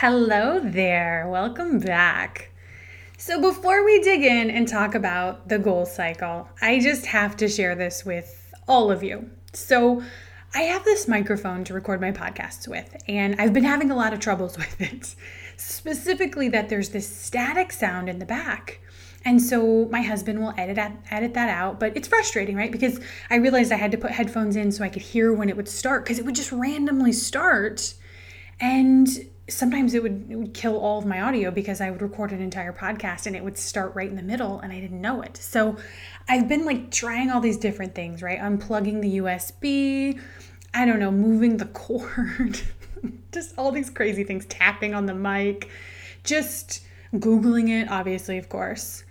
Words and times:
Hello 0.00 0.60
there, 0.60 1.26
welcome 1.28 1.80
back. 1.80 2.52
So, 3.16 3.40
before 3.40 3.84
we 3.84 4.00
dig 4.00 4.22
in 4.22 4.48
and 4.48 4.68
talk 4.68 4.94
about 4.94 5.48
the 5.48 5.58
goal 5.58 5.86
cycle, 5.86 6.48
I 6.62 6.78
just 6.78 7.06
have 7.06 7.36
to 7.38 7.48
share 7.48 7.74
this 7.74 8.04
with 8.04 8.54
all 8.68 8.92
of 8.92 9.02
you. 9.02 9.28
So, 9.54 10.04
I 10.54 10.62
have 10.62 10.84
this 10.84 11.08
microphone 11.08 11.64
to 11.64 11.74
record 11.74 12.00
my 12.00 12.12
podcasts 12.12 12.68
with, 12.68 12.96
and 13.08 13.34
I've 13.40 13.52
been 13.52 13.64
having 13.64 13.90
a 13.90 13.96
lot 13.96 14.12
of 14.12 14.20
troubles 14.20 14.56
with 14.56 14.80
it. 14.80 15.16
Specifically, 15.56 16.48
that 16.48 16.68
there's 16.68 16.90
this 16.90 17.08
static 17.08 17.72
sound 17.72 18.08
in 18.08 18.20
the 18.20 18.24
back. 18.24 18.78
And 19.24 19.42
so 19.42 19.88
my 19.90 20.02
husband 20.02 20.38
will 20.38 20.54
edit 20.56 20.78
edit 21.10 21.34
that 21.34 21.48
out, 21.48 21.80
but 21.80 21.96
it's 21.96 22.06
frustrating, 22.06 22.54
right? 22.54 22.70
Because 22.70 23.00
I 23.30 23.34
realized 23.34 23.72
I 23.72 23.76
had 23.78 23.90
to 23.90 23.98
put 23.98 24.12
headphones 24.12 24.54
in 24.54 24.70
so 24.70 24.84
I 24.84 24.90
could 24.90 25.02
hear 25.02 25.32
when 25.32 25.48
it 25.48 25.56
would 25.56 25.68
start 25.68 26.04
because 26.04 26.20
it 26.20 26.24
would 26.24 26.36
just 26.36 26.52
randomly 26.52 27.12
start. 27.12 27.94
And 28.60 29.08
sometimes 29.48 29.94
it 29.94 30.02
would, 30.02 30.26
it 30.30 30.36
would 30.36 30.54
kill 30.54 30.78
all 30.78 30.98
of 30.98 31.06
my 31.06 31.20
audio 31.20 31.50
because 31.50 31.80
I 31.80 31.90
would 31.90 32.02
record 32.02 32.32
an 32.32 32.40
entire 32.40 32.72
podcast 32.72 33.26
and 33.26 33.34
it 33.34 33.42
would 33.42 33.56
start 33.56 33.94
right 33.94 34.08
in 34.08 34.16
the 34.16 34.22
middle 34.22 34.60
and 34.60 34.72
I 34.72 34.80
didn't 34.80 35.00
know 35.00 35.22
it. 35.22 35.36
So 35.36 35.76
I've 36.28 36.48
been 36.48 36.64
like 36.64 36.90
trying 36.90 37.30
all 37.30 37.40
these 37.40 37.56
different 37.56 37.94
things, 37.94 38.22
right? 38.22 38.38
Unplugging 38.38 39.00
the 39.00 39.18
USB, 39.18 40.20
I 40.74 40.84
don't 40.84 40.98
know, 40.98 41.10
moving 41.10 41.56
the 41.56 41.64
cord, 41.66 42.60
just 43.32 43.54
all 43.58 43.72
these 43.72 43.90
crazy 43.90 44.24
things, 44.24 44.44
tapping 44.46 44.94
on 44.94 45.06
the 45.06 45.14
mic, 45.14 45.68
just 46.24 46.82
Googling 47.14 47.70
it, 47.70 47.90
obviously, 47.90 48.38
of 48.38 48.48
course. 48.48 49.04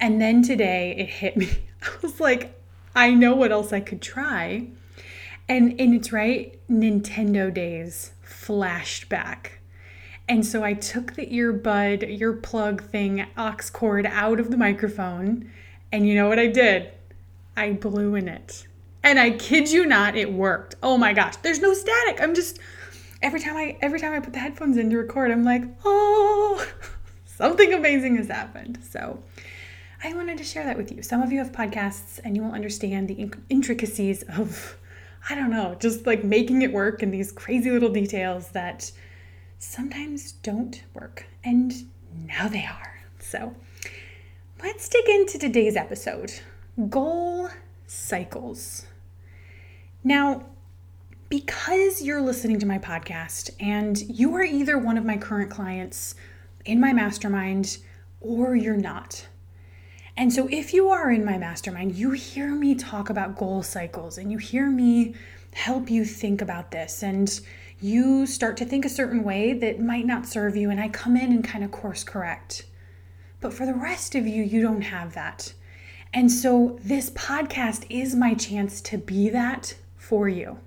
And 0.00 0.20
then 0.20 0.42
today 0.42 0.94
it 0.96 1.08
hit 1.08 1.36
me. 1.36 1.48
I 1.82 1.90
was 2.00 2.18
like, 2.18 2.58
I 2.94 3.12
know 3.12 3.34
what 3.34 3.52
else 3.52 3.72
I 3.72 3.80
could 3.80 4.00
try. 4.00 4.68
And 5.48 5.78
and 5.80 5.94
it's 5.94 6.12
right, 6.12 6.58
Nintendo 6.70 7.52
days 7.52 8.12
flashed 8.22 9.08
back. 9.08 9.61
And 10.32 10.46
so 10.46 10.64
I 10.64 10.72
took 10.72 11.12
the 11.12 11.26
earbud, 11.26 12.18
earplug 12.18 12.80
thing, 12.80 13.26
aux 13.36 13.70
cord 13.70 14.06
out 14.06 14.40
of 14.40 14.50
the 14.50 14.56
microphone. 14.56 15.52
And 15.92 16.08
you 16.08 16.14
know 16.14 16.26
what 16.26 16.38
I 16.38 16.46
did? 16.46 16.90
I 17.54 17.72
blew 17.72 18.14
in 18.14 18.28
it. 18.28 18.66
And 19.02 19.18
I 19.18 19.32
kid 19.32 19.70
you 19.70 19.84
not, 19.84 20.16
it 20.16 20.32
worked. 20.32 20.76
Oh 20.82 20.96
my 20.96 21.12
gosh, 21.12 21.36
there's 21.42 21.60
no 21.60 21.74
static. 21.74 22.22
I'm 22.22 22.34
just 22.34 22.60
every 23.20 23.40
time 23.40 23.58
I 23.58 23.76
every 23.82 24.00
time 24.00 24.14
I 24.14 24.20
put 24.20 24.32
the 24.32 24.38
headphones 24.38 24.78
in 24.78 24.88
to 24.88 24.96
record, 24.96 25.30
I'm 25.30 25.44
like, 25.44 25.64
oh, 25.84 26.66
something 27.26 27.74
amazing 27.74 28.16
has 28.16 28.28
happened. 28.28 28.78
So 28.82 29.22
I 30.02 30.14
wanted 30.14 30.38
to 30.38 30.44
share 30.44 30.64
that 30.64 30.78
with 30.78 30.90
you. 30.90 31.02
Some 31.02 31.20
of 31.20 31.30
you 31.30 31.40
have 31.40 31.52
podcasts 31.52 32.20
and 32.24 32.34
you 32.34 32.42
will 32.42 32.52
understand 32.52 33.08
the 33.08 33.30
intricacies 33.50 34.22
of, 34.22 34.78
I 35.28 35.34
don't 35.34 35.50
know, 35.50 35.76
just 35.78 36.06
like 36.06 36.24
making 36.24 36.62
it 36.62 36.72
work 36.72 37.02
and 37.02 37.12
these 37.12 37.32
crazy 37.32 37.70
little 37.70 37.92
details 37.92 38.48
that 38.52 38.90
sometimes 39.62 40.32
don't 40.32 40.82
work. 40.92 41.26
And 41.44 41.72
now 42.26 42.48
they 42.48 42.64
are. 42.64 43.00
So 43.20 43.54
let's 44.62 44.88
dig 44.88 45.08
into 45.08 45.38
today's 45.38 45.76
episode 45.76 46.32
goal 46.88 47.48
cycles. 47.86 48.86
Now, 50.02 50.46
because 51.28 52.02
you're 52.02 52.20
listening 52.20 52.58
to 52.58 52.66
my 52.66 52.78
podcast 52.78 53.50
and 53.60 54.00
you 54.02 54.34
are 54.34 54.42
either 54.42 54.76
one 54.76 54.98
of 54.98 55.04
my 55.04 55.16
current 55.16 55.50
clients 55.50 56.14
in 56.64 56.80
my 56.80 56.92
mastermind 56.92 57.78
or 58.20 58.56
you're 58.56 58.76
not. 58.76 59.26
And 60.16 60.30
so, 60.32 60.46
if 60.50 60.74
you 60.74 60.90
are 60.90 61.10
in 61.10 61.24
my 61.24 61.38
mastermind, 61.38 61.94
you 61.94 62.10
hear 62.10 62.54
me 62.54 62.74
talk 62.74 63.08
about 63.08 63.36
goal 63.38 63.62
cycles 63.62 64.18
and 64.18 64.30
you 64.30 64.36
hear 64.36 64.68
me 64.68 65.14
help 65.52 65.90
you 65.90 66.04
think 66.04 66.40
about 66.40 66.70
this. 66.70 67.02
And 67.02 67.40
you 67.80 68.26
start 68.26 68.56
to 68.58 68.64
think 68.64 68.84
a 68.84 68.88
certain 68.88 69.24
way 69.24 69.52
that 69.54 69.80
might 69.80 70.06
not 70.06 70.26
serve 70.26 70.56
you, 70.56 70.70
and 70.70 70.80
I 70.80 70.88
come 70.88 71.16
in 71.16 71.32
and 71.32 71.44
kind 71.44 71.64
of 71.64 71.72
course 71.72 72.04
correct. 72.04 72.66
But 73.40 73.52
for 73.52 73.66
the 73.66 73.74
rest 73.74 74.14
of 74.14 74.26
you, 74.26 74.42
you 74.42 74.62
don't 74.62 74.82
have 74.82 75.14
that. 75.14 75.52
And 76.14 76.30
so 76.30 76.78
this 76.82 77.10
podcast 77.10 77.86
is 77.90 78.14
my 78.14 78.34
chance 78.34 78.80
to 78.82 78.98
be 78.98 79.30
that 79.30 79.74
for 79.96 80.28
you, 80.28 80.58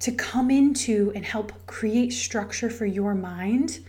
to 0.00 0.10
come 0.10 0.50
into 0.50 1.12
and 1.14 1.24
help 1.24 1.52
create 1.66 2.12
structure 2.12 2.70
for 2.70 2.86
your 2.86 3.14
mind 3.14 3.80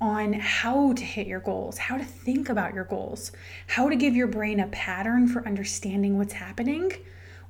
on 0.00 0.32
how 0.32 0.94
to 0.94 1.04
hit 1.04 1.26
your 1.26 1.40
goals, 1.40 1.76
how 1.76 1.96
to 1.96 2.04
think 2.04 2.48
about 2.48 2.74
your 2.74 2.84
goals, 2.84 3.32
how 3.66 3.88
to 3.88 3.94
give 3.94 4.16
your 4.16 4.26
brain 4.26 4.58
a 4.58 4.66
pattern 4.68 5.28
for 5.28 5.46
understanding 5.46 6.16
what's 6.16 6.32
happening 6.32 6.90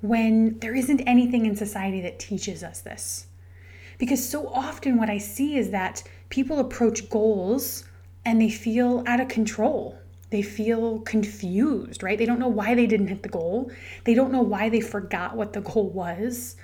when 0.01 0.59
there 0.61 0.75
isn't 0.75 1.01
anything 1.01 1.47
in 1.47 1.57
society 1.57 2.01
that 2.03 2.19
teaches 2.19 2.63
us 2.63 2.81
this. 2.81 3.27
Because 3.99 4.27
so 4.27 4.49
often 4.49 4.97
what 4.97 5.11
I 5.11 5.19
see 5.19 5.57
is 5.57 5.71
that 5.71 6.03
people 6.31 6.59
approach 6.59 7.11
goals 7.11 7.85
and 8.25 8.41
they 8.41 8.49
feel 8.49 9.05
out 9.07 9.21
of 9.21 9.29
control. 9.29 9.99
They 10.31 10.43
feel 10.43 11.01
confused, 11.01 12.03
right? 12.03 12.17
They 12.17 12.25
don't 12.25 12.39
know 12.39 12.49
why 12.49 12.75
they 12.75 12.87
didn't 12.87 13.09
hit 13.09 13.23
the 13.23 13.29
goal. 13.29 13.71
They 14.05 14.15
don't 14.15 14.33
know 14.33 14.43
why 14.43 14.69
they 14.69 14.81
forgot 14.81 15.37
what 15.37 15.53
the 15.53 15.61
goal 15.61 15.91
was. 15.91 16.57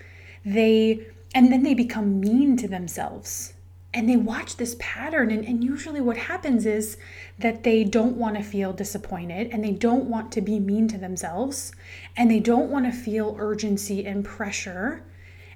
They 0.44 1.06
and 1.34 1.53
then 1.53 1.64
they 1.64 1.74
become 1.74 2.20
mean 2.20 2.56
to 2.58 2.68
themselves. 2.68 3.53
And 3.97 4.07
they 4.07 4.17
watch 4.17 4.59
this 4.59 4.77
pattern 4.79 5.31
and, 5.31 5.43
and 5.43 5.65
usually 5.65 6.03
what 6.03 6.19
happens 6.19 6.67
is 6.67 6.99
that 7.39 7.62
they 7.62 7.83
don't 7.83 8.19
want 8.19 8.37
to 8.37 8.43
feel 8.43 8.75
disappointed 8.75 9.49
and 9.51 9.65
they 9.65 9.73
don't 9.73 10.05
want 10.05 10.31
to 10.33 10.43
be 10.43 10.61
mean 10.61 10.87
to 10.89 10.99
themselves 10.99 11.73
and 12.15 12.31
they 12.31 12.39
don't 12.39 12.71
want 12.71 12.84
to 12.84 12.93
feel 12.93 13.37
urgency 13.39 14.05
and 14.05 14.23
pressure 14.23 15.03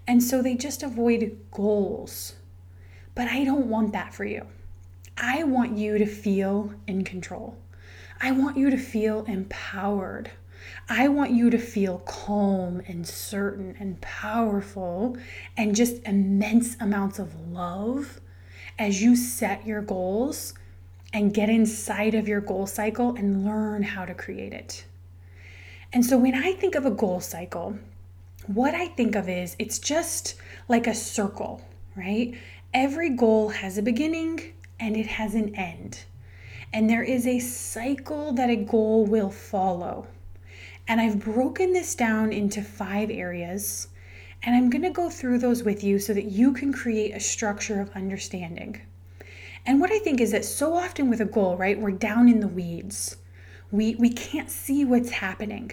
and 0.08 0.22
so 0.22 0.40
they 0.40 0.54
just 0.54 0.82
avoid 0.82 1.38
goals. 1.50 2.36
But 3.14 3.28
I 3.28 3.44
don't 3.44 3.66
want 3.66 3.92
that 3.92 4.14
for 4.14 4.24
you. 4.24 4.46
I 5.18 5.44
want 5.44 5.76
you 5.76 5.98
to 5.98 6.06
feel 6.06 6.72
in 6.86 7.04
control. 7.04 7.58
I 8.22 8.32
want 8.32 8.56
you 8.56 8.70
to 8.70 8.78
feel 8.78 9.26
empowered. 9.26 10.30
I 10.88 11.08
want 11.08 11.32
you 11.32 11.50
to 11.50 11.58
feel 11.58 11.98
calm 12.06 12.80
and 12.88 13.06
certain 13.06 13.76
and 13.78 14.00
powerful 14.00 15.18
and 15.58 15.76
just 15.76 16.02
immense 16.04 16.78
amounts 16.80 17.18
of 17.18 17.38
love 17.50 18.18
as 18.78 19.02
you 19.02 19.16
set 19.16 19.66
your 19.66 19.82
goals 19.82 20.54
and 21.12 21.34
get 21.34 21.48
inside 21.48 22.14
of 22.14 22.28
your 22.28 22.40
goal 22.40 22.66
cycle 22.66 23.14
and 23.16 23.44
learn 23.44 23.82
how 23.82 24.04
to 24.04 24.14
create 24.14 24.52
it. 24.52 24.84
And 25.92 26.04
so 26.04 26.16
when 26.16 26.34
I 26.34 26.52
think 26.52 26.74
of 26.74 26.86
a 26.86 26.90
goal 26.90 27.20
cycle, 27.20 27.76
what 28.46 28.74
I 28.74 28.86
think 28.86 29.16
of 29.16 29.28
is 29.28 29.56
it's 29.58 29.78
just 29.78 30.36
like 30.68 30.86
a 30.86 30.94
circle, 30.94 31.60
right? 31.96 32.34
Every 32.72 33.10
goal 33.10 33.48
has 33.48 33.76
a 33.76 33.82
beginning 33.82 34.54
and 34.78 34.96
it 34.96 35.06
has 35.06 35.34
an 35.34 35.54
end. 35.56 36.04
And 36.72 36.88
there 36.88 37.02
is 37.02 37.26
a 37.26 37.40
cycle 37.40 38.32
that 38.34 38.48
a 38.48 38.56
goal 38.56 39.04
will 39.04 39.30
follow. 39.30 40.06
And 40.86 41.00
I've 41.00 41.18
broken 41.18 41.72
this 41.72 41.94
down 41.94 42.32
into 42.32 42.62
five 42.62 43.10
areas. 43.10 43.88
And 44.42 44.56
I'm 44.56 44.70
going 44.70 44.82
to 44.82 44.90
go 44.90 45.10
through 45.10 45.38
those 45.38 45.62
with 45.62 45.84
you 45.84 45.98
so 45.98 46.14
that 46.14 46.26
you 46.26 46.52
can 46.52 46.72
create 46.72 47.14
a 47.14 47.20
structure 47.20 47.80
of 47.80 47.90
understanding. 47.90 48.80
And 49.66 49.80
what 49.80 49.92
I 49.92 49.98
think 49.98 50.20
is 50.20 50.30
that 50.32 50.44
so 50.44 50.74
often 50.74 51.10
with 51.10 51.20
a 51.20 51.26
goal, 51.26 51.56
right, 51.56 51.78
we're 51.78 51.90
down 51.90 52.28
in 52.28 52.40
the 52.40 52.48
weeds. 52.48 53.16
We, 53.70 53.94
we 53.96 54.10
can't 54.10 54.50
see 54.50 54.84
what's 54.84 55.10
happening. 55.10 55.72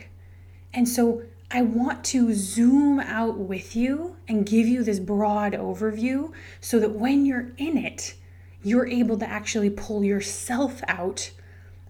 And 0.73 0.87
so 0.87 1.23
I 1.49 1.61
want 1.61 2.03
to 2.05 2.33
zoom 2.33 2.99
out 2.99 3.37
with 3.37 3.73
you 3.75 4.17
and 4.27 4.45
give 4.45 4.67
you 4.67 4.83
this 4.83 4.99
broad 4.99 5.53
overview 5.53 6.33
so 6.59 6.79
that 6.79 6.91
when 6.91 7.25
you're 7.25 7.53
in 7.57 7.77
it, 7.77 8.15
you're 8.63 8.87
able 8.87 9.17
to 9.19 9.29
actually 9.29 9.69
pull 9.69 10.03
yourself 10.03 10.81
out 10.89 11.31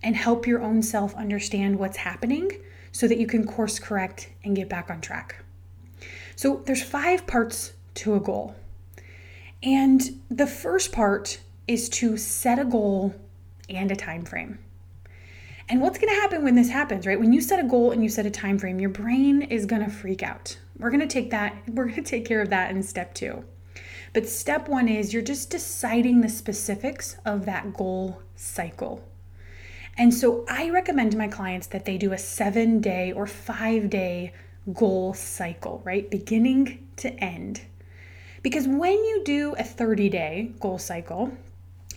and 0.03 0.15
help 0.15 0.45
your 0.45 0.61
own 0.61 0.83
self 0.83 1.15
understand 1.15 1.79
what's 1.79 1.97
happening 1.97 2.51
so 2.91 3.07
that 3.07 3.17
you 3.17 3.25
can 3.25 3.47
course 3.47 3.79
correct 3.79 4.29
and 4.43 4.55
get 4.55 4.69
back 4.69 4.91
on 4.91 5.01
track. 5.01 5.43
So 6.37 6.61
there's 6.67 6.83
five 6.83 7.25
parts 7.25 7.73
to 7.95 8.13
a 8.13 8.19
goal. 8.19 8.55
And 9.63 10.21
the 10.29 10.45
first 10.45 10.91
part 10.91 11.39
is 11.67 11.89
to 11.89 12.15
set 12.15 12.59
a 12.59 12.63
goal 12.63 13.15
and 13.67 13.91
a 13.91 13.95
time 13.95 14.23
frame. 14.23 14.59
And 15.67 15.81
what's 15.81 15.97
going 15.97 16.13
to 16.13 16.21
happen 16.21 16.43
when 16.43 16.53
this 16.53 16.69
happens, 16.69 17.07
right? 17.07 17.19
When 17.19 17.33
you 17.33 17.41
set 17.41 17.59
a 17.59 17.67
goal 17.67 17.89
and 17.91 18.03
you 18.03 18.09
set 18.09 18.27
a 18.27 18.29
time 18.31 18.59
frame, 18.59 18.79
your 18.79 18.91
brain 18.91 19.41
is 19.41 19.65
going 19.65 19.83
to 19.83 19.89
freak 19.89 20.21
out. 20.21 20.55
We're 20.77 20.91
going 20.91 21.01
to 21.01 21.07
take 21.07 21.31
that 21.31 21.57
we're 21.67 21.85
going 21.85 21.95
to 21.95 22.01
take 22.03 22.25
care 22.25 22.41
of 22.41 22.51
that 22.51 22.69
in 22.69 22.83
step 22.83 23.15
2. 23.15 23.43
But 24.13 24.29
step 24.29 24.69
one 24.69 24.87
is 24.87 25.13
you're 25.13 25.23
just 25.23 25.49
deciding 25.49 26.21
the 26.21 26.29
specifics 26.29 27.17
of 27.25 27.45
that 27.45 27.73
goal 27.73 28.21
cycle. 28.35 29.03
And 29.97 30.13
so 30.13 30.45
I 30.47 30.69
recommend 30.69 31.13
to 31.13 31.17
my 31.17 31.27
clients 31.27 31.65
that 31.67 31.85
they 31.85 31.97
do 31.97 32.13
a 32.13 32.17
seven 32.19 32.79
day 32.79 33.11
or 33.11 33.25
five 33.25 33.89
day 33.89 34.33
goal 34.73 35.13
cycle, 35.13 35.81
right? 35.85 36.09
Beginning 36.09 36.87
to 36.97 37.13
end. 37.23 37.61
Because 38.41 38.67
when 38.67 38.93
you 38.93 39.23
do 39.23 39.55
a 39.57 39.63
30 39.63 40.09
day 40.09 40.51
goal 40.59 40.77
cycle, 40.77 41.31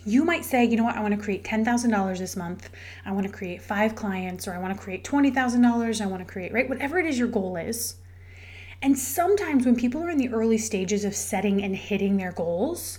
you 0.05 0.25
might 0.25 0.43
say, 0.43 0.65
you 0.65 0.77
know 0.77 0.83
what, 0.83 0.95
I 0.95 1.01
want 1.01 1.13
to 1.13 1.21
create 1.21 1.43
$10,000 1.43 2.17
this 2.17 2.35
month. 2.35 2.69
I 3.05 3.11
want 3.11 3.27
to 3.27 3.31
create 3.31 3.61
five 3.61 3.95
clients, 3.95 4.47
or 4.47 4.53
I 4.53 4.57
want 4.57 4.75
to 4.75 4.83
create 4.83 5.03
$20,000. 5.03 6.01
I 6.01 6.05
want 6.07 6.25
to 6.25 6.31
create, 6.31 6.51
right? 6.51 6.67
Whatever 6.67 6.97
it 6.97 7.05
is 7.05 7.19
your 7.19 7.27
goal 7.27 7.55
is. 7.55 7.95
And 8.81 8.97
sometimes 8.97 9.65
when 9.65 9.75
people 9.75 10.03
are 10.03 10.09
in 10.09 10.17
the 10.17 10.29
early 10.29 10.57
stages 10.57 11.05
of 11.05 11.15
setting 11.15 11.63
and 11.63 11.75
hitting 11.75 12.17
their 12.17 12.31
goals, 12.31 12.97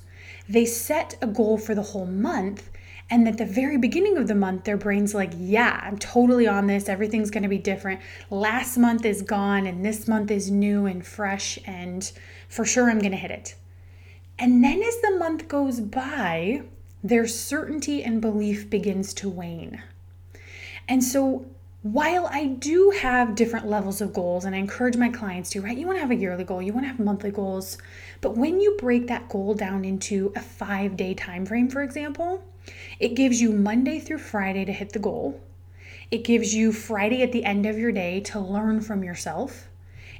they 0.48 0.64
set 0.64 1.16
a 1.20 1.26
goal 1.26 1.58
for 1.58 1.74
the 1.74 1.82
whole 1.82 2.06
month. 2.06 2.70
And 3.12 3.28
at 3.28 3.36
the 3.36 3.44
very 3.44 3.76
beginning 3.76 4.16
of 4.16 4.26
the 4.26 4.34
month, 4.34 4.64
their 4.64 4.78
brain's 4.78 5.14
like, 5.14 5.34
yeah, 5.36 5.78
I'm 5.84 5.98
totally 5.98 6.48
on 6.48 6.66
this. 6.66 6.88
Everything's 6.88 7.30
going 7.30 7.42
to 7.42 7.48
be 7.48 7.58
different. 7.58 8.00
Last 8.30 8.78
month 8.78 9.04
is 9.04 9.20
gone, 9.20 9.66
and 9.66 9.84
this 9.84 10.08
month 10.08 10.30
is 10.30 10.50
new 10.50 10.86
and 10.86 11.06
fresh, 11.06 11.58
and 11.66 12.10
for 12.48 12.64
sure 12.64 12.88
I'm 12.90 13.00
going 13.00 13.12
to 13.12 13.18
hit 13.18 13.30
it. 13.30 13.54
And 14.38 14.64
then 14.64 14.82
as 14.82 14.98
the 15.02 15.18
month 15.18 15.46
goes 15.46 15.78
by, 15.78 16.62
their 17.04 17.26
certainty 17.26 18.02
and 18.02 18.22
belief 18.22 18.70
begins 18.70 19.12
to 19.12 19.28
wane. 19.28 19.82
And 20.88 21.04
so 21.04 21.44
while 21.82 22.26
I 22.32 22.46
do 22.46 22.94
have 22.98 23.34
different 23.34 23.68
levels 23.68 24.00
of 24.00 24.14
goals, 24.14 24.46
and 24.46 24.54
I 24.54 24.58
encourage 24.58 24.96
my 24.96 25.10
clients 25.10 25.50
to, 25.50 25.60
right? 25.60 25.76
You 25.76 25.86
want 25.86 25.98
to 25.98 26.00
have 26.00 26.12
a 26.12 26.16
yearly 26.16 26.44
goal, 26.44 26.62
you 26.62 26.72
want 26.72 26.84
to 26.84 26.88
have 26.88 26.98
monthly 26.98 27.30
goals, 27.30 27.76
but 28.22 28.38
when 28.38 28.58
you 28.58 28.74
break 28.78 29.06
that 29.08 29.28
goal 29.28 29.52
down 29.52 29.84
into 29.84 30.32
a 30.34 30.40
five 30.40 30.96
day 30.96 31.12
time 31.12 31.44
frame, 31.44 31.68
for 31.68 31.82
example, 31.82 32.42
it 32.98 33.14
gives 33.14 33.40
you 33.40 33.52
Monday 33.52 33.98
through 33.98 34.18
Friday 34.18 34.64
to 34.64 34.72
hit 34.72 34.92
the 34.92 34.98
goal. 34.98 35.40
It 36.10 36.24
gives 36.24 36.54
you 36.54 36.72
Friday 36.72 37.22
at 37.22 37.32
the 37.32 37.44
end 37.44 37.66
of 37.66 37.78
your 37.78 37.92
day 37.92 38.20
to 38.20 38.38
learn 38.38 38.80
from 38.80 39.02
yourself. 39.02 39.68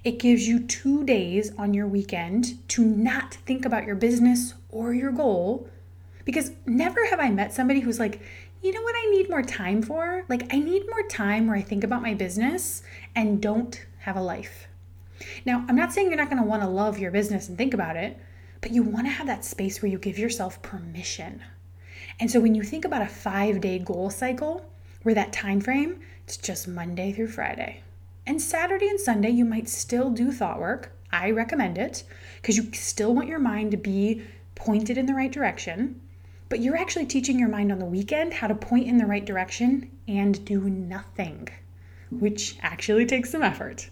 It 0.05 0.19
gives 0.19 0.49
you 0.49 0.61
two 0.61 1.05
days 1.05 1.53
on 1.57 1.75
your 1.75 1.87
weekend 1.87 2.67
to 2.71 2.85
not 2.85 3.35
think 3.35 3.65
about 3.65 3.87
your 3.87 3.95
business 3.95 4.55
or 4.71 4.93
your 4.95 5.13
goal. 5.13 5.69
Because 6.25 6.53
never 6.67 7.07
have 7.07 7.21
I 7.21 7.31
met 7.31 7.53
somebody 7.53 7.81
who's 7.81 8.01
like, 8.01 8.21
you 8.63 8.73
know 8.73 8.83
what 8.83 8.97
I 8.97 9.11
need 9.11 9.29
more 9.29 9.43
time 9.43 9.83
for? 9.83 10.25
Like, 10.29 10.53
I 10.53 10.59
need 10.59 10.89
more 10.89 11.03
time 11.09 11.47
where 11.47 11.57
I 11.57 11.63
think 11.63 11.85
about 11.85 12.03
my 12.03 12.15
business 12.15 12.83
and 13.15 13.43
don't 13.43 13.85
have 13.99 14.17
a 14.17 14.23
life. 14.23 14.69
Now, 15.45 15.65
I'm 15.69 15.77
not 15.77 15.93
saying 15.93 16.09
you're 16.09 16.17
not 16.17 16.31
going 16.31 16.43
to 16.43 16.49
want 16.49 16.63
to 16.63 16.69
love 16.69 16.99
your 16.99 17.11
business 17.11 17.49
and 17.49 17.59
think 17.59 17.75
about 17.75 17.97
it, 17.97 18.19
but 18.61 18.73
you 18.73 18.83
want 18.83 19.07
to 19.07 19.13
have 19.13 19.27
that 19.27 19.45
space 19.45 19.83
where 19.83 19.91
you 19.91 19.99
give 19.99 20.19
yourself 20.19 20.63
permission. 20.63 21.43
And 22.23 22.31
so 22.31 22.39
when 22.39 22.55
you 22.55 22.63
think 22.63 22.85
about 22.85 23.03
a 23.03 23.07
5-day 23.07 23.81
goal 23.81 24.09
cycle, 24.09 24.65
where 25.03 25.13
that 25.13 25.33
time 25.33 25.61
frame, 25.61 25.99
it's 26.23 26.37
just 26.37 26.69
Monday 26.69 27.11
through 27.11 27.27
Friday. 27.27 27.83
And 28.25 28.41
Saturday 28.41 28.87
and 28.87 29.01
Sunday 29.01 29.31
you 29.31 29.45
might 29.45 29.69
still 29.69 30.09
do 30.09 30.31
thought 30.31 30.61
work. 30.61 30.93
I 31.11 31.33
recommend 31.33 31.79
it 31.79 32.05
because 32.37 32.57
you 32.57 32.73
still 32.75 33.13
want 33.13 33.27
your 33.27 33.41
mind 33.41 33.73
to 33.73 33.77
be 33.77 34.23
pointed 34.55 34.97
in 34.99 35.07
the 35.07 35.15
right 35.15 35.33
direction 35.33 36.01
but 36.49 36.61
you're 36.61 36.77
actually 36.77 37.07
teaching 37.07 37.41
your 37.41 37.49
mind 37.49 37.73
on 37.73 37.81
the 37.81 37.85
weekend 37.85 38.35
how 38.35 38.47
to 38.47 38.55
point 38.55 38.87
in 38.87 38.99
the 38.99 39.07
right 39.07 39.25
direction 39.25 39.91
and 40.07 40.45
do 40.45 40.61
nothing, 40.61 41.49
which 42.11 42.57
actually 42.61 43.07
takes 43.07 43.31
some 43.31 43.43
effort. 43.43 43.89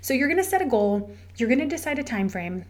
So 0.00 0.14
you're 0.14 0.28
going 0.28 0.38
to 0.38 0.44
set 0.44 0.62
a 0.62 0.66
goal, 0.66 1.10
you're 1.36 1.48
going 1.48 1.58
to 1.58 1.66
decide 1.66 1.98
a 1.98 2.04
time 2.04 2.30
frame. 2.30 2.64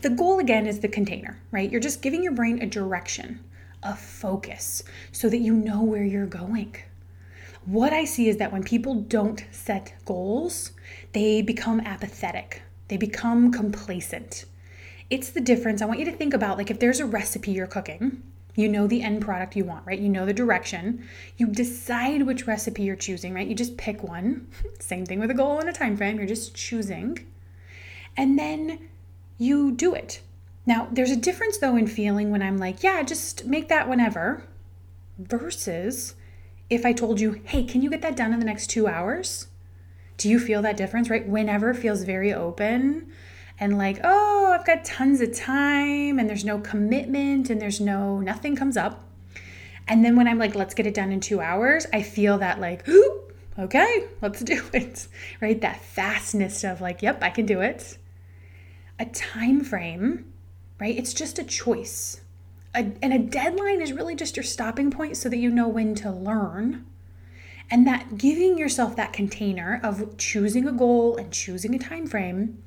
The 0.00 0.08
goal 0.08 0.38
again 0.38 0.66
is 0.66 0.80
the 0.80 0.88
container, 0.88 1.38
right? 1.52 1.70
You're 1.70 1.80
just 1.80 2.00
giving 2.02 2.22
your 2.22 2.32
brain 2.32 2.62
a 2.62 2.66
direction, 2.66 3.40
a 3.82 3.94
focus 3.94 4.82
so 5.12 5.28
that 5.28 5.38
you 5.38 5.54
know 5.54 5.82
where 5.82 6.04
you're 6.04 6.26
going. 6.26 6.76
What 7.64 7.92
I 7.92 8.04
see 8.04 8.28
is 8.28 8.38
that 8.38 8.52
when 8.52 8.64
people 8.64 8.94
don't 8.94 9.44
set 9.50 9.94
goals, 10.04 10.72
they 11.12 11.42
become 11.42 11.80
apathetic. 11.80 12.62
They 12.88 12.96
become 12.96 13.52
complacent. 13.52 14.44
It's 15.10 15.30
the 15.30 15.40
difference. 15.40 15.82
I 15.82 15.86
want 15.86 15.98
you 15.98 16.06
to 16.06 16.12
think 16.12 16.34
about 16.34 16.58
like 16.58 16.70
if 16.70 16.78
there's 16.78 17.00
a 17.00 17.06
recipe 17.06 17.52
you're 17.52 17.66
cooking 17.66 18.22
you 18.56 18.68
know 18.68 18.86
the 18.86 19.02
end 19.02 19.22
product 19.22 19.56
you 19.56 19.64
want, 19.64 19.86
right? 19.86 19.98
You 19.98 20.08
know 20.08 20.26
the 20.26 20.32
direction. 20.32 21.06
You 21.36 21.46
decide 21.46 22.22
which 22.22 22.46
recipe 22.46 22.82
you're 22.82 22.96
choosing, 22.96 23.32
right? 23.34 23.46
You 23.46 23.54
just 23.54 23.76
pick 23.76 24.02
one. 24.02 24.48
Same 24.80 25.06
thing 25.06 25.20
with 25.20 25.30
a 25.30 25.34
goal 25.34 25.58
and 25.60 25.68
a 25.68 25.72
time 25.72 25.96
frame. 25.96 26.18
You're 26.18 26.26
just 26.26 26.54
choosing. 26.54 27.26
And 28.16 28.38
then 28.38 28.88
you 29.38 29.72
do 29.72 29.94
it. 29.94 30.20
Now, 30.66 30.88
there's 30.90 31.10
a 31.10 31.16
difference 31.16 31.58
though 31.58 31.76
in 31.76 31.86
feeling 31.86 32.30
when 32.30 32.42
I'm 32.42 32.58
like, 32.58 32.82
yeah, 32.82 33.02
just 33.02 33.46
make 33.46 33.68
that 33.68 33.88
whenever, 33.88 34.44
versus 35.18 36.14
if 36.68 36.86
I 36.86 36.92
told 36.92 37.20
you, 37.20 37.40
hey, 37.44 37.64
can 37.64 37.82
you 37.82 37.90
get 37.90 38.02
that 38.02 38.16
done 38.16 38.32
in 38.32 38.38
the 38.38 38.46
next 38.46 38.68
two 38.68 38.86
hours? 38.86 39.48
Do 40.16 40.28
you 40.28 40.38
feel 40.38 40.62
that 40.62 40.76
difference, 40.76 41.10
right? 41.10 41.26
Whenever 41.26 41.74
feels 41.74 42.04
very 42.04 42.32
open 42.32 43.10
and 43.58 43.76
like, 43.76 43.98
oh, 44.04 44.56
I've 44.58 44.66
got 44.66 44.84
tons 44.84 45.20
of 45.20 45.34
time 45.34 46.18
and 46.18 46.28
there's 46.28 46.44
no 46.44 46.58
commitment 46.58 47.50
and 47.50 47.60
there's 47.60 47.80
no, 47.80 48.20
nothing 48.20 48.54
comes 48.54 48.76
up. 48.76 49.04
And 49.88 50.04
then 50.04 50.14
when 50.14 50.28
I'm 50.28 50.38
like, 50.38 50.54
let's 50.54 50.74
get 50.74 50.86
it 50.86 50.94
done 50.94 51.10
in 51.10 51.20
two 51.20 51.40
hours, 51.40 51.86
I 51.92 52.02
feel 52.02 52.38
that 52.38 52.60
like, 52.60 52.86
okay, 53.58 54.04
let's 54.22 54.40
do 54.40 54.62
it, 54.72 55.08
right? 55.40 55.60
That 55.60 55.80
fastness 55.82 56.64
of 56.64 56.80
like, 56.80 57.02
yep, 57.02 57.22
I 57.22 57.30
can 57.30 57.46
do 57.46 57.60
it. 57.60 57.98
A 58.98 59.06
time 59.06 59.64
frame, 59.64 60.29
right? 60.80 60.96
It's 60.96 61.14
just 61.14 61.38
a 61.38 61.44
choice. 61.44 62.20
A, 62.74 62.92
and 63.02 63.12
a 63.12 63.18
deadline 63.18 63.80
is 63.80 63.92
really 63.92 64.14
just 64.14 64.36
your 64.36 64.44
stopping 64.44 64.90
point 64.90 65.16
so 65.16 65.28
that 65.28 65.36
you 65.36 65.50
know 65.50 65.68
when 65.68 65.94
to 65.96 66.10
learn. 66.10 66.86
And 67.70 67.86
that 67.86 68.18
giving 68.18 68.58
yourself 68.58 68.96
that 68.96 69.12
container 69.12 69.80
of 69.84 70.16
choosing 70.16 70.66
a 70.66 70.72
goal 70.72 71.16
and 71.16 71.32
choosing 71.32 71.74
a 71.74 71.78
time 71.78 72.06
frame 72.06 72.62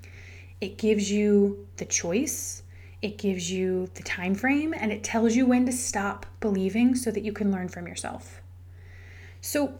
it 0.63 0.77
gives 0.77 1.11
you 1.11 1.67
the 1.75 1.83
choice, 1.83 2.63
it 3.01 3.17
gives 3.17 3.51
you 3.51 3.89
the 3.95 4.03
time 4.03 4.33
frame, 4.33 4.73
and 4.73 4.93
it 4.93 5.03
tells 5.03 5.35
you 5.35 5.45
when 5.45 5.65
to 5.65 5.73
stop 5.73 6.25
believing 6.39 6.95
so 6.95 7.11
that 7.11 7.21
you 7.21 7.33
can 7.33 7.51
learn 7.51 7.67
from 7.67 7.85
yourself. 7.85 8.41
So, 9.41 9.77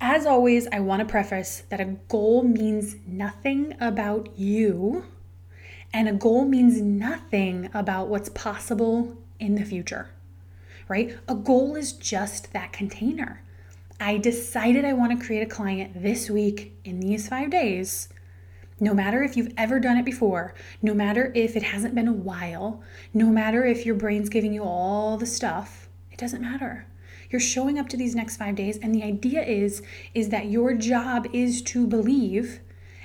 as 0.00 0.24
always, 0.24 0.66
I 0.72 0.80
want 0.80 1.00
to 1.00 1.04
preface 1.04 1.64
that 1.68 1.82
a 1.82 1.96
goal 2.08 2.42
means 2.42 2.96
nothing 3.06 3.74
about 3.78 4.30
you, 4.38 5.04
and 5.92 6.08
a 6.08 6.12
goal 6.12 6.44
means 6.44 6.80
nothing 6.80 7.68
about 7.74 8.08
what's 8.08 8.28
possible 8.28 9.16
in 9.38 9.56
the 9.56 9.64
future, 9.64 10.10
right? 10.88 11.18
A 11.28 11.34
goal 11.34 11.74
is 11.74 11.92
just 11.92 12.52
that 12.52 12.72
container. 12.72 13.42
I 13.98 14.16
decided 14.16 14.84
I 14.84 14.92
want 14.92 15.18
to 15.18 15.24
create 15.24 15.42
a 15.42 15.54
client 15.54 16.02
this 16.02 16.30
week 16.30 16.72
in 16.84 17.00
these 17.00 17.28
five 17.28 17.50
days. 17.50 18.08
No 18.78 18.94
matter 18.94 19.22
if 19.22 19.36
you've 19.36 19.52
ever 19.58 19.78
done 19.78 19.98
it 19.98 20.06
before, 20.06 20.54
no 20.80 20.94
matter 20.94 21.32
if 21.34 21.54
it 21.54 21.62
hasn't 21.62 21.94
been 21.94 22.08
a 22.08 22.12
while, 22.12 22.82
no 23.12 23.26
matter 23.26 23.66
if 23.66 23.84
your 23.84 23.94
brain's 23.94 24.30
giving 24.30 24.54
you 24.54 24.62
all 24.62 25.18
the 25.18 25.26
stuff, 25.26 25.88
it 26.10 26.18
doesn't 26.18 26.40
matter. 26.40 26.86
You're 27.28 27.40
showing 27.40 27.78
up 27.78 27.88
to 27.90 27.96
these 27.96 28.14
next 28.14 28.38
5 28.38 28.54
days 28.54 28.78
and 28.78 28.94
the 28.94 29.02
idea 29.02 29.42
is 29.42 29.82
is 30.14 30.30
that 30.30 30.46
your 30.46 30.74
job 30.74 31.26
is 31.32 31.60
to 31.62 31.86
believe 31.86 32.60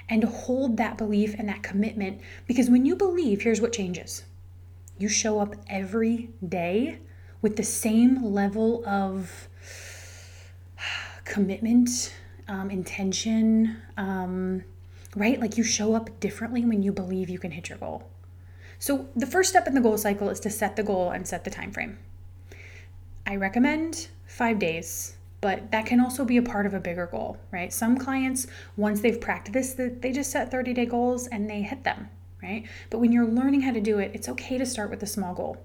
and 0.09 0.24
hold 0.24 0.77
that 0.77 0.97
belief 0.97 1.35
and 1.38 1.50
that 1.50 1.63
commitment 1.63 2.21
because 2.47 2.69
when 2.69 2.85
you 2.85 2.95
believe, 2.95 3.41
here's 3.41 3.62
what 3.62 3.74
changes. 3.74 4.24
You 4.97 5.09
show 5.09 5.39
up 5.39 5.55
every 5.67 6.29
day 6.47 7.00
with 7.41 7.57
the 7.57 7.63
same 7.63 8.24
level 8.24 8.85
of 8.88 9.47
commitment, 11.25 12.13
um, 12.47 12.69
intention, 12.69 13.77
um, 13.97 14.63
right? 15.15 15.39
Like 15.39 15.57
you 15.57 15.63
show 15.63 15.95
up 15.95 16.19
differently 16.19 16.63
when 16.65 16.83
you 16.83 16.91
believe 16.91 17.29
you 17.29 17.39
can 17.39 17.51
hit 17.51 17.69
your 17.69 17.77
goal. 17.77 18.09
So 18.79 19.07
the 19.15 19.25
first 19.25 19.50
step 19.50 19.67
in 19.67 19.74
the 19.74 19.81
goal 19.81 19.97
cycle 19.97 20.29
is 20.29 20.39
to 20.41 20.50
set 20.50 20.75
the 20.75 20.83
goal 20.83 21.09
and 21.12 21.27
set 21.27 21.43
the 21.43 21.50
time 21.50 21.71
frame. 21.71 21.97
I 23.25 23.35
recommend 23.38 24.09
5 24.27 24.59
days, 24.59 25.15
but 25.42 25.72
that 25.72 25.86
can 25.86 26.00
also 26.00 26.25
be 26.25 26.38
a 26.38 26.42
part 26.42 26.65
of 26.65 26.74
a 26.74 26.80
bigger 26.80 27.08
goal, 27.08 27.38
right? 27.51 27.72
Some 27.72 27.98
clients 27.98 28.48
once 28.77 29.01
they've 29.01 29.20
practiced 29.20 29.77
this, 29.77 29.94
they 30.00 30.12
just 30.12 30.32
set 30.32 30.51
30-day 30.51 30.86
goals 30.86 31.27
and 31.27 31.50
they 31.50 31.62
hit 31.62 31.84
them, 31.84 32.10
right? 32.42 32.65
But 32.89 33.00
when 33.00 33.12
you're 33.12 33.27
learning 33.27 33.62
how 33.62 33.72
to 33.72 33.82
do 33.82 34.00
it, 34.00 34.12
it's 34.13 34.30
okay 34.30 34.58
to 34.58 34.65
start 34.65 34.89
with 34.89 35.04
a 35.04 35.08
small 35.08 35.34
goal. 35.34 35.58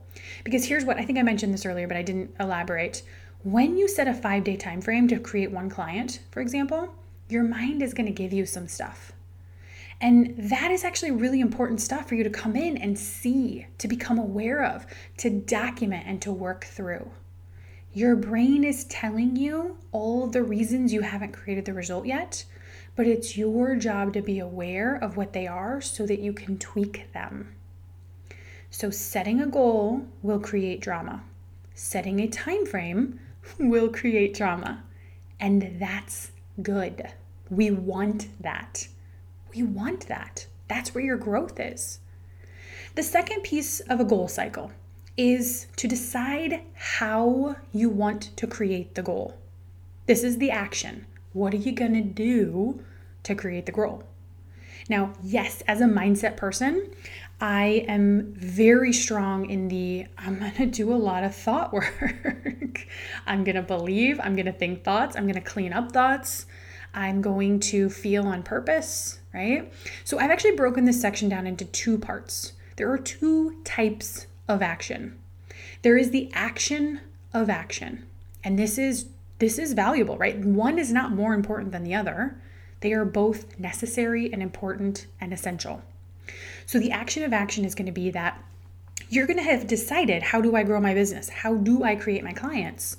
Because 0.45 0.65
here's 0.65 0.85
what 0.85 0.99
I 0.99 1.05
think 1.05 1.19
I 1.19 1.23
mentioned 1.23 1.55
this 1.55 1.67
earlier, 1.67 1.89
but 1.89 1.97
I 1.97 2.03
didn't 2.03 2.35
elaborate. 2.41 3.03
When 3.43 3.77
you 3.77 3.89
set 3.89 4.09
a 4.09 4.13
5-day 4.13 4.57
time 4.57 4.81
frame 4.81 5.09
to 5.09 5.19
create 5.19 5.51
one 5.51 5.71
client, 5.71 6.21
for 6.31 6.41
example, 6.41 6.95
your 7.29 7.43
mind 7.43 7.83
is 7.83 7.95
going 7.95 8.07
to 8.07 8.13
give 8.13 8.33
you 8.33 8.45
some 8.45 8.69
stuff 8.69 9.13
and 10.01 10.35
that 10.39 10.71
is 10.71 10.83
actually 10.83 11.11
really 11.11 11.41
important 11.41 11.81
stuff 11.81 12.09
for 12.09 12.15
you 12.15 12.25
to 12.25 12.31
come 12.31 12.57
in 12.57 12.79
and 12.79 12.99
see, 12.99 13.67
to 13.79 13.87
become 13.87 14.19
aware 14.19 14.65
of, 14.65 14.87
to 15.19 15.29
document, 15.29 16.05
and 16.07 16.23
to 16.23 16.33
work 16.33 16.65
through. 16.65 17.11
Your 17.93 18.15
brain 18.15 18.63
is 18.63 18.85
telling 18.85 19.35
you 19.35 19.77
all 19.91 20.29
the 20.29 20.45
reasons 20.45 20.93
you 20.93 21.01
haven't 21.01 21.33
created 21.33 21.65
the 21.65 21.75
result 21.75 22.07
yet, 22.07 22.45
but 22.95 23.09
it's 23.09 23.37
your 23.37 23.75
job 23.75 24.13
to 24.13 24.23
be 24.23 24.39
aware 24.39 24.95
of 24.95 25.17
what 25.17 25.33
they 25.33 25.49
are 25.49 25.81
so 25.81 26.07
that 26.07 26.21
you 26.21 26.33
can 26.33 26.57
tweak 26.57 27.13
them. 27.13 27.57
So 28.71 28.91
setting 28.91 29.41
a 29.41 29.49
goal 29.49 30.07
will 30.23 30.39
create 30.39 30.81
drama. 30.81 31.25
Setting 31.75 32.21
a 32.21 32.29
time 32.29 32.65
frame 32.65 33.19
will 33.59 33.89
create 33.89 34.35
drama. 34.35 34.85
And 35.41 35.77
that's 35.81 36.31
good. 36.63 37.09
We 37.51 37.73
want 37.73 38.29
that. 38.41 38.87
We 39.53 39.65
want 39.65 40.07
that. 40.07 40.47
That's 40.69 40.95
where 40.95 41.03
your 41.03 41.17
growth 41.17 41.59
is. 41.59 41.99
The 42.95 43.03
second 43.03 43.43
piece 43.43 43.81
of 43.81 43.99
a 43.99 44.05
goal 44.05 44.29
cycle 44.29 44.71
is 45.17 45.67
to 45.77 45.89
decide 45.89 46.63
how 46.75 47.57
you 47.73 47.91
want 47.91 48.37
to 48.37 48.47
create 48.47 48.95
the 48.95 49.03
goal. 49.03 49.37
This 50.07 50.23
is 50.23 50.39
the 50.39 50.51
action. 50.51 51.07
What 51.33 51.55
are 51.55 51.59
you 51.59 51.73
going 51.73 51.95
to 51.95 52.03
do 52.03 52.83
to 53.23 53.35
create 53.35 53.67
the 53.67 53.73
goal? 53.73 54.05
Now, 54.89 55.13
yes, 55.23 55.63
as 55.69 55.81
a 55.81 55.85
mindset 55.85 56.37
person, 56.37 56.91
I 57.41 57.85
am 57.87 58.35
very 58.35 58.93
strong 58.93 59.49
in 59.49 59.69
the 59.69 60.07
I'm 60.19 60.39
going 60.39 60.53
to 60.55 60.67
do 60.67 60.93
a 60.93 60.97
lot 60.97 61.23
of 61.23 61.35
thought 61.35 61.73
work. 61.73 62.87
I'm 63.27 63.45
going 63.45 63.57
to 63.57 63.63
believe, 63.63 64.19
I'm 64.21 64.35
going 64.35 64.47
to 64.47 64.53
think 64.53 64.83
thoughts, 64.83 65.17
I'm 65.17 65.25
going 65.25 65.35
to 65.35 65.41
clean 65.41 65.73
up 65.73 65.93
thoughts, 65.93 66.47
I'm 66.93 67.23
going 67.23 67.61
to 67.61 67.89
feel 67.89 68.27
on 68.27 68.43
purpose, 68.43 69.21
right? 69.33 69.73
So 70.05 70.19
I've 70.19 70.31
actually 70.31 70.57
broken 70.57 70.85
this 70.85 71.01
section 71.01 71.29
down 71.29 71.47
into 71.47 71.65
two 71.65 71.97
parts. 71.99 72.55
There 72.77 72.91
are 72.91 72.99
two 72.99 73.61
types 73.65 74.27
of 74.51 74.63
action. 74.63 75.17
There 75.83 75.97
is 75.97 76.11
the 76.11 76.31
action 76.35 77.01
of 77.33 77.49
action. 77.49 78.05
And 78.43 78.59
this 78.59 78.79
is 78.79 79.07
this 79.39 79.59
is 79.59 79.73
valuable, 79.73 80.19
right? 80.19 80.39
One 80.39 80.79
is 80.79 80.93
not 80.93 81.13
more 81.13 81.33
important 81.33 81.73
than 81.73 81.83
the 81.83 81.95
other. 81.95 82.39
They 82.81 82.93
are 82.93 83.07
both 83.07 83.59
necessary 83.59 84.31
and 84.31 84.43
important 84.43 85.07
and 85.19 85.33
essential. 85.33 85.83
So 86.67 86.79
the 86.79 86.91
action 86.91 87.23
of 87.23 87.33
action 87.33 87.65
is 87.65 87.75
going 87.75 87.87
to 87.87 87.93
be 87.93 88.11
that 88.11 88.43
you're 89.09 89.27
going 89.27 89.39
to 89.39 89.43
have 89.43 89.67
decided 89.67 90.23
how 90.23 90.43
do 90.43 90.55
I 90.57 90.63
grow 90.63 90.81
my 90.81 90.93
business? 90.93 91.31
How 91.31 91.55
do 91.55 91.85
I 91.85 91.97
create 91.97 92.23
my 92.23 92.33
clients? 92.33 92.99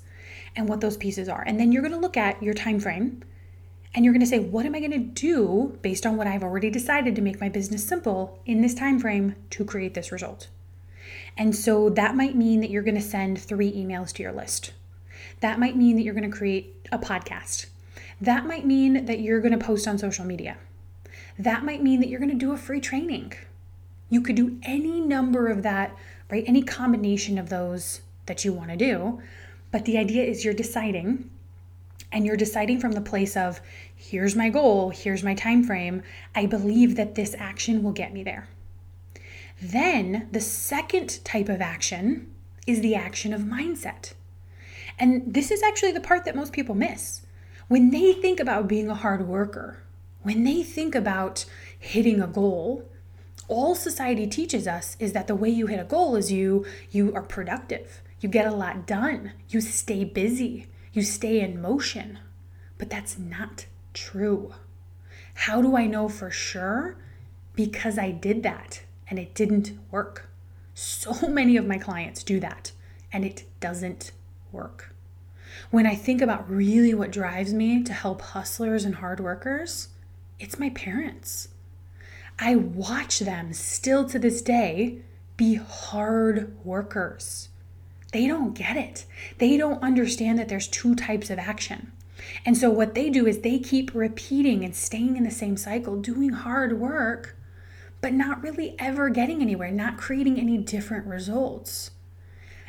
And 0.55 0.67
what 0.67 0.81
those 0.81 0.97
pieces 0.97 1.29
are. 1.29 1.43
And 1.45 1.59
then 1.59 1.71
you're 1.71 1.83
going 1.83 1.93
to 1.93 1.99
look 1.99 2.17
at 2.17 2.41
your 2.41 2.53
time 2.53 2.79
frame 2.79 3.23
and 3.93 4.03
you're 4.03 4.13
going 4.13 4.21
to 4.21 4.27
say 4.27 4.39
what 4.39 4.65
am 4.65 4.75
I 4.75 4.79
going 4.79 4.91
to 4.91 4.97
do 4.97 5.77
based 5.81 6.05
on 6.05 6.17
what 6.17 6.27
I've 6.27 6.43
already 6.43 6.69
decided 6.69 7.15
to 7.15 7.21
make 7.21 7.39
my 7.39 7.49
business 7.49 7.87
simple 7.87 8.39
in 8.45 8.61
this 8.61 8.73
time 8.73 8.99
frame 8.99 9.35
to 9.51 9.63
create 9.63 9.93
this 9.93 10.11
result. 10.11 10.47
And 11.37 11.55
so 11.55 11.89
that 11.89 12.15
might 12.15 12.35
mean 12.35 12.59
that 12.61 12.69
you're 12.69 12.83
going 12.83 12.95
to 12.95 13.01
send 13.01 13.39
3 13.39 13.71
emails 13.71 14.11
to 14.13 14.23
your 14.23 14.31
list. 14.31 14.73
That 15.39 15.59
might 15.59 15.75
mean 15.75 15.95
that 15.95 16.03
you're 16.03 16.13
going 16.13 16.29
to 16.29 16.37
create 16.37 16.87
a 16.91 16.99
podcast. 16.99 17.67
That 18.19 18.45
might 18.45 18.65
mean 18.65 19.05
that 19.05 19.21
you're 19.21 19.39
going 19.39 19.57
to 19.57 19.65
post 19.65 19.87
on 19.87 19.97
social 19.97 20.25
media. 20.25 20.57
That 21.39 21.63
might 21.65 21.81
mean 21.81 21.99
that 22.01 22.09
you're 22.09 22.19
going 22.19 22.31
to 22.31 22.37
do 22.37 22.51
a 22.51 22.57
free 22.57 22.79
training. 22.79 23.33
You 24.09 24.21
could 24.21 24.35
do 24.35 24.59
any 24.63 24.99
number 24.99 25.47
of 25.47 25.63
that, 25.63 25.95
right? 26.29 26.43
Any 26.45 26.61
combination 26.61 27.37
of 27.37 27.49
those 27.49 28.01
that 28.27 28.45
you 28.45 28.53
want 28.53 28.69
to 28.69 28.77
do. 28.77 29.21
But 29.71 29.85
the 29.85 29.97
idea 29.97 30.23
is 30.23 30.45
you're 30.45 30.53
deciding 30.53 31.31
and 32.11 32.25
you're 32.25 32.37
deciding 32.37 32.79
from 32.79 32.91
the 32.91 33.01
place 33.01 33.37
of 33.37 33.61
here's 33.95 34.35
my 34.35 34.49
goal, 34.49 34.89
here's 34.89 35.23
my 35.23 35.33
time 35.33 35.63
frame. 35.63 36.03
I 36.35 36.45
believe 36.45 36.97
that 36.97 37.15
this 37.15 37.35
action 37.39 37.81
will 37.81 37.93
get 37.93 38.13
me 38.13 38.21
there. 38.23 38.47
Then 39.61 40.27
the 40.31 40.41
second 40.41 41.23
type 41.23 41.47
of 41.47 41.61
action 41.61 42.33
is 42.65 42.81
the 42.81 42.95
action 42.95 43.31
of 43.31 43.41
mindset. 43.41 44.13
And 44.97 45.31
this 45.31 45.51
is 45.51 45.61
actually 45.61 45.91
the 45.91 46.01
part 46.01 46.25
that 46.25 46.35
most 46.35 46.51
people 46.51 46.73
miss. 46.73 47.21
When 47.67 47.91
they 47.91 48.11
think 48.13 48.39
about 48.39 48.67
being 48.67 48.89
a 48.89 48.95
hard 48.95 49.27
worker, 49.27 49.83
when 50.23 50.43
they 50.43 50.63
think 50.63 50.95
about 50.95 51.45
hitting 51.77 52.19
a 52.19 52.27
goal, 52.27 52.89
all 53.47 53.75
society 53.75 54.25
teaches 54.25 54.67
us 54.67 54.97
is 54.99 55.13
that 55.13 55.27
the 55.27 55.35
way 55.35 55.49
you 55.49 55.67
hit 55.67 55.79
a 55.79 55.83
goal 55.83 56.15
is 56.15 56.31
you 56.31 56.65
you 56.89 57.13
are 57.13 57.21
productive. 57.21 58.01
You 58.19 58.29
get 58.29 58.47
a 58.47 58.55
lot 58.55 58.87
done. 58.87 59.33
You 59.49 59.61
stay 59.61 60.03
busy. 60.03 60.67
You 60.91 61.03
stay 61.03 61.39
in 61.39 61.61
motion. 61.61 62.17
But 62.79 62.89
that's 62.89 63.19
not 63.19 63.67
true. 63.93 64.53
How 65.33 65.61
do 65.61 65.75
I 65.75 65.85
know 65.85 66.09
for 66.09 66.31
sure? 66.31 66.97
Because 67.55 67.99
I 67.99 68.11
did 68.11 68.41
that 68.43 68.81
and 69.11 69.19
it 69.19 69.35
didn't 69.35 69.73
work. 69.91 70.29
So 70.73 71.27
many 71.27 71.57
of 71.57 71.67
my 71.67 71.77
clients 71.77 72.23
do 72.23 72.39
that 72.39 72.71
and 73.13 73.23
it 73.23 73.43
doesn't 73.59 74.11
work. 74.51 74.95
When 75.69 75.85
I 75.85 75.95
think 75.95 76.21
about 76.21 76.49
really 76.49 76.93
what 76.93 77.11
drives 77.11 77.53
me 77.53 77.83
to 77.83 77.93
help 77.93 78.21
hustlers 78.21 78.85
and 78.85 78.95
hard 78.95 79.19
workers, 79.19 79.89
it's 80.39 80.57
my 80.57 80.69
parents. 80.69 81.49
I 82.39 82.55
watch 82.55 83.19
them 83.19 83.51
still 83.53 84.07
to 84.09 84.17
this 84.17 84.41
day 84.41 84.99
be 85.35 85.55
hard 85.55 86.55
workers. 86.65 87.49
They 88.13 88.27
don't 88.27 88.53
get 88.53 88.77
it. 88.77 89.05
They 89.39 89.57
don't 89.57 89.83
understand 89.83 90.39
that 90.39 90.47
there's 90.47 90.67
two 90.67 90.95
types 90.95 91.29
of 91.29 91.37
action. 91.37 91.91
And 92.45 92.57
so, 92.57 92.69
what 92.69 92.93
they 92.93 93.09
do 93.09 93.25
is 93.25 93.39
they 93.39 93.57
keep 93.59 93.93
repeating 93.93 94.63
and 94.63 94.75
staying 94.75 95.17
in 95.17 95.23
the 95.23 95.31
same 95.31 95.57
cycle, 95.57 95.95
doing 95.99 96.29
hard 96.29 96.79
work, 96.79 97.35
but 98.01 98.13
not 98.13 98.41
really 98.41 98.75
ever 98.79 99.09
getting 99.09 99.41
anywhere, 99.41 99.71
not 99.71 99.97
creating 99.97 100.39
any 100.39 100.57
different 100.57 101.05
results. 101.05 101.91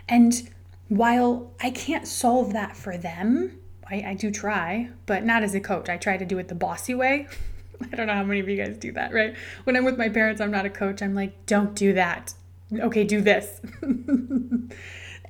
And 0.08 0.50
while 0.88 1.52
I 1.60 1.70
can't 1.70 2.06
solve 2.06 2.52
that 2.52 2.76
for 2.76 2.96
them, 2.96 3.58
I, 3.90 4.04
I 4.08 4.14
do 4.14 4.30
try, 4.30 4.90
but 5.06 5.24
not 5.24 5.42
as 5.42 5.54
a 5.54 5.60
coach. 5.60 5.88
I 5.88 5.96
try 5.96 6.16
to 6.16 6.24
do 6.24 6.38
it 6.38 6.48
the 6.48 6.54
bossy 6.54 6.94
way. 6.94 7.26
I 7.92 7.96
don't 7.96 8.06
know 8.06 8.14
how 8.14 8.24
many 8.24 8.40
of 8.40 8.48
you 8.48 8.56
guys 8.56 8.76
do 8.76 8.92
that, 8.92 9.12
right? 9.12 9.34
When 9.64 9.76
I'm 9.76 9.84
with 9.84 9.98
my 9.98 10.08
parents, 10.08 10.40
I'm 10.40 10.50
not 10.50 10.66
a 10.66 10.70
coach. 10.70 11.02
I'm 11.02 11.14
like, 11.14 11.46
don't 11.46 11.74
do 11.74 11.94
that. 11.94 12.34
Okay, 12.72 13.04
do 13.04 13.20
this. 13.20 13.60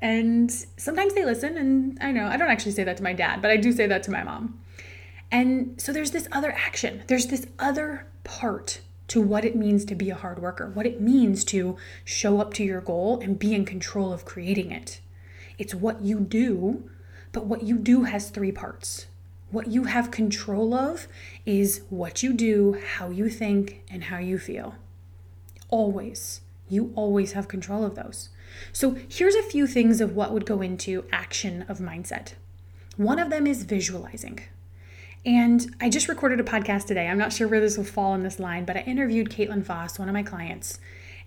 And 0.02 0.50
sometimes 0.76 1.14
they 1.14 1.24
listen, 1.24 1.56
and 1.56 1.96
I 2.00 2.10
know 2.10 2.26
I 2.26 2.36
don't 2.36 2.50
actually 2.50 2.72
say 2.72 2.82
that 2.82 2.96
to 2.96 3.04
my 3.04 3.12
dad, 3.12 3.40
but 3.40 3.52
I 3.52 3.56
do 3.56 3.70
say 3.70 3.86
that 3.86 4.02
to 4.02 4.10
my 4.10 4.24
mom. 4.24 4.58
And 5.30 5.80
so 5.80 5.92
there's 5.92 6.10
this 6.10 6.26
other 6.32 6.50
action, 6.50 7.04
there's 7.06 7.28
this 7.28 7.46
other 7.58 8.08
part 8.24 8.80
to 9.12 9.20
what 9.20 9.44
it 9.44 9.54
means 9.54 9.84
to 9.84 9.94
be 9.94 10.08
a 10.08 10.14
hard 10.14 10.38
worker, 10.38 10.70
what 10.72 10.86
it 10.86 10.98
means 10.98 11.44
to 11.44 11.76
show 12.02 12.40
up 12.40 12.54
to 12.54 12.64
your 12.64 12.80
goal 12.80 13.20
and 13.20 13.38
be 13.38 13.54
in 13.54 13.62
control 13.62 14.10
of 14.10 14.24
creating 14.24 14.72
it. 14.72 15.02
It's 15.58 15.74
what 15.74 16.00
you 16.00 16.18
do, 16.18 16.88
but 17.30 17.44
what 17.44 17.62
you 17.62 17.76
do 17.76 18.04
has 18.04 18.30
three 18.30 18.52
parts. 18.52 19.08
What 19.50 19.66
you 19.66 19.84
have 19.84 20.10
control 20.10 20.72
of 20.72 21.08
is 21.44 21.82
what 21.90 22.22
you 22.22 22.32
do, 22.32 22.80
how 22.94 23.10
you 23.10 23.28
think, 23.28 23.82
and 23.90 24.04
how 24.04 24.16
you 24.16 24.38
feel. 24.38 24.76
Always. 25.68 26.40
You 26.70 26.90
always 26.96 27.32
have 27.32 27.48
control 27.48 27.84
of 27.84 27.96
those. 27.96 28.30
So 28.72 28.96
here's 29.10 29.34
a 29.34 29.42
few 29.42 29.66
things 29.66 30.00
of 30.00 30.16
what 30.16 30.32
would 30.32 30.46
go 30.46 30.62
into 30.62 31.04
action 31.12 31.66
of 31.68 31.80
mindset. 31.80 32.32
One 32.96 33.18
of 33.18 33.28
them 33.28 33.46
is 33.46 33.64
visualizing. 33.64 34.40
And 35.24 35.74
I 35.80 35.88
just 35.88 36.08
recorded 36.08 36.40
a 36.40 36.44
podcast 36.44 36.86
today. 36.86 37.06
I'm 37.06 37.18
not 37.18 37.32
sure 37.32 37.46
where 37.46 37.60
this 37.60 37.76
will 37.76 37.84
fall 37.84 38.14
in 38.14 38.24
this 38.24 38.40
line, 38.40 38.64
but 38.64 38.76
I 38.76 38.80
interviewed 38.80 39.30
Caitlin 39.30 39.64
Foss, 39.64 39.98
one 39.98 40.08
of 40.08 40.14
my 40.14 40.24
clients, 40.24 40.80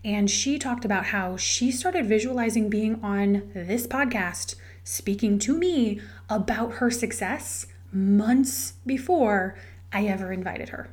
and 0.03 0.29
she 0.29 0.59
talked 0.59 0.83
about 0.83 1.05
how 1.07 1.37
she 1.37 1.71
started 1.71 2.05
visualizing 2.05 2.69
being 2.69 2.99
on 3.01 3.49
this 3.53 3.87
podcast, 3.87 4.55
speaking 4.83 5.39
to 5.39 5.57
me 5.57 6.01
about 6.29 6.73
her 6.73 6.91
success 6.91 7.67
months 7.91 8.73
before 8.85 9.57
I 9.93 10.05
ever 10.05 10.33
invited 10.33 10.69
her. 10.69 10.89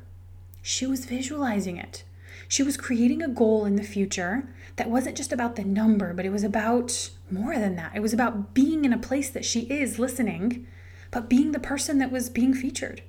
She 0.61 0.87
was 0.87 1.05
visualizing 1.05 1.75
it. 1.75 2.05
She 2.47 2.63
was 2.63 2.77
creating 2.77 3.21
a 3.21 3.27
goal 3.27 3.65
in 3.65 3.75
the 3.75 3.83
future 3.83 4.47
that 4.77 4.89
wasn't 4.89 5.17
just 5.17 5.33
about 5.33 5.57
the 5.57 5.65
number, 5.65 6.13
but 6.13 6.25
it 6.25 6.31
was 6.31 6.43
about 6.43 7.09
more 7.29 7.55
than 7.59 7.75
that. 7.75 7.91
It 7.95 8.01
was 8.01 8.13
about 8.13 8.53
being 8.53 8.85
in 8.85 8.93
a 8.93 8.97
place 8.97 9.29
that 9.29 9.45
she 9.45 9.61
is 9.61 9.99
listening, 9.99 10.65
but 11.13 11.29
being 11.29 11.51
the 11.51 11.59
person 11.59 11.99
that 11.99 12.11
was 12.11 12.27
being 12.27 12.55
featured. 12.55 13.03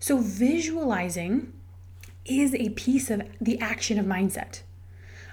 So, 0.00 0.18
visualizing 0.18 1.52
is 2.24 2.52
a 2.54 2.70
piece 2.70 3.10
of 3.10 3.22
the 3.40 3.60
action 3.60 3.98
of 3.98 4.04
mindset. 4.04 4.62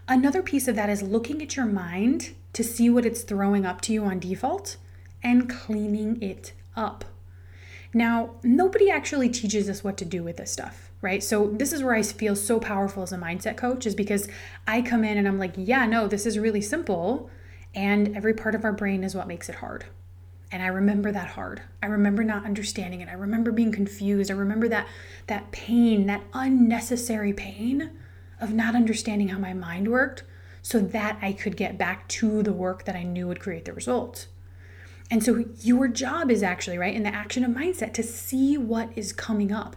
Another 0.07 0.43
piece 0.43 0.67
of 0.67 0.75
that 0.75 0.89
is 0.89 1.01
looking 1.01 1.41
at 1.41 1.55
your 1.55 1.65
mind 1.65 2.35
to 2.53 2.63
see 2.63 2.89
what 2.89 3.05
it's 3.05 3.23
throwing 3.23 3.65
up 3.65 3.81
to 3.81 3.93
you 3.93 4.03
on 4.03 4.19
default 4.19 4.77
and 5.23 5.49
cleaning 5.49 6.21
it 6.21 6.53
up. 6.75 7.05
Now, 7.91 8.35
nobody 8.43 8.91
actually 8.91 9.29
teaches 9.29 9.67
us 9.67 9.83
what 9.83 9.97
to 9.97 10.05
do 10.05 10.23
with 10.23 10.37
this 10.37 10.51
stuff, 10.51 10.91
right? 11.01 11.23
So, 11.23 11.47
this 11.47 11.73
is 11.73 11.81
where 11.81 11.95
I 11.95 12.03
feel 12.03 12.35
so 12.35 12.59
powerful 12.59 13.01
as 13.01 13.11
a 13.11 13.17
mindset 13.17 13.57
coach, 13.57 13.87
is 13.87 13.95
because 13.95 14.27
I 14.67 14.83
come 14.83 15.03
in 15.03 15.17
and 15.17 15.27
I'm 15.27 15.39
like, 15.39 15.55
yeah, 15.57 15.87
no, 15.87 16.07
this 16.07 16.27
is 16.27 16.37
really 16.37 16.61
simple. 16.61 17.31
And 17.73 18.15
every 18.15 18.35
part 18.35 18.53
of 18.53 18.63
our 18.63 18.73
brain 18.73 19.03
is 19.03 19.15
what 19.15 19.27
makes 19.27 19.49
it 19.49 19.55
hard. 19.55 19.85
And 20.51 20.63
I 20.63 20.67
remember 20.67 21.11
that 21.11 21.29
hard. 21.29 21.61
I 21.83 21.87
remember 21.87 22.23
not 22.23 22.45
understanding 22.45 23.01
it. 23.01 23.09
I 23.09 23.13
remember 23.13 23.51
being 23.51 23.71
confused. 23.71 24.31
I 24.31 24.33
remember 24.33 24.67
that 24.69 24.87
that 25.27 25.51
pain, 25.51 26.07
that 26.07 26.23
unnecessary 26.33 27.33
pain 27.33 27.91
of 28.41 28.53
not 28.53 28.75
understanding 28.75 29.27
how 29.27 29.37
my 29.37 29.53
mind 29.53 29.91
worked 29.91 30.23
so 30.61 30.79
that 30.79 31.19
I 31.21 31.33
could 31.33 31.55
get 31.55 31.77
back 31.77 32.07
to 32.09 32.41
the 32.41 32.53
work 32.53 32.85
that 32.85 32.95
I 32.95 33.03
knew 33.03 33.27
would 33.27 33.39
create 33.39 33.65
the 33.65 33.73
results. 33.73 34.27
And 35.11 35.23
so 35.23 35.45
your 35.61 35.87
job 35.87 36.29
is 36.29 36.43
actually, 36.43 36.77
right, 36.77 36.95
in 36.95 37.03
the 37.03 37.13
action 37.13 37.43
of 37.43 37.51
mindset 37.51 37.93
to 37.93 38.03
see 38.03 38.57
what 38.57 38.89
is 38.95 39.13
coming 39.13 39.51
up. 39.51 39.75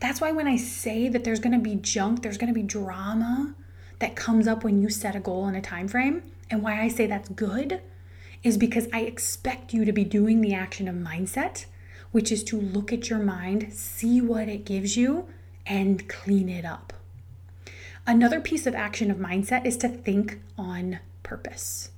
That's 0.00 0.20
why 0.20 0.32
when 0.32 0.46
I 0.46 0.56
say 0.56 1.08
that 1.08 1.24
there's 1.24 1.40
going 1.40 1.52
to 1.52 1.58
be 1.58 1.76
junk, 1.76 2.22
there's 2.22 2.38
going 2.38 2.52
to 2.52 2.58
be 2.58 2.62
drama, 2.62 3.54
that 4.00 4.16
comes 4.16 4.48
up 4.48 4.64
when 4.64 4.80
you 4.80 4.88
set 4.88 5.14
a 5.14 5.20
goal 5.20 5.46
in 5.46 5.54
a 5.54 5.62
time 5.62 5.86
frame 5.86 6.22
and 6.50 6.62
why 6.62 6.80
I 6.80 6.88
say 6.88 7.06
that's 7.06 7.28
good 7.28 7.80
is 8.42 8.56
because 8.56 8.88
I 8.92 9.00
expect 9.00 9.72
you 9.72 9.84
to 9.84 9.92
be 9.92 10.04
doing 10.04 10.40
the 10.40 10.54
action 10.54 10.88
of 10.88 10.94
mindset, 10.94 11.66
which 12.10 12.32
is 12.32 12.42
to 12.44 12.60
look 12.60 12.92
at 12.92 13.10
your 13.10 13.18
mind, 13.18 13.72
see 13.72 14.20
what 14.20 14.48
it 14.48 14.64
gives 14.64 14.96
you, 14.96 15.28
and 15.66 16.08
clean 16.08 16.48
it 16.48 16.64
up. 16.64 16.92
Another 18.06 18.40
piece 18.40 18.66
of 18.66 18.74
action 18.74 19.10
of 19.10 19.18
mindset 19.18 19.64
is 19.66 19.76
to 19.78 19.88
think 19.88 20.40
on 20.56 21.00
purpose. 21.22 21.90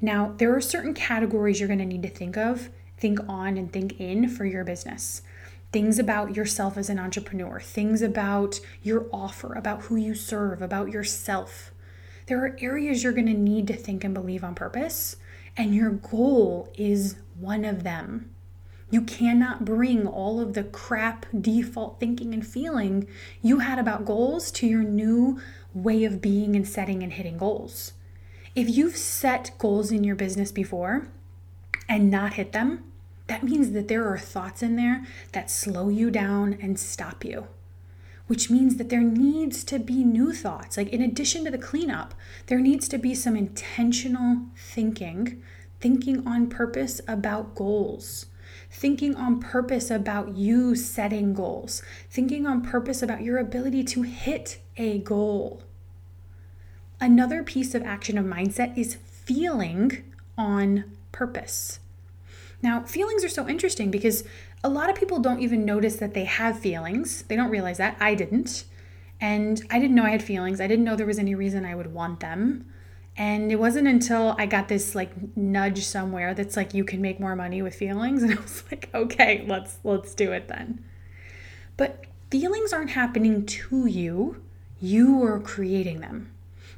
Now, 0.00 0.34
there 0.36 0.54
are 0.54 0.60
certain 0.60 0.94
categories 0.94 1.60
you're 1.60 1.68
going 1.68 1.78
to 1.78 1.84
need 1.84 2.02
to 2.02 2.08
think 2.08 2.36
of, 2.36 2.70
think 2.98 3.18
on, 3.28 3.56
and 3.56 3.72
think 3.72 4.00
in 4.00 4.28
for 4.28 4.44
your 4.44 4.64
business. 4.64 5.22
Things 5.72 5.98
about 5.98 6.34
yourself 6.34 6.76
as 6.76 6.88
an 6.88 6.98
entrepreneur, 6.98 7.60
things 7.60 8.02
about 8.02 8.60
your 8.82 9.06
offer, 9.12 9.52
about 9.52 9.82
who 9.82 9.96
you 9.96 10.14
serve, 10.14 10.62
about 10.62 10.90
yourself. 10.90 11.72
There 12.26 12.44
are 12.44 12.56
areas 12.60 13.02
you're 13.02 13.12
going 13.12 13.26
to 13.26 13.34
need 13.34 13.66
to 13.68 13.74
think 13.74 14.02
and 14.04 14.14
believe 14.14 14.42
on 14.42 14.54
purpose, 14.54 15.16
and 15.56 15.74
your 15.74 15.90
goal 15.90 16.72
is 16.76 17.16
one 17.38 17.64
of 17.64 17.82
them. 17.82 18.30
You 18.90 19.02
cannot 19.02 19.64
bring 19.64 20.06
all 20.06 20.40
of 20.40 20.54
the 20.54 20.62
crap 20.62 21.26
default 21.38 21.98
thinking 21.98 22.32
and 22.32 22.46
feeling 22.46 23.08
you 23.42 23.58
had 23.58 23.78
about 23.78 24.04
goals 24.04 24.50
to 24.52 24.66
your 24.66 24.82
new 24.82 25.40
way 25.74 26.04
of 26.04 26.20
being 26.22 26.54
and 26.54 26.66
setting 26.66 27.02
and 27.02 27.12
hitting 27.12 27.38
goals. 27.38 27.94
If 28.54 28.70
you've 28.70 28.96
set 28.96 29.50
goals 29.58 29.90
in 29.90 30.04
your 30.04 30.16
business 30.16 30.52
before 30.52 31.08
and 31.88 32.10
not 32.10 32.34
hit 32.34 32.52
them, 32.52 32.84
that 33.26 33.42
means 33.42 33.72
that 33.72 33.88
there 33.88 34.08
are 34.08 34.18
thoughts 34.18 34.62
in 34.62 34.76
there 34.76 35.04
that 35.32 35.50
slow 35.50 35.88
you 35.88 36.10
down 36.10 36.56
and 36.62 36.78
stop 36.78 37.24
you. 37.24 37.48
Which 38.26 38.50
means 38.50 38.76
that 38.76 38.88
there 38.88 39.02
needs 39.02 39.62
to 39.64 39.78
be 39.78 40.04
new 40.04 40.32
thoughts. 40.32 40.76
Like, 40.76 40.88
in 40.88 41.00
addition 41.00 41.44
to 41.44 41.50
the 41.50 41.58
cleanup, 41.58 42.14
there 42.46 42.60
needs 42.60 42.88
to 42.88 42.98
be 42.98 43.14
some 43.14 43.36
intentional 43.36 44.42
thinking, 44.56 45.42
thinking 45.80 46.26
on 46.26 46.48
purpose 46.48 47.00
about 47.06 47.54
goals 47.54 48.26
thinking 48.70 49.14
on 49.14 49.40
purpose 49.40 49.90
about 49.90 50.36
you 50.36 50.74
setting 50.74 51.34
goals, 51.34 51.82
thinking 52.10 52.46
on 52.46 52.62
purpose 52.62 53.02
about 53.02 53.22
your 53.22 53.38
ability 53.38 53.84
to 53.84 54.02
hit 54.02 54.58
a 54.76 54.98
goal. 54.98 55.62
Another 57.00 57.42
piece 57.42 57.74
of 57.74 57.82
action 57.82 58.18
of 58.18 58.24
mindset 58.24 58.76
is 58.76 58.96
feeling 58.96 60.04
on 60.36 60.84
purpose. 61.12 61.78
Now, 62.62 62.82
feelings 62.84 63.24
are 63.24 63.28
so 63.28 63.48
interesting 63.48 63.90
because 63.90 64.24
a 64.64 64.68
lot 64.68 64.90
of 64.90 64.96
people 64.96 65.18
don't 65.20 65.40
even 65.40 65.64
notice 65.64 65.96
that 65.96 66.14
they 66.14 66.24
have 66.24 66.58
feelings. 66.58 67.22
They 67.22 67.36
don't 67.36 67.50
realize 67.50 67.78
that. 67.78 67.96
I 68.00 68.14
didn't. 68.14 68.64
And 69.20 69.62
I 69.70 69.78
didn't 69.78 69.94
know 69.94 70.04
I 70.04 70.10
had 70.10 70.22
feelings. 70.22 70.60
I 70.60 70.66
didn't 70.66 70.84
know 70.84 70.96
there 70.96 71.06
was 71.06 71.18
any 71.18 71.34
reason 71.34 71.64
I 71.64 71.74
would 71.74 71.92
want 71.92 72.20
them. 72.20 72.66
And 73.16 73.50
it 73.50 73.56
wasn't 73.56 73.88
until 73.88 74.34
I 74.38 74.46
got 74.46 74.68
this 74.68 74.94
like 74.94 75.36
nudge 75.36 75.84
somewhere 75.84 76.34
that's 76.34 76.56
like 76.56 76.74
you 76.74 76.84
can 76.84 77.00
make 77.00 77.18
more 77.18 77.34
money 77.34 77.62
with 77.62 77.74
feelings 77.74 78.22
and 78.24 78.38
I 78.38 78.40
was 78.40 78.64
like, 78.70 78.90
okay, 78.94 79.44
let's 79.46 79.78
let's 79.84 80.14
do 80.14 80.32
it 80.32 80.48
then. 80.48 80.84
But 81.76 82.04
feelings 82.30 82.72
aren't 82.72 82.90
happening 82.90 83.46
to 83.46 83.86
you. 83.86 84.42
You 84.80 85.22
are 85.24 85.40
creating 85.40 86.00
them. 86.00 86.32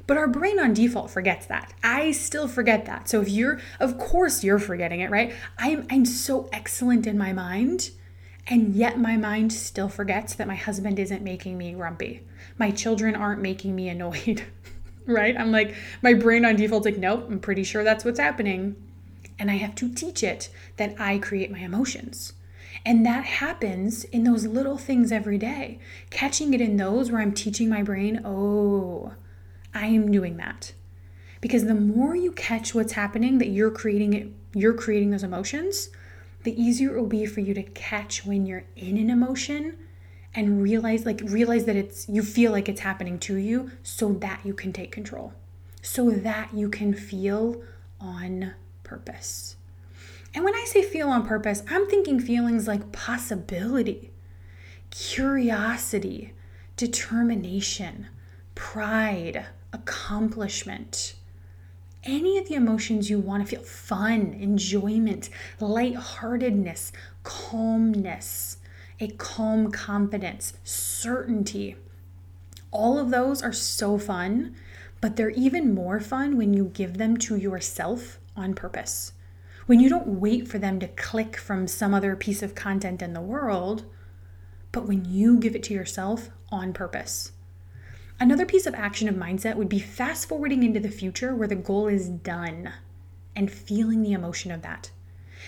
But 0.09 0.17
our 0.17 0.27
brain 0.27 0.59
on 0.59 0.73
default 0.73 1.11
forgets 1.11 1.45
that. 1.45 1.71
I 1.83 2.13
still 2.13 2.47
forget 2.47 2.85
that. 2.85 3.07
So 3.07 3.21
if 3.21 3.29
you're 3.29 3.59
of 3.79 3.99
course 3.99 4.43
you're 4.43 4.57
forgetting 4.57 5.01
it, 5.01 5.11
right? 5.11 5.35
I'm 5.59 5.85
I'm 5.91 6.03
so 6.03 6.49
excellent 6.51 7.05
in 7.05 7.15
my 7.15 7.31
mind 7.31 7.91
and 8.47 8.73
yet 8.73 8.97
my 8.97 9.17
mind 9.17 9.53
still 9.53 9.87
forgets 9.87 10.33
that 10.33 10.47
my 10.47 10.55
husband 10.55 10.97
isn't 10.97 11.21
making 11.21 11.59
me 11.59 11.73
grumpy. 11.73 12.25
My 12.57 12.71
children 12.71 13.13
aren't 13.15 13.43
making 13.43 13.75
me 13.75 13.87
annoyed. 13.87 14.45
right? 15.05 15.37
I'm 15.37 15.51
like, 15.51 15.75
my 16.01 16.15
brain 16.15 16.43
on 16.43 16.55
default's 16.55 16.85
like, 16.85 16.97
nope, 16.97 17.27
I'm 17.29 17.39
pretty 17.39 17.63
sure 17.63 17.83
that's 17.83 18.03
what's 18.03 18.19
happening. 18.19 18.77
And 19.37 19.51
I 19.51 19.57
have 19.57 19.75
to 19.75 19.93
teach 19.93 20.23
it 20.23 20.49
that 20.77 20.99
I 20.99 21.19
create 21.19 21.51
my 21.51 21.59
emotions. 21.59 22.33
And 22.83 23.05
that 23.05 23.25
happens 23.25 24.05
in 24.05 24.23
those 24.23 24.47
little 24.47 24.79
things 24.79 25.11
every 25.11 25.37
day. 25.37 25.77
Catching 26.09 26.55
it 26.55 26.61
in 26.61 26.77
those 26.77 27.11
where 27.11 27.21
I'm 27.21 27.31
teaching 27.31 27.69
my 27.69 27.83
brain, 27.83 28.21
oh, 28.25 29.13
I 29.73 29.87
am 29.87 30.11
doing 30.11 30.37
that. 30.37 30.73
Because 31.41 31.65
the 31.65 31.75
more 31.75 32.15
you 32.15 32.31
catch 32.33 32.75
what's 32.75 32.93
happening, 32.93 33.37
that 33.37 33.49
you're 33.49 33.71
creating 33.71 34.13
it, 34.13 34.27
you're 34.53 34.73
creating 34.73 35.11
those 35.11 35.23
emotions, 35.23 35.89
the 36.43 36.61
easier 36.61 36.95
it 36.95 36.99
will 36.99 37.07
be 37.07 37.25
for 37.25 37.39
you 37.39 37.53
to 37.53 37.63
catch 37.63 38.25
when 38.25 38.45
you're 38.45 38.65
in 38.75 38.97
an 38.97 39.09
emotion 39.09 39.77
and 40.33 40.61
realize 40.61 41.05
like 41.05 41.21
realize 41.23 41.65
that 41.65 41.75
it's 41.75 42.07
you 42.07 42.21
feel 42.21 42.51
like 42.51 42.69
it's 42.69 42.81
happening 42.81 43.17
to 43.19 43.35
you 43.35 43.71
so 43.83 44.13
that 44.13 44.39
you 44.43 44.53
can 44.53 44.71
take 44.71 44.91
control 44.91 45.33
so 45.81 46.11
that 46.11 46.53
you 46.53 46.69
can 46.69 46.93
feel 46.93 47.61
on 47.99 48.53
purpose 48.83 49.55
and 50.33 50.43
when 50.43 50.53
i 50.53 50.63
say 50.65 50.83
feel 50.83 51.09
on 51.09 51.25
purpose 51.25 51.63
i'm 51.69 51.87
thinking 51.89 52.19
feelings 52.19 52.67
like 52.67 52.91
possibility 52.91 54.11
curiosity 54.91 56.33
determination 56.77 58.07
pride 58.55 59.45
accomplishment 59.73 61.15
any 62.03 62.37
of 62.37 62.47
the 62.47 62.55
emotions 62.55 63.09
you 63.09 63.19
want 63.19 63.43
to 63.43 63.49
feel 63.49 63.63
fun 63.65 64.33
enjoyment 64.39 65.29
lightheartedness 65.59 66.91
calmness 67.23 68.57
a 69.01 69.07
calm 69.07 69.71
confidence, 69.71 70.53
certainty. 70.63 71.77
All 72.71 72.99
of 72.99 73.11
those 73.11 73.41
are 73.41 73.53
so 73.53 73.97
fun, 73.97 74.55
but 75.01 75.15
they're 75.15 75.29
even 75.31 75.73
more 75.73 75.99
fun 75.99 76.37
when 76.37 76.53
you 76.53 76.65
give 76.65 76.97
them 76.97 77.15
to 77.17 77.35
yourself 77.35 78.19
on 78.35 78.53
purpose. 78.53 79.13
When 79.65 79.79
you 79.79 79.89
don't 79.89 80.19
wait 80.19 80.47
for 80.47 80.59
them 80.59 80.79
to 80.79 80.87
click 80.87 81.37
from 81.37 81.67
some 81.67 81.93
other 81.93 82.15
piece 82.15 82.43
of 82.43 82.55
content 82.55 83.01
in 83.01 83.13
the 83.13 83.21
world, 83.21 83.85
but 84.71 84.85
when 84.85 85.05
you 85.05 85.39
give 85.39 85.55
it 85.55 85.63
to 85.63 85.73
yourself 85.73 86.29
on 86.51 86.73
purpose. 86.73 87.31
Another 88.21 88.45
piece 88.45 88.65
of 88.65 88.75
action 88.75 89.07
of 89.07 89.15
mindset 89.15 89.55
would 89.55 89.69
be 89.69 89.79
fast 89.79 90.27
forwarding 90.27 90.63
into 90.63 90.81
the 90.81 90.89
future 90.89 91.33
where 91.33 91.47
the 91.47 91.55
goal 91.55 91.87
is 91.87 92.09
done 92.09 92.73
and 93.33 93.49
feeling 93.49 94.01
the 94.01 94.11
emotion 94.11 94.51
of 94.51 94.61
that. 94.61 94.91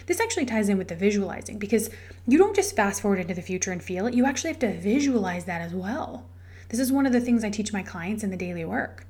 This 0.06 0.22
actually 0.22 0.46
ties 0.46 0.70
in 0.70 0.78
with 0.78 0.88
the 0.88 0.96
visualizing 0.96 1.60
because 1.60 1.90
you 2.26 2.38
don't 2.38 2.56
just 2.56 2.76
fast 2.76 3.02
forward 3.02 3.20
into 3.20 3.34
the 3.34 3.42
future 3.42 3.74
and 3.74 3.84
feel 3.84 4.08
it, 4.08 4.14
you 4.14 4.26
actually 4.26 4.52
have 4.52 4.60
to 4.60 4.80
visualize 4.80 5.44
that 5.46 5.62
as 5.62 5.74
well. 5.74 6.30
This 6.70 6.80
is 6.80 6.94
one 6.94 7.06
of 7.06 7.12
the 7.12 7.20
things 7.20 7.44
I 7.44 7.50
teach 7.50 7.74
my 7.74 7.84
clients 7.84 8.24
in 8.24 8.32
the 8.32 8.38
daily 8.38 8.64
work. 8.64 9.06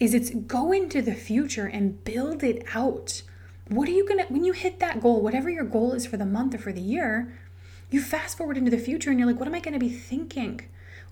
Is 0.00 0.12
it's 0.12 0.30
go 0.30 0.72
into 0.72 1.00
the 1.00 1.14
future 1.14 1.66
and 1.66 2.02
build 2.02 2.42
it 2.42 2.64
out. 2.74 3.22
What 3.68 3.88
are 3.88 3.92
you 3.92 4.06
going 4.06 4.26
to 4.26 4.32
when 4.32 4.44
you 4.44 4.52
hit 4.52 4.80
that 4.80 5.00
goal, 5.00 5.22
whatever 5.22 5.48
your 5.48 5.64
goal 5.64 5.92
is 5.92 6.06
for 6.06 6.16
the 6.16 6.26
month 6.26 6.56
or 6.56 6.58
for 6.58 6.72
the 6.72 6.80
year, 6.80 7.32
you 7.88 8.02
fast 8.02 8.36
forward 8.36 8.58
into 8.58 8.70
the 8.70 8.78
future 8.78 9.10
and 9.10 9.18
you're 9.20 9.28
like, 9.28 9.38
what 9.38 9.48
am 9.48 9.54
I 9.54 9.60
going 9.60 9.74
to 9.74 9.78
be 9.78 9.88
thinking? 9.88 10.60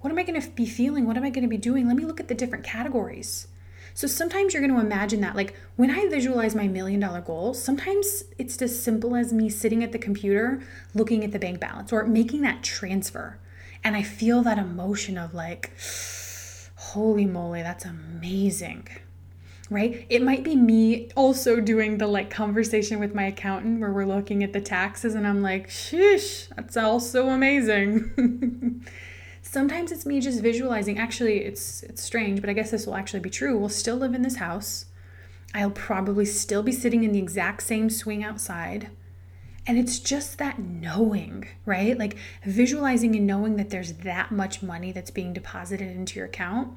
What 0.05 0.11
am 0.11 0.19
I 0.19 0.23
going 0.23 0.39
to 0.39 0.51
be 0.51 0.67
feeling? 0.67 1.07
What 1.07 1.17
am 1.17 1.25
I 1.25 1.31
going 1.31 1.45
to 1.45 1.49
be 1.49 1.57
doing? 1.57 1.89
Let 1.89 1.97
me 1.97 2.05
look 2.05 2.21
at 2.21 2.29
the 2.29 2.35
different 2.35 2.63
categories. 2.63 3.49
So 3.95 4.07
sometimes 4.07 4.53
you're 4.53 4.61
going 4.61 4.75
to 4.75 4.87
imagine 4.87 5.23
that. 5.23 5.35
Like 5.35 5.57
when 5.77 5.91
I 5.91 6.11
visualize 6.11 6.55
my 6.55 6.69
million 6.69 7.01
dollar 7.01 7.23
goal, 7.23 7.55
sometimes 7.55 8.25
it's 8.37 8.61
as 8.61 8.79
simple 8.79 9.17
as 9.17 9.33
me 9.33 9.49
sitting 9.49 9.83
at 9.83 9.93
the 9.93 9.99
computer 9.99 10.63
looking 10.93 11.25
at 11.25 11.33
the 11.33 11.39
bank 11.39 11.59
balance 11.59 11.91
or 11.91 12.05
making 12.05 12.43
that 12.43 12.63
transfer. 12.63 13.39
And 13.83 13.97
I 13.97 14.03
feel 14.03 14.43
that 14.43 14.59
emotion 14.59 15.17
of 15.17 15.33
like, 15.33 15.73
holy 16.75 17.25
moly, 17.25 17.63
that's 17.63 17.87
amazing. 17.87 18.87
Right? 19.71 20.05
It 20.11 20.21
might 20.21 20.45
be 20.45 20.55
me 20.55 21.09
also 21.17 21.63
doing 21.63 21.97
the 21.97 22.09
like 22.09 22.29
conversation 22.29 23.01
with 23.01 23.15
my 23.15 23.25
accountant 23.25 23.81
where 23.81 23.91
we're 23.91 24.05
looking 24.05 24.45
at 24.45 24.53
the 24.53 24.61
taxes 24.61 25.15
and 25.15 25.27
I'm 25.27 25.41
like, 25.41 25.71
sheesh, 25.71 26.55
that's 26.55 26.77
also 26.77 27.31
amazing. 27.31 28.85
Sometimes 29.47 29.93
it's 29.93 30.07
me 30.07 30.21
just 30.21 30.41
visualizing. 30.41 30.99
Actually, 30.99 31.45
it's 31.45 31.83
it's 31.83 32.03
strange, 32.03 32.41
but 32.41 32.51
I 32.51 32.55
guess 32.55 32.71
this 32.71 32.87
will 32.87 32.97
actually 32.97 33.21
be 33.21 33.31
true. 33.31 33.57
We'll 33.57 33.69
still 33.69 33.97
live 33.97 34.15
in 34.15 34.23
this 34.23 34.37
house. 34.37 34.87
I'll 35.55 35.71
probably 35.71 36.25
still 36.25 36.63
be 36.63 36.73
sitting 36.73 37.05
in 37.05 37.13
the 37.13 37.19
exact 37.21 37.63
same 37.63 37.91
swing 37.91 38.25
outside. 38.25 38.91
And 39.67 39.79
it's 39.79 39.99
just 39.99 40.39
that 40.39 40.59
knowing, 40.59 41.47
right? 41.65 41.97
Like 41.97 42.17
visualizing 42.45 43.15
and 43.15 43.27
knowing 43.27 43.57
that 43.57 43.71
there's 43.71 43.93
that 43.99 44.33
much 44.33 44.63
money 44.63 44.93
that's 44.93 45.11
being 45.11 45.33
deposited 45.33 45.95
into 45.95 46.19
your 46.19 46.27
account. 46.27 46.77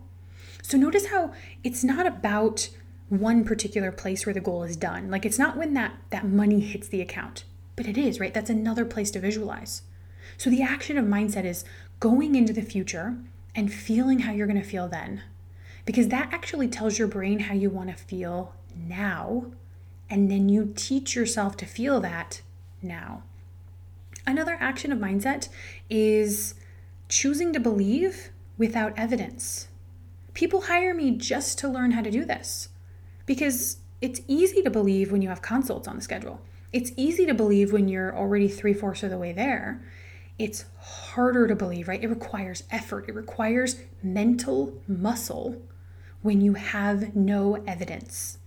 So 0.62 0.78
notice 0.78 1.08
how 1.08 1.34
it's 1.64 1.84
not 1.84 2.06
about 2.06 2.70
one 3.10 3.46
particular 3.46 3.92
place 3.92 4.26
where 4.26 4.34
the 4.34 4.42
goal 4.42 4.64
is 4.64 4.76
done. 4.78 5.10
Like 5.10 5.26
it's 5.26 5.40
not 5.40 5.58
when 5.58 5.74
that 5.74 5.94
that 6.10 6.28
money 6.28 6.60
hits 6.60 6.90
the 6.90 7.02
account, 7.02 7.46
but 7.78 7.88
it 7.88 7.98
is, 7.98 8.20
right? 8.20 8.34
That's 8.34 8.50
another 8.50 8.86
place 8.86 9.10
to 9.12 9.20
visualize. 9.20 9.84
So 10.38 10.50
the 10.50 10.62
action 10.62 10.98
of 10.98 11.06
mindset 11.06 11.46
is 11.46 11.64
going 12.00 12.36
into 12.36 12.54
the 12.54 12.62
future 12.62 13.18
and 13.56 13.74
feeling 13.74 14.20
how 14.20 14.32
you're 14.32 14.48
going 14.48 14.62
to 14.62 14.68
feel 14.68 14.88
then. 14.88 15.24
Because 15.86 16.10
that 16.10 16.34
actually 16.34 16.68
tells 16.68 17.00
your 17.00 17.08
brain 17.08 17.40
how 17.40 17.54
you 17.54 17.70
want 17.70 17.90
to 17.90 17.96
feel 17.96 18.54
now. 18.76 19.46
And 20.10 20.30
then 20.30 20.50
you 20.50 20.74
teach 20.76 21.16
yourself 21.16 21.58
to 21.58 21.66
feel 21.66 22.00
that 22.02 22.42
now. 22.82 23.24
Another 24.26 24.58
action 24.60 24.92
of 24.92 25.00
mindset 25.00 25.50
is 25.90 26.54
choosing 27.10 27.54
to 27.54 27.60
believe 27.60 28.30
without 28.58 28.94
evidence. 28.98 29.70
People 30.34 30.64
hire 30.64 30.94
me 30.94 31.12
just 31.12 31.58
to 31.60 31.70
learn 31.70 31.92
how 31.92 32.02
to 32.02 32.12
do 32.12 32.26
this 32.26 32.70
because 33.26 33.78
it's 34.02 34.22
easy 34.28 34.62
to 34.62 34.70
believe 34.70 35.12
when 35.12 35.22
you 35.22 35.30
have 35.30 35.42
consults 35.42 35.88
on 35.88 35.96
the 35.96 36.02
schedule. 36.02 36.42
It's 36.74 36.92
easy 36.98 37.26
to 37.26 37.34
believe 37.34 37.72
when 37.72 37.88
you're 37.88 38.16
already 38.16 38.48
three 38.48 38.74
fourths 38.74 39.04
of 39.04 39.10
the 39.10 39.18
way 39.18 39.32
there. 39.32 39.82
It's 40.40 40.66
harder 40.80 41.48
to 41.48 41.56
believe, 41.56 41.88
right? 41.88 42.04
It 42.04 42.10
requires 42.10 42.64
effort, 42.70 43.06
it 43.08 43.16
requires 43.16 43.78
mental 44.04 44.80
muscle 44.88 45.62
when 46.22 46.42
you 46.42 46.54
have 46.54 47.16
no 47.16 47.56
evidence, 47.68 48.38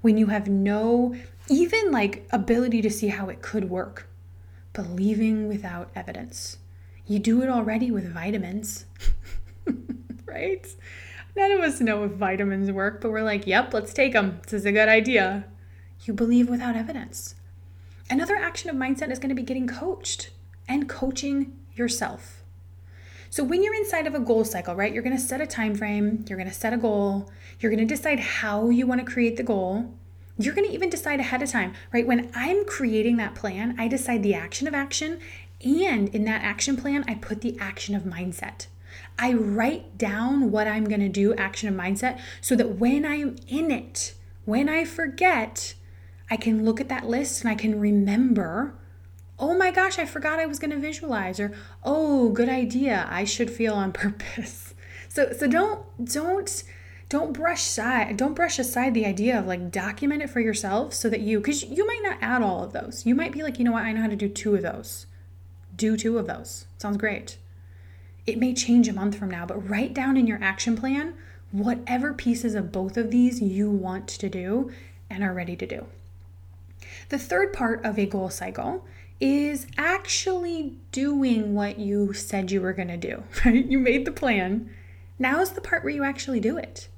when 0.00 0.16
you 0.16 0.26
have 0.26 0.48
no 0.48 1.16
even 1.48 1.90
like 1.90 2.26
ability 2.30 2.82
to 2.82 2.90
see 2.90 3.08
how 3.08 3.28
it 3.28 3.42
could 3.42 3.68
work. 3.68 4.08
Believing 4.72 5.48
without 5.48 5.90
evidence. 5.94 6.58
You 7.06 7.18
do 7.18 7.42
it 7.42 7.48
already 7.48 7.90
with 7.90 8.12
vitamins, 8.12 8.86
right? 10.24 10.66
None 11.36 11.52
of 11.52 11.60
us 11.60 11.80
know 11.80 12.04
if 12.04 12.12
vitamins 12.12 12.70
work, 12.70 13.00
but 13.00 13.10
we're 13.10 13.22
like, 13.22 13.46
yep, 13.46 13.74
let's 13.74 13.92
take 13.92 14.12
them. 14.12 14.40
This 14.44 14.52
is 14.52 14.64
a 14.64 14.72
good 14.72 14.88
idea. 14.88 15.44
You 16.04 16.14
believe 16.14 16.48
without 16.48 16.76
evidence. 16.76 17.34
Another 18.08 18.36
action 18.36 18.70
of 18.70 18.76
mindset 18.76 19.10
is 19.10 19.18
going 19.18 19.30
to 19.30 19.34
be 19.34 19.42
getting 19.42 19.66
coached 19.66 20.30
and 20.68 20.88
coaching 20.88 21.56
yourself. 21.74 22.42
So 23.30 23.42
when 23.42 23.62
you're 23.62 23.74
inside 23.74 24.06
of 24.06 24.14
a 24.14 24.20
goal 24.20 24.44
cycle, 24.44 24.74
right? 24.74 24.92
You're 24.92 25.02
going 25.02 25.16
to 25.16 25.22
set 25.22 25.40
a 25.40 25.46
time 25.46 25.74
frame, 25.74 26.24
you're 26.28 26.36
going 26.36 26.50
to 26.50 26.54
set 26.54 26.74
a 26.74 26.76
goal, 26.76 27.30
you're 27.60 27.70
going 27.70 27.86
to 27.86 27.94
decide 27.94 28.20
how 28.20 28.68
you 28.68 28.86
want 28.86 29.04
to 29.04 29.10
create 29.10 29.36
the 29.36 29.42
goal. 29.42 29.94
You're 30.38 30.54
going 30.54 30.68
to 30.68 30.74
even 30.74 30.90
decide 30.90 31.20
ahead 31.20 31.42
of 31.42 31.50
time, 31.50 31.74
right? 31.92 32.06
When 32.06 32.30
I'm 32.34 32.64
creating 32.64 33.16
that 33.18 33.34
plan, 33.34 33.74
I 33.78 33.88
decide 33.88 34.22
the 34.22 34.34
action 34.34 34.66
of 34.66 34.74
action, 34.74 35.20
and 35.64 36.08
in 36.08 36.24
that 36.24 36.42
action 36.42 36.76
plan, 36.76 37.04
I 37.06 37.14
put 37.14 37.40
the 37.40 37.56
action 37.60 37.94
of 37.94 38.02
mindset. 38.02 38.66
I 39.18 39.32
write 39.34 39.96
down 39.96 40.50
what 40.50 40.66
I'm 40.66 40.84
going 40.84 41.00
to 41.00 41.08
do, 41.08 41.34
action 41.34 41.68
of 41.68 41.74
mindset, 41.74 42.18
so 42.40 42.56
that 42.56 42.76
when 42.78 43.04
I'm 43.04 43.36
in 43.46 43.70
it, 43.70 44.14
when 44.44 44.68
I 44.68 44.84
forget, 44.84 45.74
I 46.30 46.36
can 46.36 46.64
look 46.64 46.80
at 46.80 46.88
that 46.88 47.06
list 47.06 47.42
and 47.42 47.50
I 47.50 47.54
can 47.54 47.78
remember, 47.78 48.74
oh 49.42 49.54
my 49.54 49.72
gosh, 49.72 49.98
I 49.98 50.06
forgot 50.06 50.38
I 50.38 50.46
was 50.46 50.60
going 50.60 50.70
to 50.70 50.78
visualize 50.78 51.40
or 51.40 51.52
oh, 51.82 52.30
good 52.30 52.48
idea, 52.48 53.06
I 53.10 53.24
should 53.24 53.50
feel 53.50 53.74
on 53.74 53.92
purpose. 54.04 54.72
So 55.08 55.32
so 55.32 55.46
don't 55.46 55.84
don't 56.02 56.62
don't 57.10 57.34
brush 57.34 57.60
aside 57.60 58.16
don't 58.16 58.32
brush 58.32 58.58
aside 58.58 58.94
the 58.94 59.04
idea 59.04 59.38
of 59.38 59.46
like 59.46 59.70
document 59.70 60.22
it 60.22 60.30
for 60.30 60.40
yourself 60.40 60.94
so 60.94 61.10
that 61.10 61.20
you 61.20 61.40
cuz 61.42 61.64
you 61.64 61.86
might 61.86 62.00
not 62.02 62.16
add 62.22 62.40
all 62.40 62.64
of 62.64 62.72
those. 62.72 63.04
You 63.04 63.14
might 63.14 63.32
be 63.32 63.42
like, 63.42 63.58
"You 63.58 63.66
know 63.66 63.72
what? 63.72 63.82
I 63.82 63.92
know 63.92 64.02
how 64.02 64.06
to 64.06 64.16
do 64.16 64.28
two 64.28 64.54
of 64.54 64.62
those." 64.62 65.06
Do 65.76 65.96
two 65.96 66.18
of 66.18 66.26
those. 66.26 66.66
Sounds 66.78 66.96
great. 66.96 67.38
It 68.26 68.38
may 68.38 68.54
change 68.54 68.88
a 68.88 68.92
month 68.92 69.16
from 69.16 69.30
now, 69.30 69.44
but 69.44 69.68
write 69.68 69.92
down 69.92 70.16
in 70.16 70.26
your 70.26 70.38
action 70.40 70.76
plan 70.76 71.14
whatever 71.50 72.14
pieces 72.14 72.54
of 72.54 72.72
both 72.72 72.96
of 72.96 73.10
these 73.10 73.42
you 73.42 73.70
want 73.70 74.06
to 74.08 74.28
do 74.28 74.70
and 75.10 75.24
are 75.24 75.34
ready 75.34 75.56
to 75.56 75.66
do. 75.66 75.86
The 77.12 77.18
third 77.18 77.52
part 77.52 77.84
of 77.84 77.98
a 77.98 78.06
goal 78.06 78.30
cycle 78.30 78.86
is 79.20 79.66
actually 79.76 80.78
doing 80.92 81.54
what 81.54 81.78
you 81.78 82.14
said 82.14 82.50
you 82.50 82.62
were 82.62 82.72
going 82.72 82.88
to 82.88 82.96
do, 82.96 83.24
right? 83.44 83.66
You 83.66 83.78
made 83.78 84.06
the 84.06 84.12
plan. 84.12 84.70
Now 85.18 85.42
is 85.42 85.50
the 85.50 85.60
part 85.60 85.84
where 85.84 85.92
you 85.92 86.04
actually 86.04 86.40
do 86.40 86.56
it. 86.56 86.88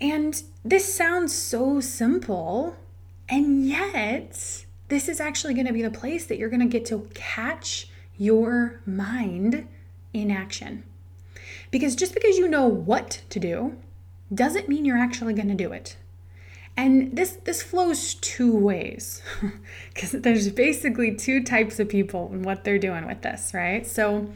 And 0.00 0.40
this 0.64 0.94
sounds 0.94 1.34
so 1.34 1.80
simple, 1.80 2.76
and 3.28 3.66
yet 3.66 4.64
this 4.86 5.08
is 5.08 5.18
actually 5.18 5.54
going 5.54 5.66
to 5.66 5.72
be 5.72 5.82
the 5.82 5.90
place 5.90 6.24
that 6.26 6.38
you're 6.38 6.48
going 6.48 6.60
to 6.60 6.66
get 6.66 6.86
to 6.86 7.10
catch 7.12 7.88
your 8.18 8.80
mind 8.86 9.66
in 10.12 10.30
action. 10.30 10.84
Because 11.72 11.96
just 11.96 12.14
because 12.14 12.38
you 12.38 12.46
know 12.46 12.68
what 12.68 13.22
to 13.30 13.40
do 13.40 13.78
doesn't 14.32 14.68
mean 14.68 14.84
you're 14.84 14.96
actually 14.96 15.34
going 15.34 15.48
to 15.48 15.56
do 15.56 15.72
it. 15.72 15.96
And 16.78 17.16
this 17.16 17.32
this 17.42 17.60
flows 17.60 18.14
two 18.14 18.56
ways 18.56 19.20
because 19.92 20.12
there's 20.12 20.48
basically 20.50 21.12
two 21.12 21.42
types 21.42 21.80
of 21.80 21.88
people 21.88 22.30
and 22.32 22.44
what 22.44 22.62
they're 22.62 22.78
doing 22.78 23.04
with 23.04 23.22
this, 23.22 23.50
right? 23.52 23.84
So 23.84 24.30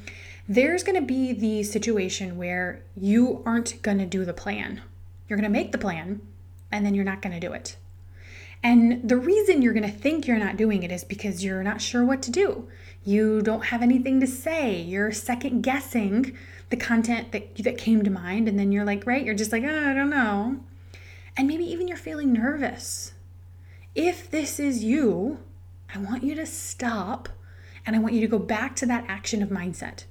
there's 0.48 0.82
going 0.82 1.00
to 1.00 1.06
be 1.06 1.32
the 1.32 1.62
situation 1.62 2.36
where 2.36 2.82
you 2.96 3.44
aren't 3.46 3.80
going 3.82 3.98
to 3.98 4.06
do 4.06 4.24
the 4.24 4.34
plan. 4.34 4.82
You're 5.28 5.36
going 5.38 5.50
to 5.50 5.56
make 5.56 5.70
the 5.70 5.78
plan 5.78 6.20
and 6.72 6.84
then 6.84 6.94
you're 6.94 7.04
not 7.04 7.22
going 7.22 7.32
to 7.32 7.46
do 7.46 7.52
it. 7.52 7.76
And 8.60 9.08
the 9.08 9.16
reason 9.16 9.62
you're 9.62 9.72
going 9.72 9.88
to 9.88 9.96
think 9.96 10.26
you're 10.26 10.36
not 10.36 10.56
doing 10.56 10.82
it 10.82 10.90
is 10.90 11.04
because 11.04 11.44
you're 11.44 11.62
not 11.62 11.80
sure 11.80 12.04
what 12.04 12.22
to 12.22 12.32
do. 12.32 12.66
You 13.04 13.40
don't 13.42 13.66
have 13.66 13.82
anything 13.82 14.18
to 14.18 14.26
say. 14.26 14.80
You're 14.80 15.12
second 15.12 15.62
guessing 15.62 16.36
the 16.70 16.76
content 16.76 17.30
that 17.30 17.56
that 17.58 17.78
came 17.78 18.02
to 18.02 18.10
mind 18.10 18.48
and 18.48 18.58
then 18.58 18.72
you're 18.72 18.84
like, 18.84 19.06
right, 19.06 19.24
you're 19.24 19.36
just 19.36 19.52
like, 19.52 19.62
oh, 19.62 19.90
I 19.90 19.94
don't 19.94 20.10
know. 20.10 20.58
And 21.36 21.48
maybe 21.48 21.64
even 21.64 21.88
you're 21.88 21.96
feeling 21.96 22.32
nervous. 22.32 23.12
If 23.94 24.30
this 24.30 24.58
is 24.58 24.84
you, 24.84 25.38
I 25.94 25.98
want 25.98 26.24
you 26.24 26.34
to 26.34 26.46
stop 26.46 27.28
and 27.84 27.96
I 27.96 27.98
want 27.98 28.14
you 28.14 28.20
to 28.20 28.26
go 28.26 28.38
back 28.38 28.76
to 28.76 28.86
that 28.86 29.04
action 29.08 29.42
of 29.42 29.48
mindset, 29.48 30.04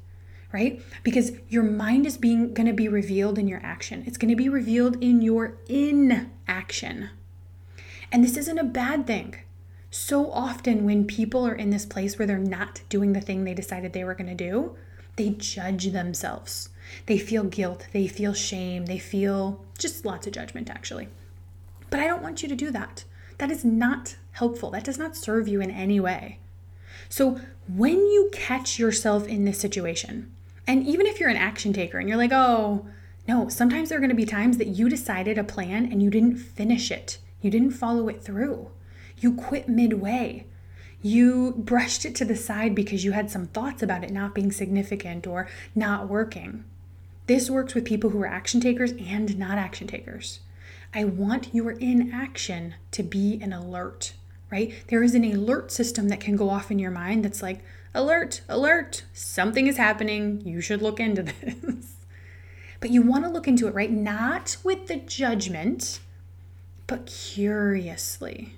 right? 0.52 0.82
Because 1.04 1.32
your 1.50 1.64
mind 1.64 2.06
is 2.06 2.18
being 2.18 2.54
going 2.54 2.68
to 2.68 2.74
be 2.74 2.88
revealed 2.88 3.40
in 3.40 3.48
your 3.48 3.62
action. 3.64 4.04
It's 4.06 4.18
going 4.18 4.30
to 4.30 4.36
be 4.36 4.50
revealed 4.50 5.02
in 5.02 5.22
your 5.22 5.58
inaction. 5.68 7.10
And 8.12 8.24
this 8.24 8.38
isn't 8.38 8.58
a 8.58 8.64
bad 8.64 9.08
thing. 9.08 9.36
So 9.90 10.32
often 10.32 10.86
when 10.86 11.06
people 11.06 11.46
are 11.46 11.56
in 11.56 11.70
this 11.70 11.86
place 11.86 12.18
where 12.18 12.26
they're 12.26 12.38
not 12.38 12.82
doing 12.90 13.14
the 13.14 13.22
thing 13.22 13.44
they 13.44 13.54
decided 13.54 13.94
they 13.94 14.04
were 14.04 14.16
going 14.16 14.36
to 14.36 14.36
do, 14.36 14.76
they 15.16 15.30
judge 15.30 15.92
themselves. 15.92 16.70
They 17.06 17.18
feel 17.18 17.44
guilt, 17.44 17.88
they 17.94 18.08
feel 18.08 18.34
shame, 18.34 18.86
they 18.86 19.00
feel 19.00 19.64
just 19.78 20.06
lots 20.06 20.28
of 20.28 20.34
judgment, 20.34 20.70
actually. 20.70 21.10
But 21.90 22.00
I 22.00 22.08
don't 22.08 22.22
want 22.24 22.42
you 22.42 22.50
to 22.50 22.56
do 22.56 22.72
that. 22.72 23.04
That 23.38 23.52
is 23.52 23.66
not 23.66 24.18
helpful. 24.34 24.72
That 24.72 24.84
does 24.84 24.98
not 24.98 25.16
serve 25.16 25.48
you 25.48 25.62
in 25.62 25.72
any 25.72 26.00
way. 26.00 26.40
So 27.10 27.40
when 27.68 27.98
you 27.98 28.30
catch 28.32 28.80
yourself 28.80 29.28
in 29.28 29.46
this 29.46 29.60
situation, 29.60 30.32
and 30.68 30.86
even 30.86 31.06
if 31.06 31.20
you're 31.20 31.30
an 31.30 31.38
action 31.38 31.74
taker 31.74 32.00
and 32.00 32.08
you're 32.08 32.18
like, 32.18 32.32
oh, 32.32 32.86
no, 33.28 33.50
sometimes 33.50 33.90
there 33.90 33.98
are 33.98 34.02
going 34.02 34.10
to 34.10 34.16
be 34.16 34.26
times 34.26 34.58
that 34.58 34.68
you 34.68 34.90
decided 34.90 35.38
a 35.38 35.44
plan 35.44 35.92
and 35.92 36.02
you 36.02 36.10
didn't 36.10 36.38
finish 36.38 36.92
it, 36.92 37.18
you 37.42 37.52
didn't 37.52 37.72
follow 37.72 38.08
it 38.08 38.22
through, 38.22 38.72
you 39.18 39.34
quit 39.34 39.68
midway. 39.68 40.46
You 41.04 41.56
brushed 41.58 42.06
it 42.06 42.14
to 42.16 42.26
the 42.26 42.36
side 42.36 42.76
because 42.76 43.04
you 43.04 43.12
had 43.12 43.32
some 43.32 43.48
thoughts 43.48 43.82
about 43.82 44.04
it 44.04 44.12
not 44.12 44.36
being 44.36 44.52
significant 44.52 45.26
or 45.26 45.50
not 45.74 46.08
working. 46.08 46.64
This 47.28 47.50
works 47.50 47.76
with 47.76 47.86
people 47.86 48.10
who 48.10 48.22
are 48.22 48.28
action 48.28 48.60
takers 48.60 48.94
and 48.94 49.38
not 49.38 49.58
action 49.58 49.88
takers. 49.88 50.40
I 50.94 51.06
want 51.06 51.54
your 51.54 51.72
inaction 51.72 52.76
to 52.92 53.04
be 53.04 53.40
an 53.42 53.54
alert, 53.54 54.14
right? 54.52 54.74
There 54.88 55.04
is 55.04 55.16
an 55.16 55.24
alert 55.24 55.72
system 55.72 56.10
that 56.10 56.20
can 56.20 56.36
go 56.36 56.50
off 56.50 56.70
in 56.70 56.80
your 56.80 56.92
mind 56.92 57.24
that's 57.24 57.42
like, 57.42 57.64
alert, 57.94 58.42
alert, 58.50 59.04
something 59.14 59.68
is 59.68 59.78
happening. 59.78 60.42
You 60.46 60.60
should 60.62 60.82
look 60.82 61.00
into 61.00 61.24
this. 61.42 61.96
but 62.80 62.90
you 62.90 63.02
want 63.02 63.24
to 63.24 63.30
look 63.30 63.48
into 63.48 63.68
it, 63.68 63.74
right? 63.74 63.92
Not 63.92 64.58
with 64.64 64.88
the 64.88 64.98
judgment, 64.98 66.00
but 66.88 67.06
curiously. 67.06 68.56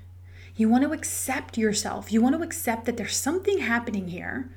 You 0.56 0.70
want 0.70 0.84
to 0.84 0.94
accept 0.94 1.58
yourself. 1.58 2.12
You 2.12 2.22
want 2.22 2.36
to 2.36 2.44
accept 2.44 2.86
that 2.86 2.98
there's 2.98 3.16
something 3.16 3.60
happening 3.60 4.08
here 4.08 4.50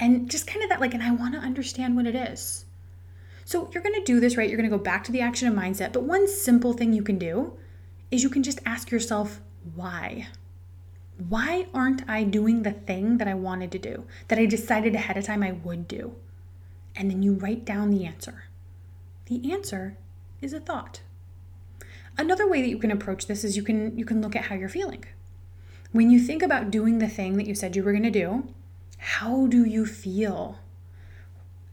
and 0.00 0.30
just 0.30 0.46
kind 0.46 0.62
of 0.62 0.68
that, 0.68 0.80
like, 0.80 0.94
and 0.94 1.02
I 1.02 1.10
want 1.10 1.34
to 1.34 1.40
understand 1.40 1.96
what 1.96 2.06
it 2.06 2.14
is. 2.14 2.64
So 3.48 3.70
you're 3.72 3.82
to 3.82 4.02
do 4.04 4.20
this, 4.20 4.36
right? 4.36 4.46
You're 4.46 4.60
to 4.60 4.68
go 4.68 4.76
back 4.76 5.04
to 5.04 5.10
the 5.10 5.22
action 5.22 5.48
of 5.48 5.54
mindset. 5.54 5.94
But 5.94 6.02
one 6.02 6.28
simple 6.28 6.74
thing 6.74 6.92
you 6.92 7.02
can 7.02 7.16
do 7.18 7.54
is 8.10 8.22
you 8.22 8.28
can 8.28 8.42
just 8.42 8.60
ask 8.66 8.90
yourself, 8.90 9.40
why? 9.74 10.28
Why 11.30 11.66
aren't 11.72 12.06
I 12.06 12.24
doing 12.24 12.62
the 12.62 12.72
thing 12.72 13.16
that 13.16 13.26
I 13.26 13.32
wanted 13.32 13.72
to 13.72 13.78
do, 13.78 14.04
that 14.28 14.38
I 14.38 14.44
decided 14.44 14.94
ahead 14.94 15.16
of 15.16 15.24
time 15.24 15.42
I 15.42 15.52
would 15.52 15.88
do? 15.88 16.14
And 16.94 17.10
then 17.10 17.22
you 17.22 17.32
write 17.32 17.64
down 17.64 17.88
the 17.88 18.04
answer. 18.04 18.44
The 19.28 19.50
answer 19.50 19.96
is 20.42 20.52
a 20.52 20.60
thought. 20.60 21.00
Another 22.18 22.46
way 22.46 22.60
that 22.60 22.68
you 22.68 22.76
can 22.76 22.90
approach 22.90 23.28
this 23.28 23.44
is 23.44 23.56
you 23.56 23.62
can 23.62 23.96
you 23.96 24.04
can 24.04 24.20
look 24.20 24.36
at 24.36 24.44
how 24.44 24.56
you're 24.56 24.68
feeling. 24.68 25.06
When 25.92 26.10
you 26.10 26.20
think 26.20 26.42
about 26.42 26.70
doing 26.70 26.98
the 26.98 27.08
thing 27.08 27.38
that 27.38 27.46
you 27.46 27.54
said 27.54 27.76
you 27.76 27.82
were 27.82 27.92
going 27.92 28.02
to 28.02 28.10
do, 28.10 28.46
how 28.98 29.46
do 29.46 29.64
you 29.64 29.86
feel? 29.86 30.58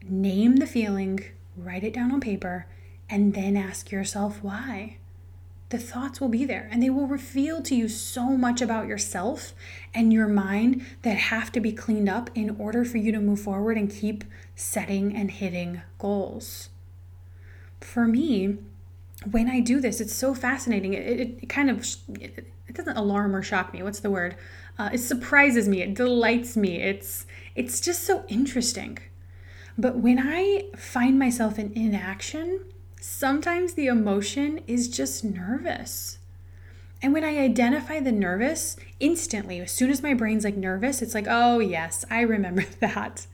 Name 0.08 0.56
the 0.56 0.66
feeling, 0.66 1.35
write 1.56 1.84
it 1.84 1.94
down 1.94 2.12
on 2.12 2.20
paper, 2.20 2.66
and 3.08 3.34
then 3.34 3.56
ask 3.56 3.90
yourself 3.90 4.42
why. 4.42 4.98
The 5.68 5.78
thoughts 5.78 6.20
will 6.20 6.28
be 6.28 6.44
there 6.44 6.68
and 6.70 6.80
they 6.80 6.90
will 6.90 7.08
reveal 7.08 7.60
to 7.62 7.74
you 7.74 7.88
so 7.88 8.36
much 8.36 8.62
about 8.62 8.86
yourself 8.86 9.52
and 9.92 10.12
your 10.12 10.28
mind 10.28 10.86
that 11.02 11.16
have 11.16 11.50
to 11.52 11.60
be 11.60 11.72
cleaned 11.72 12.08
up 12.08 12.30
in 12.36 12.54
order 12.60 12.84
for 12.84 12.98
you 12.98 13.10
to 13.10 13.18
move 13.18 13.40
forward 13.40 13.76
and 13.76 13.90
keep 13.90 14.22
setting 14.54 15.14
and 15.14 15.32
hitting 15.32 15.82
goals. 15.98 16.68
For 17.80 18.06
me, 18.06 18.58
when 19.28 19.50
I 19.50 19.58
do 19.58 19.80
this, 19.80 20.00
it's 20.00 20.14
so 20.14 20.34
fascinating. 20.34 20.94
It, 20.94 21.20
it, 21.20 21.38
it 21.42 21.48
kind 21.48 21.68
of 21.68 21.84
it, 22.20 22.46
doesn't 22.72 22.96
alarm 22.96 23.34
or 23.34 23.42
shock 23.42 23.72
me. 23.72 23.82
What's 23.82 24.00
the 24.00 24.10
word? 24.10 24.36
Uh, 24.78 24.90
it 24.92 24.98
surprises 24.98 25.68
me. 25.68 25.82
It 25.82 25.94
delights 25.94 26.56
me. 26.56 26.80
It's 26.80 27.26
it's 27.54 27.80
just 27.80 28.04
so 28.04 28.24
interesting 28.28 28.98
but 29.78 29.98
when 29.98 30.18
I 30.18 30.64
find 30.76 31.18
myself 31.18 31.58
in 31.58 31.72
inaction, 31.72 32.60
Sometimes 33.08 33.74
the 33.74 33.86
emotion 33.86 34.60
is 34.66 34.88
just 34.88 35.22
nervous. 35.22 36.18
And 37.00 37.12
when 37.12 37.22
I 37.22 37.38
identify 37.38 38.00
the 38.00 38.10
nervous, 38.10 38.76
instantly, 38.98 39.60
as 39.60 39.70
soon 39.70 39.90
as 39.90 40.02
my 40.02 40.12
brain's 40.12 40.44
like 40.44 40.56
nervous, 40.56 41.00
it's 41.02 41.14
like, 41.14 41.26
oh, 41.28 41.60
yes, 41.60 42.04
I 42.10 42.22
remember 42.22 42.64
that. 42.80 43.26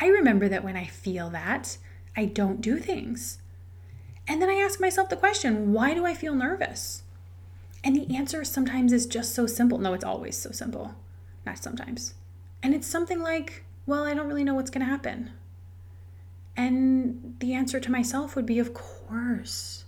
I 0.00 0.08
remember 0.08 0.48
that 0.48 0.64
when 0.64 0.76
I 0.76 0.86
feel 0.86 1.30
that, 1.30 1.78
I 2.16 2.24
don't 2.24 2.60
do 2.60 2.78
things. 2.78 3.38
And 4.26 4.42
then 4.42 4.50
I 4.50 4.54
ask 4.54 4.80
myself 4.80 5.08
the 5.08 5.16
question, 5.16 5.72
why 5.72 5.94
do 5.94 6.04
I 6.04 6.12
feel 6.12 6.34
nervous? 6.34 7.04
And 7.84 7.94
the 7.94 8.16
answer 8.16 8.42
sometimes 8.44 8.92
is 8.92 9.06
just 9.06 9.34
so 9.34 9.46
simple. 9.46 9.78
No, 9.78 9.94
it's 9.94 10.04
always 10.04 10.36
so 10.36 10.50
simple, 10.50 10.96
not 11.46 11.62
sometimes. 11.62 12.14
And 12.60 12.74
it's 12.74 12.88
something 12.88 13.22
like, 13.22 13.64
well, 13.86 14.02
I 14.02 14.14
don't 14.14 14.26
really 14.26 14.44
know 14.44 14.54
what's 14.54 14.70
going 14.70 14.84
to 14.84 14.90
happen. 14.90 15.30
And 16.56 17.36
the 17.40 17.52
answer 17.52 17.78
to 17.80 17.90
myself 17.90 18.34
would 18.34 18.46
be, 18.46 18.58
of 18.58 18.72
course. 18.72 19.84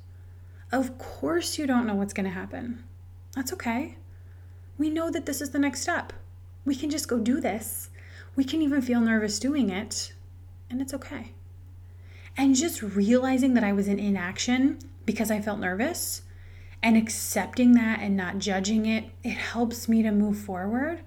Of 0.70 0.98
course, 0.98 1.56
you 1.58 1.66
don't 1.66 1.86
know 1.86 1.94
what's 1.94 2.12
going 2.12 2.26
to 2.26 2.30
happen. 2.30 2.84
That's 3.34 3.52
okay. 3.54 3.96
We 4.76 4.90
know 4.90 5.10
that 5.10 5.26
this 5.26 5.40
is 5.40 5.50
the 5.50 5.58
next 5.58 5.80
step. 5.80 6.12
We 6.64 6.74
can 6.74 6.90
just 6.90 7.08
go 7.08 7.18
do 7.18 7.40
this. 7.40 7.88
We 8.36 8.44
can 8.44 8.62
even 8.62 8.82
feel 8.82 9.00
nervous 9.00 9.38
doing 9.38 9.70
it, 9.70 10.12
and 10.70 10.80
it's 10.80 10.94
okay. 10.94 11.32
And 12.36 12.54
just 12.54 12.82
realizing 12.82 13.54
that 13.54 13.64
I 13.64 13.72
was 13.72 13.88
in 13.88 13.98
inaction 13.98 14.78
because 15.06 15.30
I 15.30 15.40
felt 15.40 15.58
nervous 15.58 16.22
and 16.82 16.96
accepting 16.96 17.72
that 17.72 18.00
and 18.00 18.16
not 18.16 18.38
judging 18.38 18.86
it, 18.86 19.06
it 19.24 19.30
helps 19.30 19.88
me 19.88 20.02
to 20.02 20.12
move 20.12 20.38
forward 20.38 21.00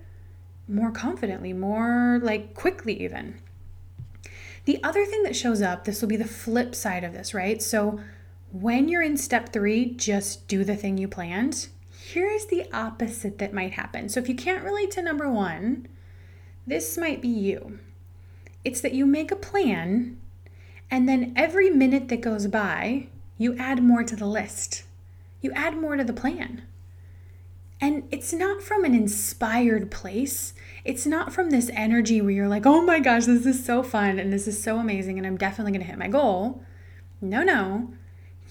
more 0.68 0.92
confidently, 0.92 1.54
more 1.54 2.20
like 2.22 2.54
quickly, 2.54 3.02
even. 3.02 3.36
The 4.72 4.82
other 4.86 5.04
thing 5.04 5.24
that 5.24 5.36
shows 5.36 5.62
up, 5.62 5.84
this 5.84 6.02
will 6.02 6.08
be 6.08 6.16
the 6.16 6.24
flip 6.24 6.76
side 6.76 7.04
of 7.04 7.12
this, 7.12 7.34
right? 7.34 7.62
So 7.62 8.00
when 8.54 8.88
you're 8.88 9.02
in 9.02 9.18
step 9.18 9.52
three, 9.52 9.92
just 9.92 10.48
do 10.48 10.64
the 10.64 10.78
thing 10.78 10.98
you 10.98 11.10
planned. 11.10 11.68
Here's 11.90 12.46
the 12.46 12.66
opposite 12.72 13.38
that 13.40 13.54
might 13.54 13.74
happen. 13.74 14.08
So 14.08 14.22
if 14.22 14.30
you 14.30 14.36
can't 14.36 14.64
relate 14.64 14.90
to 14.92 15.02
number 15.02 15.30
one, 15.30 15.90
this 16.66 16.98
might 16.98 17.22
be 17.22 17.28
you. 17.28 17.80
It's 18.64 18.80
that 18.80 18.94
you 18.94 19.06
make 19.06 19.30
a 19.30 19.36
plan, 19.36 20.18
and 20.90 21.10
then 21.10 21.34
every 21.36 21.70
minute 21.70 22.08
that 22.08 22.22
goes 22.22 22.48
by, 22.48 23.08
you 23.38 23.58
add 23.58 23.84
more 23.84 24.04
to 24.06 24.16
the 24.16 24.26
list. 24.26 24.84
You 25.42 25.52
add 25.52 25.76
more 25.76 25.98
to 25.98 26.06
the 26.06 26.14
plan. 26.14 26.62
And 27.82 28.08
it's 28.10 28.32
not 28.32 28.64
from 28.64 28.86
an 28.86 28.96
inspired 28.96 29.92
place. 29.92 30.54
It's 30.84 31.06
not 31.06 31.32
from 31.32 31.50
this 31.50 31.70
energy 31.74 32.22
where 32.22 32.32
you're 32.32 32.48
like, 32.48 32.66
oh 32.66 32.82
my 32.82 33.00
gosh, 33.00 33.26
this 33.26 33.46
is 33.46 33.64
so 33.64 33.84
fun 33.84 34.18
and 34.18 34.34
this 34.34 34.48
is 34.48 34.62
so 34.62 34.78
amazing 34.78 35.18
and 35.18 35.28
I'm 35.28 35.38
definitely 35.38 35.74
going 35.74 35.82
to 35.82 35.88
hit 35.88 36.00
my 36.00 36.08
goal. 36.08 36.64
No, 37.22 37.44
no. 37.44 37.94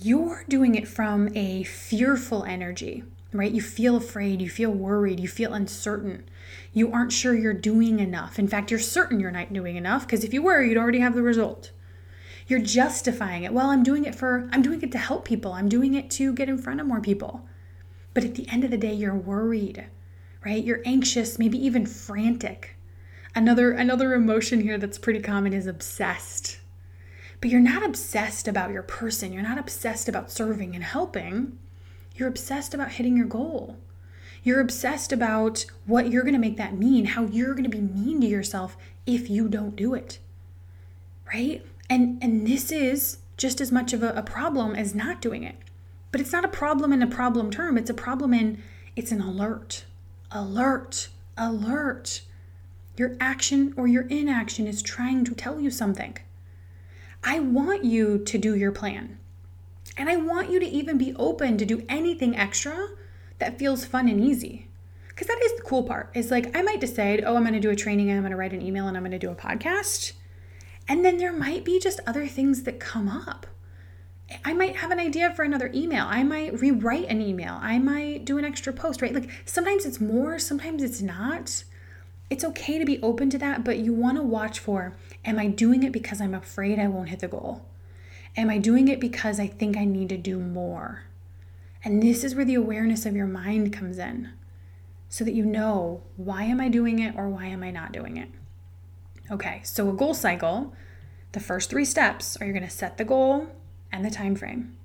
You're 0.01 0.45
doing 0.49 0.77
it 0.77 0.87
from 0.87 1.29
a 1.37 1.65
fearful 1.65 2.45
energy, 2.45 3.03
right? 3.33 3.53
You 3.53 3.61
feel 3.61 3.97
afraid, 3.97 4.41
you 4.41 4.49
feel 4.49 4.71
worried, 4.71 5.21
you 5.21 5.29
feel 5.29 5.53
uncertain. 5.53 6.25
You 6.73 6.93
aren't 6.93 7.13
sure 7.13 7.35
you're 7.35 7.53
doing 7.53 7.99
enough. 7.99 8.39
In 8.39 8.49
fact, 8.49 8.71
you're 8.71 8.81
certain 8.81 9.19
you're 9.19 9.31
not 9.33 9.53
doing 9.53 9.77
enough 9.77 10.07
because 10.07 10.25
if 10.25 10.33
you 10.33 10.41
were, 10.41 10.63
you'd 10.63 10.79
already 10.79 11.01
have 11.01 11.15
the 11.15 11.23
result. 11.23 11.73
You're 12.47 12.61
justifying 12.61 13.43
it. 13.43 13.53
Well, 13.53 13.71
I'm 13.71 13.83
doing 13.83 14.05
it 14.05 14.15
for, 14.15 14.49
I'm 14.53 14.63
doing 14.63 14.83
it 14.83 14.93
to 14.93 14.99
help 14.99 15.25
people, 15.25 15.53
I'm 15.53 15.69
doing 15.69 15.95
it 15.95 16.11
to 16.13 16.33
get 16.33 16.49
in 16.49 16.59
front 16.59 16.81
of 16.81 16.87
more 16.87 17.01
people. 17.01 17.47
But 18.15 18.25
at 18.25 18.37
the 18.37 18.49
end 18.49 18.65
of 18.65 18.71
the 18.71 18.79
day, 18.79 18.93
you're 18.95 19.15
worried, 19.15 19.87
right? 20.45 20.65
You're 20.65 20.83
anxious, 20.85 21.39
maybe 21.39 21.65
even 21.65 21.87
frantic. 21.87 22.77
Another 23.35 23.71
another 23.71 24.15
emotion 24.15 24.61
here 24.61 24.79
that's 24.79 24.99
pretty 24.99 25.21
common 25.21 25.53
is 25.53 25.67
obsessed. 25.67 26.59
But 27.41 27.51
you're 27.51 27.61
not 27.61 27.85
obsessed 27.85 28.49
about 28.49 28.71
your 28.71 28.83
person. 28.83 29.33
You're 29.33 29.43
not 29.43 29.59
obsessed 29.59 30.09
about 30.09 30.31
serving 30.31 30.75
and 30.75 30.85
helping. 30.85 31.59
You're 32.15 32.29
obsessed 32.29 32.75
about 32.75 32.93
hitting 32.93 33.17
your 33.17 33.27
goal. 33.27 33.79
You're 34.43 34.61
obsessed 34.61 35.13
about 35.13 35.65
what 35.87 36.11
you're 36.11 36.23
going 36.23 36.35
to 36.35 36.41
make 36.41 36.57
that 36.57 36.77
mean, 36.77 37.07
how 37.07 37.25
you're 37.25 37.55
going 37.55 37.65
to 37.65 37.71
be 37.71 37.81
mean 37.81 38.21
to 38.21 38.27
yourself 38.27 38.77
if 39.07 39.31
you 39.31 39.49
don't 39.49 39.77
do 39.77 39.95
it. 39.95 40.19
Right? 41.33 41.65
And 41.89 42.23
and 42.23 42.47
this 42.47 42.71
is 42.73 43.19
just 43.37 43.61
as 43.61 43.73
much 43.73 43.93
of 43.93 44.03
a, 44.03 44.11
a 44.11 44.23
problem 44.23 44.75
as 44.75 44.95
not 44.95 45.23
doing 45.23 45.45
it. 45.45 45.57
But 46.13 46.21
it's 46.21 46.33
not 46.33 46.45
a 46.45 46.49
problem 46.49 46.93
in 46.93 47.03
a 47.03 47.07
problem 47.07 47.51
term, 47.51 47.79
it's 47.79 47.91
a 47.91 47.95
problem 47.95 48.35
in 48.35 48.63
it's 48.97 49.13
an 49.13 49.21
alert. 49.21 49.85
Alert, 50.33 51.09
alert. 51.37 52.23
Your 52.97 53.17
action 53.19 53.75
or 53.77 53.89
your 53.89 54.07
inaction 54.07 54.69
is 54.69 54.81
trying 54.81 55.25
to 55.25 55.35
tell 55.35 55.59
you 55.59 55.71
something. 55.71 56.19
I 57.25 57.41
want 57.41 57.85
you 57.85 58.19
to 58.19 58.39
do 58.39 58.55
your 58.55 58.71
plan. 58.71 59.19
And 59.97 60.09
I 60.09 60.17
want 60.17 60.51
you 60.51 60.61
to 60.61 60.67
even 60.67 60.99
be 60.99 61.15
open 61.17 61.59
to 61.59 61.67
do 61.67 61.85
anything 61.89 62.37
extra 62.37 62.91
that 63.41 63.59
feels 63.59 63.85
fun 63.85 64.09
and 64.09 64.21
easy. 64.21 64.69
Because 65.09 65.27
that 65.27 65.41
is 65.43 65.57
the 65.57 65.63
cool 65.63 65.83
part. 65.83 66.11
Is 66.15 66.31
like 66.31 66.57
I 66.57 66.63
might 66.63 66.81
decide, 66.81 67.25
oh, 67.27 67.35
I'm 67.35 67.43
going 67.43 67.55
to 67.55 67.61
do 67.61 67.71
a 67.71 67.77
training 67.77 68.09
and 68.09 68.17
I'm 68.17 68.23
going 68.23 68.31
to 68.31 68.37
write 68.37 68.53
an 68.53 68.63
email 68.63 68.87
and 68.87 68.97
I'm 68.97 69.03
going 69.03 69.11
to 69.11 69.19
do 69.19 69.31
a 69.31 69.35
podcast. 69.35 70.13
And 70.87 71.05
then 71.05 71.17
there 71.17 71.33
might 71.33 71.65
be 71.65 71.81
just 71.81 71.99
other 72.07 72.29
things 72.29 72.63
that 72.63 72.79
come 72.79 73.09
up. 73.09 73.49
I 74.45 74.53
might 74.53 74.77
have 74.77 74.91
an 74.91 75.01
idea 75.01 75.33
for 75.35 75.43
another 75.43 75.71
email. 75.75 76.07
I 76.09 76.23
might 76.23 76.61
rewrite 76.61 77.09
an 77.09 77.21
email. 77.21 77.59
I 77.61 77.79
might 77.79 78.25
do 78.25 78.39
an 78.39 78.45
extra 78.45 78.73
post, 78.73 79.03
right? 79.03 79.15
Like 79.15 79.31
sometimes 79.45 79.85
it's 79.85 80.01
more, 80.01 80.39
sometimes 80.39 80.83
it's 80.83 81.01
not. 81.01 81.65
It's 82.29 82.45
okay 82.45 82.79
to 82.79 82.85
be 82.85 83.03
open 83.03 83.29
to 83.31 83.39
that, 83.39 83.65
but 83.65 83.79
you 83.79 83.93
want 83.93 84.19
to 84.19 84.23
watch 84.23 84.61
for 84.61 84.97
am 85.25 85.39
I 85.39 85.49
doing 85.49 85.83
it 85.83 85.93
because 85.93 86.21
I'm 86.21 86.35
afraid 86.35 86.79
I 86.79 86.87
won't 86.87 87.09
hit 87.09 87.21
the 87.21 87.29
goal? 87.29 87.67
Am 88.37 88.49
I 88.49 88.59
doing 88.59 88.87
it 88.87 89.01
because 89.01 89.41
I 89.41 89.49
think 89.49 89.77
I 89.77 89.85
need 89.85 90.09
to 90.11 90.17
do 90.17 90.39
more? 90.39 91.05
And 91.83 92.03
this 92.03 92.23
is 92.23 92.35
where 92.35 92.45
the 92.45 92.55
awareness 92.55 93.07
of 93.07 93.17
your 93.17 93.27
mind 93.27 93.73
comes 93.73 93.99
in 93.99 94.31
so 95.09 95.25
that 95.25 95.35
you 95.35 95.45
know 95.45 96.03
why 96.17 96.45
am 96.45 96.61
I 96.61 96.69
doing 96.69 97.01
it 97.01 97.17
or 97.17 97.29
why 97.29 97.47
am 97.47 97.65
I 97.65 97.73
not 97.73 97.91
doing 97.91 98.17
it? 98.17 98.29
Okay, 99.31 99.61
so 99.65 99.91
a 99.91 99.93
goal 99.93 100.15
cycle, 100.15 100.73
the 101.33 101.41
first 101.41 101.69
three 101.69 101.85
steps 101.85 102.37
are 102.37 102.45
you're 102.45 102.55
going 102.55 102.65
to 102.65 102.71
set 102.71 102.97
the 102.97 103.05
goal, 103.05 103.49
and 103.93 104.05
the 104.05 104.11
time 104.11 104.35
frame. 104.35 104.77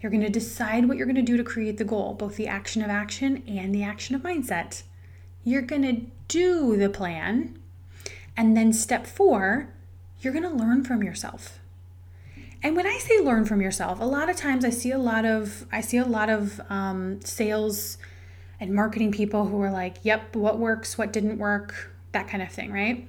You're 0.00 0.10
going 0.10 0.22
to 0.22 0.28
decide 0.28 0.86
what 0.86 0.96
you're 0.96 1.06
going 1.06 1.16
to 1.16 1.22
do 1.22 1.36
to 1.36 1.44
create 1.44 1.78
the 1.78 1.84
goal, 1.84 2.14
both 2.14 2.36
the 2.36 2.46
action 2.46 2.82
of 2.82 2.90
action 2.90 3.42
and 3.48 3.74
the 3.74 3.82
action 3.82 4.14
of 4.14 4.22
mindset. 4.22 4.82
You're 5.42 5.62
going 5.62 5.82
to 5.82 6.02
do 6.28 6.76
the 6.76 6.88
plan. 6.88 7.58
And 8.36 8.56
then 8.56 8.72
step 8.72 9.06
four, 9.06 9.70
you're 10.20 10.32
going 10.32 10.48
to 10.48 10.56
learn 10.56 10.84
from 10.84 11.02
yourself. 11.02 11.58
And 12.62 12.76
when 12.76 12.86
I 12.86 12.98
say 12.98 13.20
learn 13.20 13.44
from 13.44 13.60
yourself, 13.60 14.00
a 14.00 14.04
lot 14.04 14.28
of 14.28 14.36
times 14.36 14.64
I 14.64 14.70
see 14.70 14.90
a 14.90 14.98
lot 14.98 15.24
of 15.24 15.66
I 15.70 15.80
see 15.80 15.96
a 15.96 16.04
lot 16.04 16.28
of 16.28 16.60
um, 16.68 17.20
sales 17.22 17.98
and 18.58 18.74
marketing 18.74 19.12
people 19.12 19.46
who 19.46 19.60
are 19.62 19.70
like, 19.70 19.98
"Yep, 20.02 20.34
what 20.34 20.58
works, 20.58 20.98
what 20.98 21.12
didn't 21.12 21.38
work, 21.38 21.92
that 22.10 22.26
kind 22.26 22.42
of 22.42 22.50
thing," 22.50 22.72
right? 22.72 23.08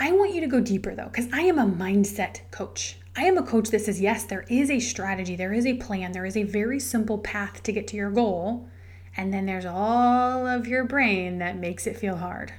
I 0.00 0.12
want 0.12 0.34
you 0.34 0.40
to 0.40 0.48
go 0.48 0.60
deeper 0.60 0.94
though, 0.96 1.04
because 1.04 1.28
I 1.32 1.42
am 1.42 1.58
a 1.58 1.66
mindset 1.66 2.40
coach. 2.50 2.96
I 3.16 3.24
am 3.24 3.36
a 3.36 3.42
coach 3.42 3.70
that 3.70 3.80
says, 3.80 4.00
yes, 4.00 4.24
there 4.24 4.44
is 4.48 4.70
a 4.70 4.78
strategy, 4.78 5.34
there 5.36 5.52
is 5.52 5.66
a 5.66 5.74
plan, 5.74 6.12
there 6.12 6.26
is 6.26 6.36
a 6.36 6.44
very 6.44 6.78
simple 6.78 7.18
path 7.18 7.62
to 7.64 7.72
get 7.72 7.88
to 7.88 7.96
your 7.96 8.10
goal. 8.10 8.68
And 9.16 9.34
then 9.34 9.46
there's 9.46 9.66
all 9.66 10.46
of 10.46 10.68
your 10.68 10.84
brain 10.84 11.38
that 11.38 11.58
makes 11.58 11.86
it 11.86 11.96
feel 11.96 12.16
hard. 12.16 12.52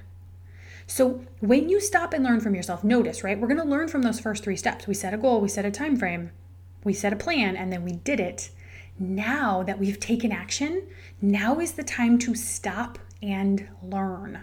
So 0.85 1.23
when 1.39 1.69
you 1.69 1.79
stop 1.79 2.11
and 2.13 2.23
learn 2.23 2.41
from 2.41 2.53
yourself, 2.53 2.83
notice, 2.83 3.23
right? 3.23 3.39
We're 3.39 3.47
going 3.47 3.61
to 3.61 3.65
learn 3.65 3.87
from 3.87 4.01
those 4.01 4.19
first 4.19 4.43
three 4.43 4.57
steps. 4.57 4.87
We 4.87 4.93
set 4.93 5.13
a 5.13 5.17
goal, 5.17 5.39
we 5.39 5.47
set 5.47 5.63
a 5.63 5.71
time 5.71 5.95
frame, 5.95 6.31
we 6.83 6.91
set 6.91 7.13
a 7.13 7.15
plan, 7.15 7.55
and 7.55 7.71
then 7.71 7.85
we 7.85 7.93
did 7.93 8.19
it. 8.19 8.49
Now 8.99 9.63
that 9.63 9.79
we've 9.79 9.99
taken 9.99 10.33
action, 10.33 10.87
now 11.21 11.59
is 11.59 11.71
the 11.71 11.83
time 11.83 12.19
to 12.19 12.35
stop 12.35 12.99
and 13.23 13.69
learn. 13.81 14.41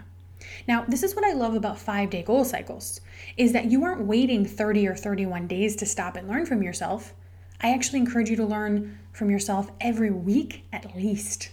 Now, 0.69 0.85
this 0.87 1.01
is 1.01 1.15
what 1.15 1.25
I 1.25 1.33
love 1.33 1.55
about 1.55 1.79
5-day 1.79 2.21
goal 2.21 2.45
cycles 2.45 3.01
is 3.37 3.53
that 3.53 3.71
you 3.71 3.83
aren't 3.83 4.05
waiting 4.05 4.45
30 4.45 4.87
or 4.87 4.95
31 4.95 5.47
days 5.47 5.75
to 5.77 5.85
stop 5.87 6.15
and 6.15 6.27
learn 6.27 6.45
from 6.45 6.61
yourself. 6.61 7.15
I 7.59 7.73
actually 7.73 7.97
encourage 7.97 8.29
you 8.29 8.35
to 8.35 8.45
learn 8.45 8.99
from 9.11 9.31
yourself 9.31 9.71
every 9.81 10.11
week 10.11 10.65
at 10.71 10.95
least. 10.95 11.49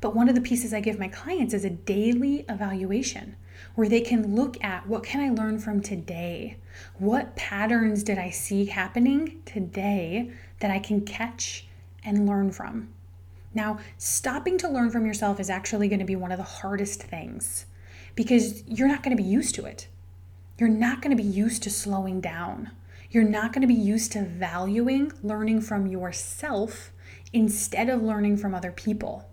But 0.00 0.14
one 0.14 0.28
of 0.28 0.36
the 0.36 0.40
pieces 0.40 0.72
I 0.72 0.78
give 0.78 1.00
my 1.00 1.08
clients 1.08 1.52
is 1.52 1.64
a 1.64 1.70
daily 1.70 2.44
evaluation 2.48 3.34
where 3.74 3.88
they 3.88 4.02
can 4.02 4.36
look 4.36 4.62
at 4.62 4.86
what 4.86 5.02
can 5.02 5.20
I 5.20 5.30
learn 5.30 5.58
from 5.58 5.82
today? 5.82 6.56
What 6.96 7.34
patterns 7.34 8.04
did 8.04 8.18
I 8.18 8.30
see 8.30 8.66
happening 8.66 9.42
today 9.46 10.30
that 10.60 10.70
I 10.70 10.78
can 10.78 11.00
catch 11.00 11.66
and 12.04 12.24
learn 12.24 12.52
from? 12.52 12.90
Now, 13.52 13.80
stopping 13.98 14.58
to 14.58 14.68
learn 14.68 14.90
from 14.90 15.06
yourself 15.06 15.40
is 15.40 15.50
actually 15.50 15.88
going 15.88 15.98
to 15.98 16.04
be 16.04 16.14
one 16.14 16.30
of 16.30 16.38
the 16.38 16.44
hardest 16.44 17.02
things 17.02 17.66
because 18.20 18.62
you're 18.66 18.86
not 18.86 19.02
going 19.02 19.16
to 19.16 19.22
be 19.22 19.26
used 19.26 19.54
to 19.54 19.64
it. 19.64 19.88
You're 20.58 20.68
not 20.68 21.00
going 21.00 21.16
to 21.16 21.22
be 21.22 21.26
used 21.26 21.62
to 21.62 21.70
slowing 21.70 22.20
down. 22.20 22.70
You're 23.10 23.24
not 23.24 23.54
going 23.54 23.62
to 23.62 23.66
be 23.66 23.72
used 23.72 24.12
to 24.12 24.20
valuing 24.20 25.10
learning 25.22 25.62
from 25.62 25.86
yourself 25.86 26.92
instead 27.32 27.88
of 27.88 28.02
learning 28.02 28.36
from 28.36 28.54
other 28.54 28.72
people. 28.72 29.30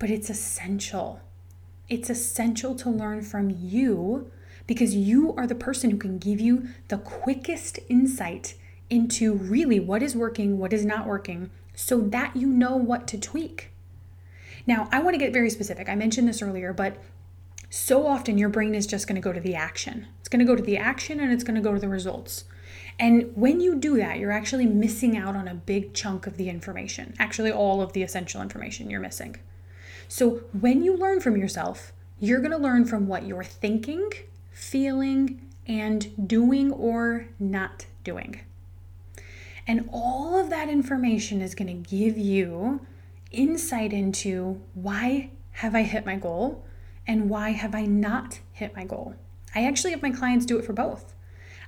But 0.00 0.10
it's 0.10 0.30
essential. 0.30 1.20
It's 1.88 2.10
essential 2.10 2.74
to 2.74 2.90
learn 2.90 3.22
from 3.22 3.50
you 3.50 4.32
because 4.66 4.96
you 4.96 5.32
are 5.36 5.46
the 5.46 5.54
person 5.54 5.92
who 5.92 5.96
can 5.96 6.18
give 6.18 6.40
you 6.40 6.70
the 6.88 6.98
quickest 6.98 7.78
insight 7.88 8.54
into 8.90 9.34
really 9.34 9.78
what 9.78 10.02
is 10.02 10.16
working, 10.16 10.58
what 10.58 10.72
is 10.72 10.84
not 10.84 11.06
working, 11.06 11.50
so 11.72 12.00
that 12.00 12.34
you 12.34 12.48
know 12.48 12.74
what 12.74 13.06
to 13.06 13.16
tweak. 13.16 13.70
Now, 14.66 14.88
I 14.90 14.98
want 14.98 15.14
to 15.14 15.20
get 15.20 15.32
very 15.32 15.50
specific. 15.50 15.88
I 15.88 15.94
mentioned 15.94 16.26
this 16.26 16.42
earlier, 16.42 16.72
but 16.72 16.96
so 17.70 18.06
often 18.06 18.38
your 18.38 18.48
brain 18.48 18.74
is 18.74 18.86
just 18.86 19.06
going 19.06 19.16
to 19.16 19.20
go 19.20 19.32
to 19.32 19.40
the 19.40 19.54
action. 19.54 20.06
It's 20.20 20.28
going 20.28 20.40
to 20.40 20.46
go 20.46 20.56
to 20.56 20.62
the 20.62 20.78
action 20.78 21.20
and 21.20 21.32
it's 21.32 21.44
going 21.44 21.54
to 21.54 21.60
go 21.60 21.74
to 21.74 21.80
the 21.80 21.88
results. 21.88 22.44
And 22.98 23.30
when 23.34 23.60
you 23.60 23.76
do 23.76 23.96
that, 23.98 24.18
you're 24.18 24.32
actually 24.32 24.66
missing 24.66 25.16
out 25.16 25.36
on 25.36 25.46
a 25.46 25.54
big 25.54 25.94
chunk 25.94 26.26
of 26.26 26.36
the 26.36 26.48
information, 26.48 27.14
actually, 27.18 27.52
all 27.52 27.80
of 27.80 27.92
the 27.92 28.02
essential 28.02 28.42
information 28.42 28.90
you're 28.90 29.00
missing. 29.00 29.36
So, 30.08 30.42
when 30.58 30.82
you 30.82 30.96
learn 30.96 31.20
from 31.20 31.36
yourself, 31.36 31.92
you're 32.18 32.40
going 32.40 32.50
to 32.50 32.58
learn 32.58 32.86
from 32.86 33.06
what 33.06 33.24
you're 33.24 33.44
thinking, 33.44 34.10
feeling, 34.50 35.46
and 35.66 36.28
doing 36.28 36.72
or 36.72 37.28
not 37.38 37.86
doing. 38.02 38.40
And 39.66 39.88
all 39.92 40.36
of 40.36 40.50
that 40.50 40.68
information 40.68 41.42
is 41.42 41.54
going 41.54 41.82
to 41.82 41.88
give 41.88 42.16
you 42.16 42.80
insight 43.30 43.92
into 43.92 44.60
why 44.74 45.30
have 45.52 45.74
I 45.74 45.82
hit 45.82 46.06
my 46.06 46.16
goal 46.16 46.64
and 47.08 47.30
why 47.30 47.50
have 47.50 47.74
I 47.74 47.86
not 47.86 48.38
hit 48.52 48.76
my 48.76 48.84
goal. 48.84 49.14
I 49.54 49.64
actually 49.64 49.92
have 49.92 50.02
my 50.02 50.10
clients 50.10 50.44
do 50.44 50.58
it 50.58 50.64
for 50.64 50.74
both. 50.74 51.14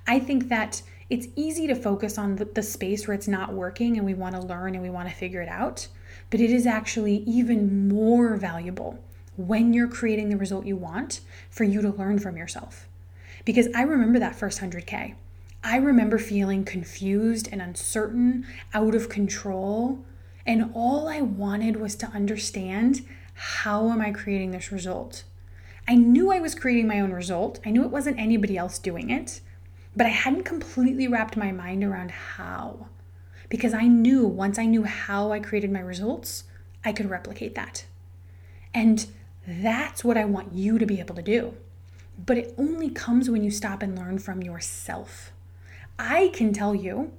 I 0.07 0.20
think 0.20 0.50
that 0.50 0.83
it's 1.09 1.29
easy 1.35 1.66
to 1.66 1.74
focus 1.74 2.18
on 2.18 2.37
the, 2.37 2.44
the 2.44 2.62
space 2.62 3.09
where 3.09 3.14
it's 3.14 3.26
not 3.26 3.55
working 3.55 3.96
and 3.96 4.07
we 4.07 4.14
want 4.14 4.37
to 4.37 4.42
learn 4.42 4.74
and 4.74 4.83
we 4.83 4.90
want 4.90 5.09
to 5.09 5.14
figure 5.14 5.40
it 5.40 5.48
out, 5.48 5.88
but 6.29 6.40
it 6.40 6.50
is 6.50 6.66
actually 6.66 7.16
even 7.26 7.88
more 7.88 8.37
valuable 8.37 9.03
when 9.37 9.72
you're 9.72 9.88
creating 9.88 10.29
the 10.29 10.37
result 10.37 10.66
you 10.66 10.76
want 10.76 11.20
for 11.48 11.64
you 11.64 11.81
to 11.81 11.88
learn 11.88 12.18
from 12.18 12.37
yourself. 12.37 12.87
Because 13.44 13.68
I 13.74 13.83
remember 13.83 14.18
that 14.18 14.37
first 14.37 14.61
100K. 14.61 15.14
I 15.64 15.76
remember 15.76 16.18
feeling 16.18 16.64
confused 16.64 17.48
and 17.50 17.61
uncertain, 17.61 18.46
out 18.72 18.94
of 18.94 19.09
control. 19.09 20.05
And 20.46 20.70
all 20.74 21.09
I 21.09 21.20
wanted 21.20 21.76
was 21.76 21.94
to 21.96 22.07
understand 22.09 23.07
how 23.35 23.90
am 23.90 24.00
I 24.00 24.11
creating 24.12 24.50
this 24.50 24.70
result? 24.70 25.24
I 25.90 25.96
knew 25.96 26.31
I 26.31 26.38
was 26.38 26.55
creating 26.55 26.87
my 26.87 27.00
own 27.00 27.12
result. 27.12 27.59
I 27.66 27.70
knew 27.70 27.83
it 27.83 27.90
wasn't 27.90 28.20
anybody 28.20 28.57
else 28.57 28.79
doing 28.79 29.11
it, 29.11 29.40
but 29.96 30.07
I 30.07 30.11
hadn't 30.11 30.44
completely 30.44 31.09
wrapped 31.09 31.37
my 31.37 31.50
mind 31.50 31.83
around 31.83 32.12
how. 32.12 32.87
Because 33.48 33.74
I 33.74 33.88
knew 33.88 34.24
once 34.24 34.57
I 34.57 34.66
knew 34.66 34.85
how 34.85 35.33
I 35.33 35.40
created 35.40 35.72
my 35.72 35.81
results, 35.81 36.44
I 36.85 36.92
could 36.92 37.11
replicate 37.11 37.57
that. 37.57 37.87
And 38.72 39.05
that's 39.44 40.05
what 40.05 40.16
I 40.16 40.26
want 40.26 40.55
you 40.55 40.79
to 40.79 40.87
be 40.87 41.00
able 41.00 41.16
to 41.16 41.22
do. 41.22 41.55
But 42.24 42.38
it 42.38 42.55
only 42.57 42.90
comes 42.90 43.29
when 43.29 43.42
you 43.42 43.50
stop 43.50 43.83
and 43.83 43.98
learn 43.98 44.20
from 44.20 44.44
yourself. 44.44 45.33
I 45.98 46.29
can 46.33 46.53
tell 46.53 46.72
you, 46.72 47.11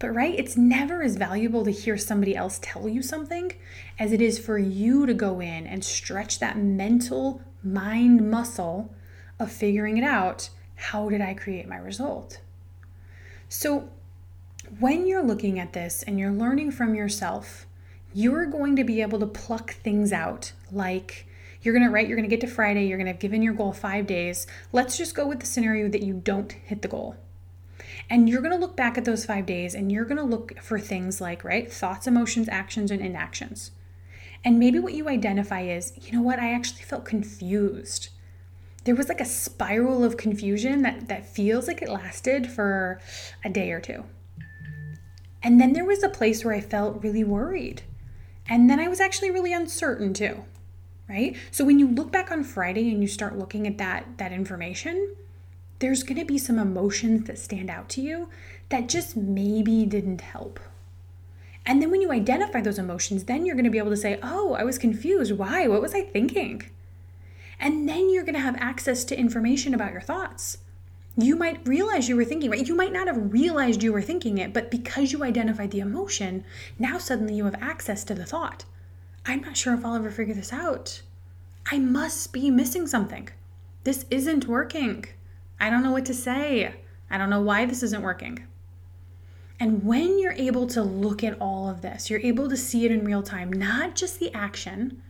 but 0.00 0.12
right, 0.12 0.34
it's 0.36 0.56
never 0.56 1.02
as 1.04 1.14
valuable 1.14 1.64
to 1.64 1.70
hear 1.70 1.96
somebody 1.96 2.34
else 2.34 2.58
tell 2.60 2.88
you 2.88 3.00
something 3.00 3.52
as 3.96 4.10
it 4.10 4.20
is 4.20 4.40
for 4.40 4.58
you 4.58 5.06
to 5.06 5.14
go 5.14 5.38
in 5.38 5.68
and 5.68 5.84
stretch 5.84 6.40
that 6.40 6.58
mental 6.58 7.42
mind 7.62 8.30
muscle 8.30 8.94
of 9.38 9.50
figuring 9.50 9.96
it 9.96 10.04
out. 10.04 10.50
How 10.76 11.08
did 11.08 11.20
I 11.20 11.34
create 11.34 11.68
my 11.68 11.76
result? 11.76 12.40
So, 13.48 13.90
when 14.78 15.06
you're 15.06 15.24
looking 15.24 15.58
at 15.58 15.72
this 15.72 16.02
and 16.02 16.18
you're 16.18 16.30
learning 16.30 16.72
from 16.72 16.94
yourself, 16.94 17.66
you're 18.12 18.46
going 18.46 18.76
to 18.76 18.84
be 18.84 19.00
able 19.00 19.18
to 19.20 19.26
pluck 19.26 19.72
things 19.72 20.12
out 20.12 20.52
like 20.70 21.26
you're 21.62 21.74
going 21.74 21.86
to 21.86 21.90
write, 21.90 22.06
you're 22.08 22.16
going 22.16 22.28
to 22.28 22.34
get 22.34 22.46
to 22.46 22.52
Friday, 22.52 22.86
you're 22.86 22.98
going 22.98 23.06
to 23.06 23.12
have 23.12 23.20
given 23.20 23.42
your 23.42 23.54
goal 23.54 23.72
five 23.72 24.06
days. 24.06 24.46
Let's 24.72 24.96
just 24.96 25.14
go 25.14 25.26
with 25.26 25.40
the 25.40 25.46
scenario 25.46 25.88
that 25.88 26.02
you 26.02 26.14
don't 26.14 26.52
hit 26.52 26.82
the 26.82 26.88
goal. 26.88 27.16
And 28.10 28.28
you're 28.28 28.40
going 28.40 28.54
to 28.54 28.58
look 28.58 28.76
back 28.76 28.96
at 28.96 29.04
those 29.04 29.24
five 29.24 29.46
days 29.46 29.74
and 29.74 29.90
you're 29.90 30.04
going 30.04 30.18
to 30.18 30.22
look 30.22 30.58
for 30.60 30.78
things 30.78 31.20
like, 31.20 31.44
right, 31.44 31.70
thoughts, 31.70 32.06
emotions, 32.06 32.48
actions, 32.48 32.90
and 32.90 33.00
inactions. 33.00 33.72
And 34.44 34.58
maybe 34.58 34.78
what 34.78 34.94
you 34.94 35.08
identify 35.08 35.62
is, 35.62 35.92
you 36.00 36.12
know 36.12 36.22
what, 36.22 36.38
I 36.38 36.52
actually 36.52 36.82
felt 36.82 37.04
confused. 37.04 38.08
There 38.84 38.94
was 38.94 39.08
like 39.08 39.20
a 39.20 39.26
spiral 39.26 40.04
of 40.04 40.16
confusion 40.16 40.82
that, 40.82 41.08
that 41.08 41.28
feels 41.28 41.66
like 41.66 41.82
it 41.82 41.88
lasted 41.88 42.50
for 42.50 43.00
a 43.44 43.50
day 43.50 43.72
or 43.72 43.80
two. 43.80 44.04
And 45.42 45.60
then 45.60 45.72
there 45.72 45.84
was 45.84 46.02
a 46.02 46.08
place 46.08 46.44
where 46.44 46.54
I 46.54 46.60
felt 46.60 47.02
really 47.02 47.24
worried. 47.24 47.82
And 48.48 48.70
then 48.70 48.80
I 48.80 48.88
was 48.88 49.00
actually 49.00 49.30
really 49.30 49.52
uncertain 49.52 50.14
too 50.14 50.44
right? 51.08 51.36
So 51.50 51.64
when 51.64 51.78
you 51.78 51.88
look 51.88 52.12
back 52.12 52.30
on 52.30 52.44
Friday 52.44 52.90
and 52.90 53.00
you 53.00 53.08
start 53.08 53.38
looking 53.38 53.66
at 53.66 53.78
that 53.78 54.18
that 54.18 54.32
information, 54.32 55.16
there's 55.78 56.02
to 56.02 56.24
be 56.24 56.38
some 56.38 56.58
emotions 56.58 57.26
that 57.26 57.38
stand 57.38 57.70
out 57.70 57.88
to 57.90 58.00
you 58.00 58.28
that 58.68 58.88
just 58.88 59.16
maybe 59.16 59.86
didn't 59.86 60.20
help. 60.20 60.60
And 61.68 61.82
then 61.82 61.90
when 61.90 62.00
you 62.00 62.10
identify 62.10 62.62
those 62.62 62.78
emotions, 62.78 63.24
then 63.24 63.44
you're 63.44 63.54
going 63.54 63.64
to 63.64 63.70
be 63.70 63.78
able 63.78 63.90
to 63.90 63.96
say, 63.96 64.18
"Oh, 64.22 64.54
I 64.54 64.64
was 64.64 64.78
confused. 64.78 65.32
Why? 65.32 65.68
What 65.68 65.82
was 65.82 65.94
I 65.94 66.00
thinking?" 66.00 66.62
And 67.60 67.86
then 67.86 68.08
you're 68.08 68.24
going 68.24 68.34
to 68.34 68.40
have 68.40 68.56
access 68.56 69.04
to 69.04 69.18
information 69.18 69.74
about 69.74 69.92
your 69.92 70.00
thoughts. 70.00 70.58
You 71.14 71.36
might 71.36 71.68
realize 71.68 72.08
you 72.08 72.16
were 72.16 72.24
thinking, 72.24 72.50
right? 72.50 72.66
You 72.66 72.74
might 72.74 72.92
not 72.92 73.06
have 73.06 73.32
realized 73.32 73.82
you 73.82 73.92
were 73.92 74.00
thinking 74.00 74.38
it, 74.38 74.54
but 74.54 74.70
because 74.70 75.12
you 75.12 75.22
identified 75.22 75.70
the 75.70 75.80
emotion, 75.80 76.44
now 76.78 76.96
suddenly 76.96 77.34
you 77.34 77.44
have 77.44 77.56
access 77.56 78.02
to 78.04 78.14
the 78.14 78.24
thought. 78.24 78.64
I'm 79.26 79.42
not 79.42 79.56
sure 79.56 79.74
if 79.74 79.84
I'll 79.84 79.96
ever 79.96 80.10
figure 80.10 80.34
this 80.34 80.52
out. 80.52 81.02
I 81.70 81.78
must 81.78 82.32
be 82.32 82.50
missing 82.50 82.86
something. 82.86 83.28
This 83.84 84.06
isn't 84.10 84.48
working. 84.48 85.04
I 85.60 85.68
don't 85.68 85.82
know 85.82 85.92
what 85.92 86.06
to 86.06 86.14
say. 86.14 86.76
I 87.10 87.18
don't 87.18 87.30
know 87.30 87.42
why 87.42 87.66
this 87.66 87.82
isn't 87.82 88.02
working. 88.02 88.46
And 89.60 89.84
when 89.84 90.18
you're 90.18 90.32
able 90.32 90.66
to 90.68 90.82
look 90.82 91.24
at 91.24 91.40
all 91.40 91.68
of 91.68 91.82
this, 91.82 92.08
you're 92.08 92.20
able 92.20 92.48
to 92.48 92.56
see 92.56 92.84
it 92.84 92.92
in 92.92 93.04
real 93.04 93.22
time, 93.22 93.52
not 93.52 93.96
just 93.96 94.20
the 94.20 94.32
action. 94.32 95.02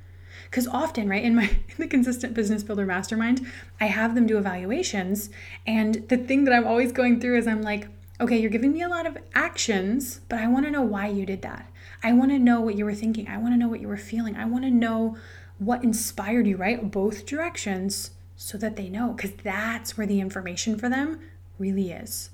Because 0.50 0.66
often, 0.66 1.08
right, 1.08 1.22
in 1.22 1.34
my 1.34 1.44
in 1.68 1.76
the 1.78 1.86
consistent 1.86 2.34
business 2.34 2.62
builder 2.62 2.86
mastermind, 2.86 3.46
I 3.80 3.86
have 3.86 4.14
them 4.14 4.26
do 4.26 4.38
evaluations. 4.38 5.28
And 5.66 6.08
the 6.08 6.16
thing 6.16 6.44
that 6.44 6.54
I'm 6.54 6.66
always 6.66 6.92
going 6.92 7.20
through 7.20 7.38
is 7.38 7.46
I'm 7.46 7.62
like, 7.62 7.88
okay, 8.20 8.38
you're 8.38 8.50
giving 8.50 8.72
me 8.72 8.82
a 8.82 8.88
lot 8.88 9.06
of 9.06 9.18
actions, 9.34 10.20
but 10.28 10.40
I 10.40 10.48
want 10.48 10.64
to 10.64 10.70
know 10.70 10.82
why 10.82 11.08
you 11.08 11.26
did 11.26 11.42
that. 11.42 11.70
I 12.02 12.12
want 12.12 12.30
to 12.30 12.38
know 12.38 12.60
what 12.60 12.76
you 12.76 12.84
were 12.84 12.94
thinking. 12.94 13.28
I 13.28 13.38
want 13.38 13.52
to 13.54 13.58
know 13.58 13.68
what 13.68 13.80
you 13.80 13.88
were 13.88 13.96
feeling. 13.96 14.36
I 14.36 14.44
want 14.44 14.64
to 14.64 14.70
know 14.70 15.16
what 15.58 15.84
inspired 15.84 16.46
you, 16.46 16.56
right? 16.56 16.90
Both 16.90 17.26
directions 17.26 18.12
so 18.36 18.56
that 18.58 18.76
they 18.76 18.88
know, 18.88 19.12
because 19.12 19.32
that's 19.42 19.98
where 19.98 20.06
the 20.06 20.20
information 20.20 20.78
for 20.78 20.88
them 20.88 21.20
really 21.58 21.90
is. 21.90 22.30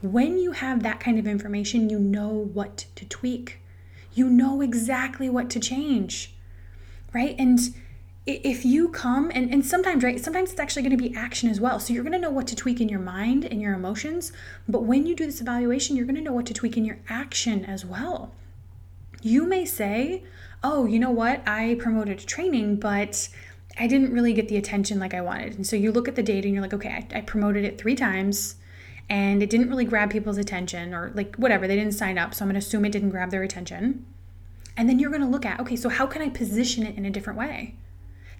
When 0.00 0.38
you 0.38 0.52
have 0.52 0.82
that 0.82 1.00
kind 1.00 1.18
of 1.18 1.26
information, 1.26 1.90
you 1.90 1.98
know 1.98 2.28
what 2.28 2.86
to 2.96 3.04
tweak. 3.06 3.60
You 4.14 4.28
know 4.28 4.60
exactly 4.60 5.28
what 5.28 5.50
to 5.50 5.60
change, 5.60 6.34
right? 7.12 7.34
And 7.38 7.58
if 8.26 8.64
you 8.64 8.88
come 8.90 9.30
and, 9.34 9.50
and 9.50 9.64
sometimes 9.64 10.04
right 10.04 10.22
sometimes 10.22 10.50
it's 10.50 10.60
actually 10.60 10.82
going 10.82 10.94
to 10.94 11.02
be 11.02 11.16
action 11.16 11.48
as 11.48 11.62
well 11.62 11.80
so 11.80 11.94
you're 11.94 12.02
going 12.02 12.12
to 12.12 12.18
know 12.18 12.28
what 12.28 12.46
to 12.46 12.54
tweak 12.54 12.78
in 12.78 12.86
your 12.86 13.00
mind 13.00 13.46
and 13.46 13.62
your 13.62 13.72
emotions 13.72 14.32
but 14.68 14.82
when 14.82 15.06
you 15.06 15.16
do 15.16 15.24
this 15.24 15.40
evaluation 15.40 15.96
you're 15.96 16.04
going 16.04 16.14
to 16.14 16.20
know 16.20 16.34
what 16.34 16.44
to 16.44 16.52
tweak 16.52 16.76
in 16.76 16.84
your 16.84 16.98
action 17.08 17.64
as 17.64 17.86
well 17.86 18.34
you 19.22 19.46
may 19.46 19.64
say, 19.64 20.22
oh, 20.62 20.86
you 20.86 20.98
know 20.98 21.10
what? 21.10 21.42
I 21.46 21.76
promoted 21.80 22.18
training, 22.20 22.76
but 22.76 23.28
I 23.78 23.86
didn't 23.86 24.12
really 24.12 24.32
get 24.32 24.48
the 24.48 24.56
attention 24.56 24.98
like 24.98 25.14
I 25.14 25.20
wanted. 25.20 25.54
And 25.54 25.66
so 25.66 25.76
you 25.76 25.92
look 25.92 26.08
at 26.08 26.16
the 26.16 26.22
data 26.22 26.46
and 26.46 26.54
you're 26.54 26.62
like, 26.62 26.74
okay, 26.74 27.06
I, 27.12 27.18
I 27.18 27.20
promoted 27.22 27.64
it 27.64 27.78
three 27.78 27.94
times 27.94 28.56
and 29.08 29.42
it 29.42 29.50
didn't 29.50 29.68
really 29.68 29.84
grab 29.84 30.10
people's 30.10 30.38
attention 30.38 30.94
or 30.94 31.12
like 31.14 31.36
whatever, 31.36 31.66
they 31.66 31.76
didn't 31.76 31.94
sign 31.94 32.18
up. 32.18 32.34
So 32.34 32.44
I'm 32.44 32.48
going 32.48 32.60
to 32.60 32.66
assume 32.66 32.84
it 32.84 32.92
didn't 32.92 33.10
grab 33.10 33.30
their 33.30 33.42
attention. 33.42 34.06
And 34.76 34.88
then 34.88 34.98
you're 34.98 35.10
going 35.10 35.22
to 35.22 35.28
look 35.28 35.46
at, 35.46 35.58
okay, 35.60 35.76
so 35.76 35.88
how 35.88 36.06
can 36.06 36.22
I 36.22 36.28
position 36.28 36.86
it 36.86 36.96
in 36.96 37.04
a 37.04 37.10
different 37.10 37.38
way? 37.38 37.74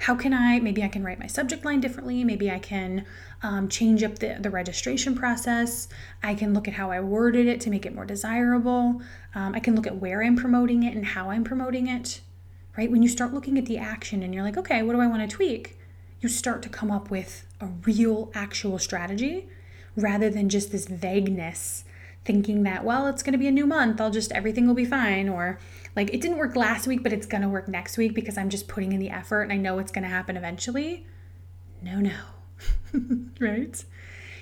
how 0.00 0.14
can 0.14 0.32
I, 0.32 0.60
maybe 0.60 0.82
I 0.82 0.88
can 0.88 1.02
write 1.02 1.18
my 1.18 1.26
subject 1.26 1.64
line 1.64 1.80
differently. 1.80 2.22
Maybe 2.22 2.50
I 2.50 2.58
can 2.58 3.04
um, 3.42 3.68
change 3.68 4.02
up 4.02 4.18
the, 4.18 4.36
the 4.40 4.50
registration 4.50 5.14
process. 5.16 5.88
I 6.22 6.34
can 6.34 6.54
look 6.54 6.68
at 6.68 6.74
how 6.74 6.90
I 6.90 7.00
worded 7.00 7.46
it 7.46 7.60
to 7.62 7.70
make 7.70 7.84
it 7.84 7.94
more 7.94 8.04
desirable. 8.04 9.02
Um, 9.34 9.54
I 9.54 9.60
can 9.60 9.74
look 9.74 9.86
at 9.86 9.96
where 9.96 10.22
I'm 10.22 10.36
promoting 10.36 10.84
it 10.84 10.94
and 10.94 11.04
how 11.04 11.30
I'm 11.30 11.44
promoting 11.44 11.88
it, 11.88 12.20
right? 12.76 12.90
When 12.90 13.02
you 13.02 13.08
start 13.08 13.34
looking 13.34 13.58
at 13.58 13.66
the 13.66 13.78
action 13.78 14.22
and 14.22 14.32
you're 14.32 14.44
like, 14.44 14.56
okay, 14.56 14.82
what 14.82 14.92
do 14.92 15.00
I 15.00 15.06
want 15.06 15.28
to 15.28 15.36
tweak? 15.36 15.78
You 16.20 16.28
start 16.28 16.62
to 16.62 16.68
come 16.68 16.90
up 16.90 17.10
with 17.10 17.46
a 17.60 17.66
real, 17.66 18.30
actual 18.34 18.78
strategy 18.78 19.48
rather 20.00 20.30
than 20.30 20.48
just 20.48 20.72
this 20.72 20.86
vagueness 20.86 21.84
thinking 22.24 22.62
that, 22.64 22.84
well, 22.84 23.06
it's 23.06 23.22
going 23.22 23.32
to 23.32 23.38
be 23.38 23.48
a 23.48 23.52
new 23.52 23.66
month, 23.66 24.00
I'll 24.00 24.10
just, 24.10 24.32
everything 24.32 24.66
will 24.66 24.74
be 24.74 24.84
fine. 24.84 25.28
Or 25.28 25.58
like, 25.96 26.12
it 26.12 26.20
didn't 26.20 26.38
work 26.38 26.56
last 26.56 26.86
week, 26.86 27.02
but 27.02 27.12
it's 27.12 27.26
going 27.26 27.42
to 27.42 27.48
work 27.48 27.68
next 27.68 27.96
week 27.96 28.14
because 28.14 28.36
I'm 28.36 28.50
just 28.50 28.68
putting 28.68 28.92
in 28.92 29.00
the 29.00 29.10
effort 29.10 29.42
and 29.42 29.52
I 29.52 29.56
know 29.56 29.78
it's 29.78 29.92
going 29.92 30.04
to 30.04 30.10
happen 30.10 30.36
eventually. 30.36 31.06
No, 31.82 32.00
no. 32.00 32.16
right? 33.40 33.84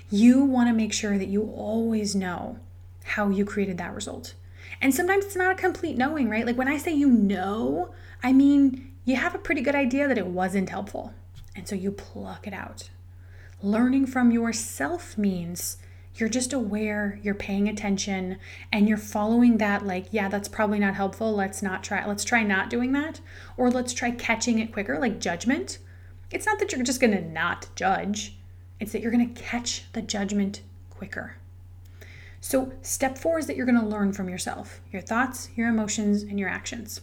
You 0.09 0.43
want 0.43 0.69
to 0.69 0.73
make 0.73 0.93
sure 0.93 1.17
that 1.17 1.27
you 1.27 1.43
always 1.43 2.15
know 2.15 2.59
how 3.03 3.29
you 3.29 3.45
created 3.45 3.77
that 3.77 3.93
result. 3.93 4.33
And 4.81 4.93
sometimes 4.93 5.25
it's 5.25 5.35
not 5.35 5.51
a 5.51 5.55
complete 5.55 5.97
knowing, 5.97 6.29
right? 6.29 6.45
Like 6.45 6.57
when 6.57 6.67
I 6.67 6.77
say 6.77 6.93
you 6.93 7.09
know, 7.09 7.93
I 8.21 8.33
mean 8.33 8.93
you 9.05 9.15
have 9.15 9.33
a 9.33 9.39
pretty 9.39 9.61
good 9.61 9.75
idea 9.75 10.07
that 10.07 10.17
it 10.17 10.27
wasn't 10.27 10.69
helpful. 10.69 11.13
And 11.55 11.67
so 11.67 11.75
you 11.75 11.91
pluck 11.91 12.45
it 12.45 12.53
out. 12.53 12.89
Learning 13.63 14.05
from 14.05 14.29
yourself 14.31 15.17
means 15.17 15.77
You're 16.17 16.29
just 16.29 16.51
aware, 16.51 17.19
you're 17.21 17.35
paying 17.35 17.67
attention, 17.67 18.39
and 18.71 18.89
you're 18.89 18.97
following 18.97 19.59
that, 19.59 19.85
like, 19.85 20.07
yeah, 20.11 20.29
that's 20.29 20.47
probably 20.47 20.79
not 20.79 20.95
helpful. 20.95 21.35
Let's 21.35 21.61
not 21.61 21.83
try, 21.83 22.03
let's 22.07 22.23
try 22.23 22.41
not 22.41 22.71
doing 22.71 22.91
that. 22.93 23.21
Or 23.55 23.69
let's 23.69 23.93
try 23.93 24.09
catching 24.11 24.57
it 24.57 24.71
quicker, 24.73 24.97
like 24.97 25.19
judgment. 25.19 25.77
It's 26.31 26.45
not 26.47 26.57
that 26.59 26.71
you're 26.71 26.83
just 26.83 26.99
gonna 26.99 27.21
not 27.21 27.67
judge, 27.75 28.37
it's 28.79 28.91
that 28.93 29.01
you're 29.01 29.11
gonna 29.11 29.27
catch 29.27 29.91
the 29.93 30.01
judgment 30.01 30.61
quicker. 30.89 31.35
So, 32.41 32.73
step 32.81 33.17
four 33.17 33.37
is 33.37 33.45
that 33.47 33.55
you're 33.55 33.65
to 33.67 33.85
learn 33.85 34.11
from 34.13 34.29
yourself 34.29 34.81
your 34.91 35.01
thoughts, 35.01 35.49
your 35.55 35.69
emotions, 35.69 36.23
and 36.23 36.39
your 36.39 36.49
actions. 36.49 37.01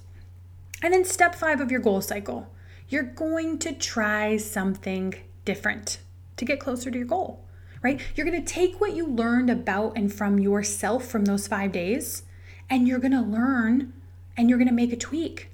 And 0.83 0.93
then, 0.93 1.05
step 1.05 1.35
five 1.37 1.61
of 1.61 1.71
your 1.71 1.81
goal 1.81 2.01
cycle, 2.01 2.49
you're 2.89 3.03
going 3.05 3.59
to 3.61 3.73
try 3.73 4.37
something 4.39 5.15
different 5.45 5.99
to 6.37 6.45
get 6.45 6.61
closer 6.61 6.91
to 6.91 6.99
your 6.99 7.07
goal, 7.07 7.45
right? 7.83 8.01
You're 8.15 8.27
going 8.27 8.43
to 8.43 8.53
take 8.53 8.81
what 8.81 8.95
you 8.95 9.07
learned 9.07 9.51
about 9.51 9.97
and 9.97 10.13
from 10.13 10.39
yourself 10.39 11.07
from 11.07 11.25
those 11.25 11.47
five 11.47 11.73
days, 11.73 12.23
and 12.69 12.89
you're 12.89 12.99
going 12.99 13.13
to 13.13 13.21
learn 13.21 13.93
and 14.37 14.49
you're 14.49 14.59
going 14.59 14.69
to 14.69 14.75
make 14.75 14.93
a 14.93 14.97
tweak. 14.97 15.51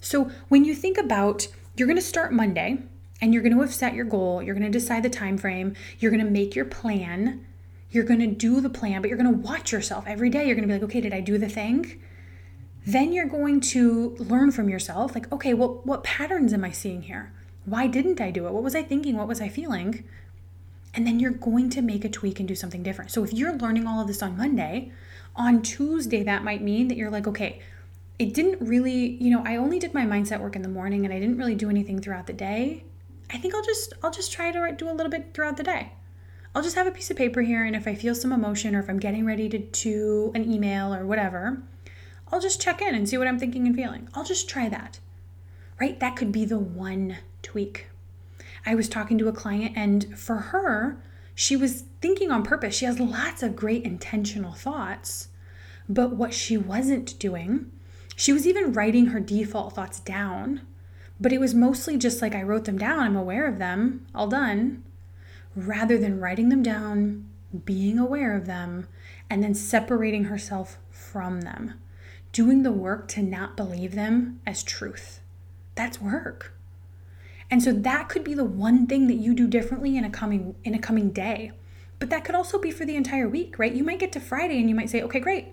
So, 0.00 0.30
when 0.48 0.64
you 0.64 0.74
think 0.74 0.98
about 0.98 1.48
you're 1.76 1.88
going 1.88 1.98
to 1.98 2.04
start 2.04 2.32
Monday 2.32 2.78
and 3.20 3.32
you're 3.32 3.42
going 3.42 3.54
to 3.54 3.60
have 3.60 3.74
set 3.74 3.94
your 3.94 4.04
goal, 4.04 4.42
you're 4.42 4.54
going 4.54 4.70
to 4.70 4.78
decide 4.78 5.02
the 5.02 5.10
time 5.10 5.38
frame, 5.38 5.74
you're 5.98 6.10
going 6.10 6.24
to 6.24 6.30
make 6.30 6.54
your 6.54 6.64
plan 6.64 7.44
you're 7.92 8.04
going 8.04 8.20
to 8.20 8.26
do 8.26 8.60
the 8.60 8.70
plan, 8.70 9.02
but 9.02 9.08
you're 9.08 9.18
going 9.18 9.30
to 9.30 9.38
watch 9.38 9.70
yourself 9.70 10.06
every 10.06 10.30
day. 10.30 10.46
You're 10.46 10.56
going 10.56 10.66
to 10.66 10.74
be 10.74 10.80
like, 10.80 10.82
okay, 10.84 11.02
did 11.02 11.12
I 11.12 11.20
do 11.20 11.36
the 11.36 11.48
thing? 11.48 12.00
Then 12.86 13.12
you're 13.12 13.28
going 13.28 13.60
to 13.60 14.16
learn 14.18 14.50
from 14.50 14.68
yourself, 14.68 15.14
like, 15.14 15.30
okay, 15.30 15.54
well, 15.54 15.80
what 15.84 16.02
patterns 16.02 16.52
am 16.52 16.64
I 16.64 16.70
seeing 16.70 17.02
here? 17.02 17.32
Why 17.64 17.86
didn't 17.86 18.20
I 18.20 18.30
do 18.30 18.46
it? 18.46 18.52
What 18.52 18.62
was 18.62 18.74
I 18.74 18.82
thinking? 18.82 19.16
What 19.16 19.28
was 19.28 19.40
I 19.40 19.48
feeling? 19.48 20.04
And 20.94 21.06
then 21.06 21.20
you're 21.20 21.30
going 21.30 21.70
to 21.70 21.82
make 21.82 22.04
a 22.04 22.08
tweak 22.08 22.38
and 22.38 22.48
do 22.48 22.54
something 22.54 22.82
different. 22.82 23.10
So 23.10 23.24
if 23.24 23.32
you're 23.32 23.56
learning 23.56 23.86
all 23.86 24.00
of 24.00 24.08
this 24.08 24.22
on 24.22 24.36
Monday, 24.36 24.92
on 25.34 25.62
Tuesday, 25.62 26.22
that 26.24 26.44
might 26.44 26.62
mean 26.62 26.88
that 26.88 26.98
you're 26.98 27.10
like, 27.10 27.26
okay, 27.26 27.60
it 28.18 28.34
didn't 28.34 28.66
really, 28.66 29.16
you 29.22 29.30
know, 29.30 29.42
I 29.44 29.56
only 29.56 29.78
did 29.78 29.94
my 29.94 30.04
mindset 30.04 30.40
work 30.40 30.54
in 30.54 30.62
the 30.62 30.68
morning 30.68 31.04
and 31.04 31.14
I 31.14 31.18
didn't 31.18 31.38
really 31.38 31.54
do 31.54 31.70
anything 31.70 32.00
throughout 32.00 32.26
the 32.26 32.32
day. 32.32 32.84
I 33.30 33.38
think 33.38 33.54
I'll 33.54 33.62
just 33.62 33.94
I'll 34.02 34.10
just 34.10 34.30
try 34.30 34.52
to 34.52 34.74
do 34.76 34.90
a 34.90 34.92
little 34.92 35.10
bit 35.10 35.32
throughout 35.32 35.56
the 35.56 35.62
day. 35.62 35.92
I'll 36.54 36.62
just 36.62 36.76
have 36.76 36.86
a 36.86 36.90
piece 36.90 37.10
of 37.10 37.16
paper 37.16 37.40
here, 37.40 37.64
and 37.64 37.74
if 37.74 37.88
I 37.88 37.94
feel 37.94 38.14
some 38.14 38.30
emotion 38.30 38.76
or 38.76 38.80
if 38.80 38.90
I'm 38.90 38.98
getting 38.98 39.24
ready 39.24 39.48
to 39.48 39.58
do 39.58 40.32
an 40.34 40.50
email 40.50 40.94
or 40.94 41.06
whatever, 41.06 41.62
I'll 42.30 42.40
just 42.40 42.60
check 42.60 42.82
in 42.82 42.94
and 42.94 43.08
see 43.08 43.16
what 43.16 43.26
I'm 43.26 43.38
thinking 43.38 43.66
and 43.66 43.74
feeling. 43.74 44.08
I'll 44.14 44.24
just 44.24 44.50
try 44.50 44.68
that, 44.68 45.00
right? 45.80 45.98
That 45.98 46.14
could 46.14 46.30
be 46.30 46.44
the 46.44 46.58
one 46.58 47.16
tweak. 47.42 47.88
I 48.64 48.74
was 48.74 48.88
talking 48.88 49.18
to 49.18 49.28
a 49.28 49.32
client, 49.32 49.72
and 49.76 50.18
for 50.18 50.36
her, 50.36 51.02
she 51.34 51.56
was 51.56 51.84
thinking 52.00 52.30
on 52.30 52.42
purpose. 52.42 52.74
She 52.74 52.84
has 52.84 53.00
lots 53.00 53.42
of 53.42 53.56
great 53.56 53.84
intentional 53.84 54.52
thoughts, 54.52 55.28
but 55.88 56.16
what 56.16 56.32
she 56.32 56.56
wasn't 56.56 57.18
doing, 57.18 57.70
she 58.14 58.32
was 58.32 58.46
even 58.46 58.72
writing 58.72 59.06
her 59.06 59.20
default 59.20 59.74
thoughts 59.74 60.00
down, 60.00 60.62
but 61.20 61.32
it 61.32 61.40
was 61.40 61.54
mostly 61.54 61.96
just 61.96 62.22
like 62.22 62.34
I 62.34 62.42
wrote 62.42 62.64
them 62.64 62.78
down, 62.78 63.00
I'm 63.00 63.16
aware 63.16 63.46
of 63.46 63.58
them, 63.58 64.06
all 64.14 64.28
done 64.28 64.84
rather 65.54 65.98
than 65.98 66.20
writing 66.20 66.48
them 66.48 66.62
down, 66.62 67.28
being 67.64 67.98
aware 67.98 68.36
of 68.36 68.46
them, 68.46 68.88
and 69.28 69.42
then 69.42 69.54
separating 69.54 70.24
herself 70.24 70.78
from 70.90 71.42
them. 71.42 71.74
Doing 72.32 72.62
the 72.62 72.72
work 72.72 73.08
to 73.08 73.22
not 73.22 73.56
believe 73.56 73.94
them 73.94 74.40
as 74.46 74.62
truth. 74.62 75.20
That's 75.74 76.00
work. 76.00 76.54
And 77.52 77.62
so 77.62 77.70
that 77.70 78.08
could 78.08 78.24
be 78.24 78.32
the 78.32 78.46
one 78.46 78.86
thing 78.86 79.08
that 79.08 79.16
you 79.16 79.34
do 79.34 79.46
differently 79.46 79.98
in 79.98 80.06
a 80.06 80.10
coming 80.10 80.54
in 80.64 80.72
a 80.74 80.78
coming 80.78 81.10
day. 81.10 81.52
But 81.98 82.08
that 82.08 82.24
could 82.24 82.34
also 82.34 82.58
be 82.58 82.70
for 82.70 82.86
the 82.86 82.96
entire 82.96 83.28
week, 83.28 83.58
right? 83.58 83.74
You 83.74 83.84
might 83.84 83.98
get 83.98 84.10
to 84.12 84.20
Friday 84.20 84.58
and 84.58 84.70
you 84.70 84.74
might 84.74 84.88
say, 84.88 85.02
"Okay, 85.02 85.20
great. 85.20 85.48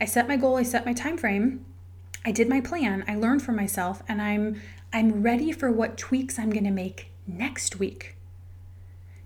I 0.00 0.06
set 0.06 0.26
my 0.26 0.38
goal, 0.38 0.56
I 0.56 0.62
set 0.62 0.86
my 0.86 0.94
time 0.94 1.18
frame. 1.18 1.66
I 2.24 2.32
did 2.32 2.48
my 2.48 2.62
plan, 2.62 3.04
I 3.06 3.16
learned 3.16 3.42
for 3.42 3.52
myself, 3.52 4.02
and 4.08 4.22
I'm 4.22 4.62
I'm 4.94 5.22
ready 5.22 5.52
for 5.52 5.70
what 5.70 5.98
tweaks 5.98 6.38
I'm 6.38 6.48
going 6.48 6.64
to 6.64 6.70
make 6.70 7.10
next 7.26 7.78
week." 7.78 8.16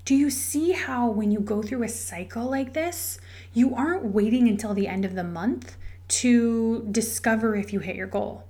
Do 0.05 0.17
you 0.17 0.29
see 0.29 0.73
how 0.73 1.09
when 1.09 1.31
you 1.31 1.39
go 1.39 1.63
through 1.63 1.85
a 1.85 1.89
cycle 1.89 2.51
like 2.51 2.73
this, 2.73 3.21
you 3.55 3.73
aren't 3.73 4.07
waiting 4.07 4.49
until 4.49 4.75
the 4.75 4.89
end 4.89 5.05
of 5.05 5.15
the 5.15 5.23
month 5.23 5.77
to 6.09 6.89
discover 6.91 7.55
if 7.55 7.73
you 7.73 7.79
hit 7.79 7.95
your 7.95 8.09
goal? 8.09 8.43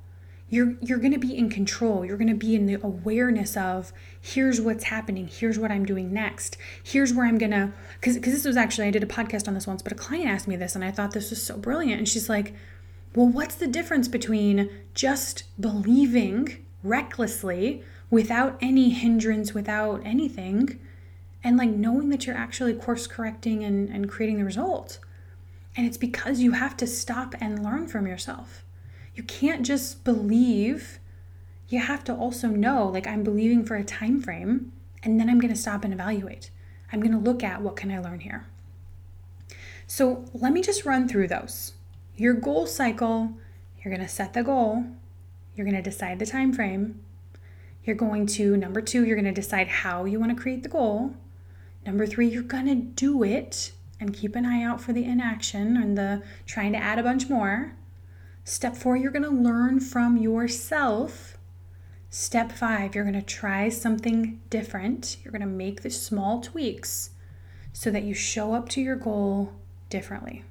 You're 0.49 0.75
you're 0.81 0.99
going 0.99 1.13
to 1.13 1.19
be 1.19 1.37
in 1.37 1.51
control. 1.51 2.05
You're 2.05 2.17
going 2.17 2.29
to 2.29 2.35
be 2.35 2.55
in 2.55 2.67
the 2.67 2.75
awareness 2.75 3.57
of 3.57 3.93
here's 4.21 4.61
what's 4.61 4.85
happening, 4.85 5.27
here's 5.27 5.59
what 5.59 5.73
I'm 5.73 5.85
doing 5.85 6.13
next. 6.13 6.57
Here's 6.83 7.13
where 7.13 7.27
I'm 7.27 7.39
going 7.39 7.51
to 7.51 7.73
cuz 8.01 8.19
cuz 8.19 8.33
this 8.33 8.45
was 8.45 8.57
actually 8.57 8.87
I 8.87 8.93
did 8.93 9.03
a 9.03 9.07
podcast 9.07 9.49
on 9.49 9.55
this 9.55 9.67
once, 9.67 9.83
but 9.83 9.93
a 9.93 9.97
client 9.97 10.29
asked 10.29 10.47
me 10.47 10.57
this 10.57 10.75
and 10.75 10.85
I 10.85 10.91
thought 10.93 11.13
this 11.13 11.31
was 11.31 11.43
so 11.43 11.57
brilliant 11.57 11.99
and 11.99 12.09
she's 12.09 12.29
like, 12.29 12.55
"Well, 13.15 13.27
what's 13.29 13.57
the 13.57 13.67
difference 13.67 14.09
between 14.09 14.71
just 14.95 15.45
believing 15.61 16.65
recklessly 16.83 17.83
without 18.11 18.57
any 18.61 18.91
hindrance, 18.91 19.53
without 19.55 20.01
anything?" 20.05 20.79
and 21.47 21.57
like 21.57 21.71
knowing 21.71 22.09
that 22.09 22.27
you're 22.27 22.37
actually 22.37 22.75
course 22.75 23.07
correcting 23.07 23.63
and, 23.63 23.89
and 23.89 24.09
creating 24.09 24.39
the 24.39 24.45
result. 24.45 24.99
And 25.77 25.87
it's 25.87 25.97
because 25.97 26.41
you 26.41 26.53
have 26.53 26.77
to 26.79 26.89
stop 26.89 27.37
and 27.41 27.63
learn 27.63 27.87
from 27.87 28.09
yourself. 28.09 28.65
You 29.17 29.23
can't 29.25 29.67
just 29.67 30.05
believe. 30.05 31.01
You 31.69 31.81
have 31.81 32.05
to 32.05 32.15
also 32.15 32.49
know, 32.49 32.87
like 32.87 33.07
I'm 33.07 33.25
believing 33.25 33.65
for 33.65 33.75
a 33.75 33.83
time 33.83 34.21
frame, 34.21 34.73
and 35.03 35.19
then 35.19 35.29
I'm 35.29 35.41
going 35.41 35.53
to 35.53 35.59
stop 35.59 35.83
and 35.83 35.93
evaluate. 35.93 36.51
I'm 36.93 37.01
going 37.01 37.13
to 37.13 37.19
look 37.19 37.43
at 37.43 37.63
what 37.63 37.75
can 37.75 37.91
I 37.91 37.99
learn 37.99 38.21
here. 38.21 38.47
So 39.89 40.27
let 40.35 40.53
me 40.53 40.63
just 40.63 40.85
run 40.85 41.09
through 41.09 41.29
those. 41.29 41.73
Your 42.17 42.35
goal 42.35 42.67
cycle, 42.67 43.33
you're 43.83 43.93
going 43.93 44.07
to 44.07 44.13
set 44.13 44.35
the 44.35 44.45
goal, 44.45 44.85
you're 45.55 45.67
going 45.67 45.77
to 45.77 45.83
decide 45.83 46.19
the 46.19 46.27
time 46.27 46.53
frame. 46.53 47.01
You're 47.85 47.97
going 47.97 48.27
to 48.27 48.57
number 48.57 48.81
2, 48.81 49.05
you're 49.05 49.17
going 49.17 49.33
to 49.33 49.33
decide 49.33 49.69
how 49.69 50.05
you 50.05 50.21
want 50.21 50.37
to 50.37 50.41
create 50.41 50.63
the 50.63 50.69
goal. 50.69 51.15
Number 51.87 52.05
three, 52.05 52.27
you're 52.27 52.43
going 52.43 52.67
to 52.67 52.75
do 52.75 53.23
it 53.23 53.71
and 54.01 54.13
keep 54.13 54.35
an 54.35 54.45
eye 54.45 54.63
out 54.63 54.81
for 54.81 54.93
the 54.93 55.05
inaction 55.05 55.77
and 55.77 55.97
the 55.97 56.23
trying 56.45 56.73
to 56.73 56.79
add 56.79 56.99
a 56.99 57.03
bunch 57.03 57.29
more. 57.29 57.77
Step 58.49 58.77
four, 58.77 58.97
you're 58.97 59.11
going 59.11 59.25
to 59.25 59.29
learn 59.29 59.81
from 59.81 60.17
yourself. 60.17 61.37
Step 62.11 62.53
five, 62.53 62.95
you're 62.95 63.03
going 63.03 63.13
to 63.13 63.21
try 63.21 63.69
something 63.69 64.41
different. 64.51 65.17
You're 65.25 65.33
going 65.33 65.41
to 65.41 65.49
make 65.49 65.83
the 65.83 65.91
small 65.91 66.41
tweaks 66.41 67.11
so 67.73 67.91
that 67.91 68.05
you 68.05 68.15
show 68.15 68.55
up 68.55 68.69
to 68.69 68.81
your 68.81 68.95
goal 68.95 69.53
differently. 69.91 70.45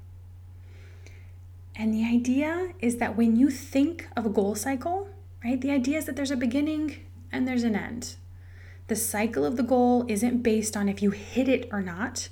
And 1.73 1.93
the 1.93 2.03
idea 2.03 2.73
is 2.79 2.97
that 2.97 3.15
when 3.15 3.37
you 3.37 3.49
think 3.49 4.09
of 4.17 4.25
a 4.25 4.29
goal 4.29 4.55
cycle, 4.55 5.07
right, 5.41 5.61
the 5.61 5.71
idea 5.71 5.97
is 5.97 6.03
that 6.03 6.17
there's 6.17 6.31
a 6.31 6.35
beginning 6.35 6.97
and 7.31 7.47
there's 7.47 7.63
an 7.63 7.77
end. 7.77 8.17
The 8.87 8.97
cycle 8.97 9.45
of 9.45 9.55
the 9.55 9.63
goal 9.63 10.03
isn't 10.09 10.43
based 10.43 10.75
on 10.75 10.89
if 10.89 11.01
you 11.01 11.11
hit 11.11 11.47
it 11.47 11.69
or 11.71 11.81
not. 11.81 12.27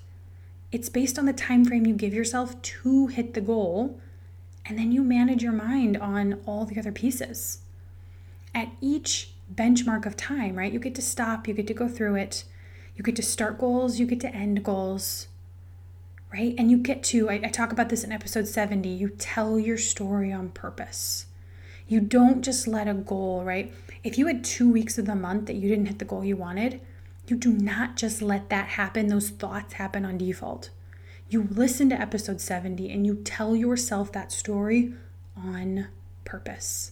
It's 0.73 0.89
based 0.89 1.17
on 1.17 1.25
the 1.25 1.31
time 1.31 1.63
frame 1.63 1.85
you 1.85 1.95
give 1.95 2.13
yourself 2.13 2.61
to 2.61 3.07
hit 3.07 3.33
the 3.33 3.39
goal, 3.39 4.01
and 4.65 4.77
then 4.77 4.91
you 4.91 5.03
manage 5.03 5.43
your 5.43 5.51
mind 5.51 5.97
on 5.97 6.39
all 6.45 6.65
the 6.65 6.79
other 6.79 6.91
pieces. 6.91 7.59
At 8.55 8.69
each 8.81 9.31
benchmark 9.53 10.05
of 10.05 10.15
time, 10.15 10.55
right? 10.55 10.71
You 10.71 10.79
get 10.79 10.95
to 10.95 11.01
stop, 11.01 11.47
you 11.47 11.53
get 11.53 11.67
to 11.67 11.73
go 11.73 11.87
through 11.87 12.15
it, 12.15 12.43
you 12.95 13.03
get 13.03 13.15
to 13.17 13.23
start 13.23 13.59
goals, 13.59 13.99
you 13.99 14.05
get 14.05 14.19
to 14.21 14.33
end 14.33 14.63
goals, 14.63 15.27
right? 16.31 16.55
And 16.57 16.71
you 16.71 16.77
get 16.77 17.03
to, 17.05 17.29
I, 17.29 17.35
I 17.35 17.49
talk 17.49 17.71
about 17.71 17.89
this 17.89 18.03
in 18.03 18.11
episode 18.11 18.47
70, 18.47 18.89
you 18.89 19.09
tell 19.09 19.59
your 19.59 19.77
story 19.77 20.31
on 20.31 20.49
purpose. 20.49 21.27
You 21.87 21.99
don't 21.99 22.41
just 22.43 22.67
let 22.67 22.87
a 22.87 22.93
goal, 22.93 23.43
right? 23.43 23.73
If 24.03 24.17
you 24.17 24.27
had 24.27 24.43
two 24.43 24.71
weeks 24.71 24.97
of 24.97 25.05
the 25.05 25.15
month 25.15 25.47
that 25.47 25.55
you 25.55 25.69
didn't 25.69 25.87
hit 25.87 25.99
the 25.99 26.05
goal 26.05 26.23
you 26.23 26.37
wanted, 26.37 26.79
you 27.27 27.35
do 27.35 27.51
not 27.51 27.95
just 27.95 28.21
let 28.21 28.49
that 28.49 28.69
happen, 28.69 29.07
those 29.07 29.29
thoughts 29.29 29.73
happen 29.73 30.05
on 30.05 30.17
default. 30.17 30.69
You 31.29 31.47
listen 31.49 31.89
to 31.89 31.99
episode 31.99 32.41
70 32.41 32.91
and 32.91 33.05
you 33.05 33.15
tell 33.15 33.55
yourself 33.55 34.11
that 34.11 34.31
story 34.31 34.93
on 35.35 35.87
purpose. 36.25 36.91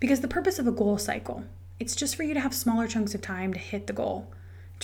Because 0.00 0.20
the 0.20 0.28
purpose 0.28 0.58
of 0.58 0.66
a 0.66 0.72
goal 0.72 0.98
cycle, 0.98 1.44
it's 1.78 1.94
just 1.94 2.16
for 2.16 2.22
you 2.22 2.34
to 2.34 2.40
have 2.40 2.54
smaller 2.54 2.88
chunks 2.88 3.14
of 3.14 3.22
time 3.22 3.52
to 3.52 3.58
hit 3.58 3.86
the 3.86 3.92
goal, 3.92 4.32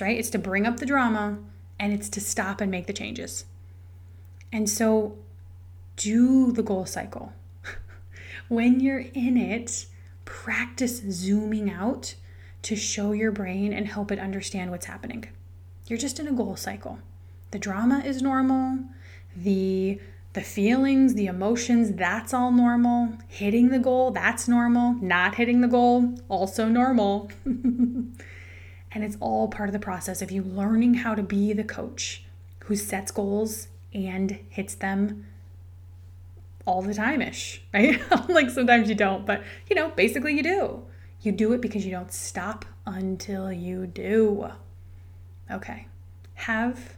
right? 0.00 0.18
It's 0.18 0.30
to 0.30 0.38
bring 0.38 0.66
up 0.66 0.78
the 0.78 0.86
drama 0.86 1.38
and 1.78 1.92
it's 1.92 2.08
to 2.10 2.20
stop 2.20 2.60
and 2.60 2.70
make 2.70 2.86
the 2.86 2.92
changes. 2.92 3.44
And 4.52 4.68
so 4.68 5.18
do 5.96 6.52
the 6.52 6.62
goal 6.62 6.86
cycle. 6.86 7.32
when 8.48 8.80
you're 8.80 9.04
in 9.12 9.36
it, 9.36 9.86
practice 10.24 11.02
zooming 11.10 11.70
out 11.70 12.14
to 12.62 12.76
show 12.76 13.12
your 13.12 13.32
brain 13.32 13.72
and 13.72 13.86
help 13.86 14.10
it 14.10 14.18
understand 14.18 14.70
what's 14.70 14.86
happening. 14.86 15.24
You're 15.86 15.98
just 15.98 16.20
in 16.20 16.28
a 16.28 16.32
goal 16.32 16.56
cycle. 16.56 16.98
The 17.50 17.58
drama 17.58 18.02
is 18.04 18.22
normal. 18.22 18.80
The 19.36 20.00
the 20.34 20.40
feelings, 20.42 21.14
the 21.14 21.26
emotions, 21.26 21.92
that's 21.94 22.34
all 22.34 22.52
normal. 22.52 23.14
Hitting 23.26 23.70
the 23.70 23.78
goal, 23.78 24.10
that's 24.10 24.46
normal. 24.46 24.92
Not 25.00 25.36
hitting 25.36 25.62
the 25.62 25.68
goal, 25.68 26.14
also 26.28 26.68
normal. 26.68 27.30
and 27.44 28.14
it's 28.92 29.16
all 29.20 29.48
part 29.48 29.68
of 29.68 29.72
the 29.72 29.78
process 29.78 30.22
of 30.22 30.30
you 30.30 30.42
learning 30.42 30.94
how 30.94 31.14
to 31.14 31.22
be 31.22 31.52
the 31.52 31.64
coach 31.64 32.24
who 32.60 32.76
sets 32.76 33.10
goals 33.10 33.68
and 33.94 34.38
hits 34.50 34.74
them 34.74 35.26
all 36.66 36.82
the 36.82 36.94
time 36.94 37.22
ish, 37.22 37.62
right? 37.74 38.00
like 38.28 38.50
sometimes 38.50 38.88
you 38.88 38.94
don't, 38.94 39.24
but 39.24 39.42
you 39.68 39.74
know, 39.74 39.88
basically 39.90 40.34
you 40.34 40.42
do. 40.42 40.84
You 41.22 41.32
do 41.32 41.52
it 41.52 41.60
because 41.60 41.84
you 41.84 41.90
don't 41.90 42.12
stop 42.12 42.64
until 42.86 43.50
you 43.50 43.86
do. 43.86 44.50
Okay. 45.50 45.88
Have 46.34 46.97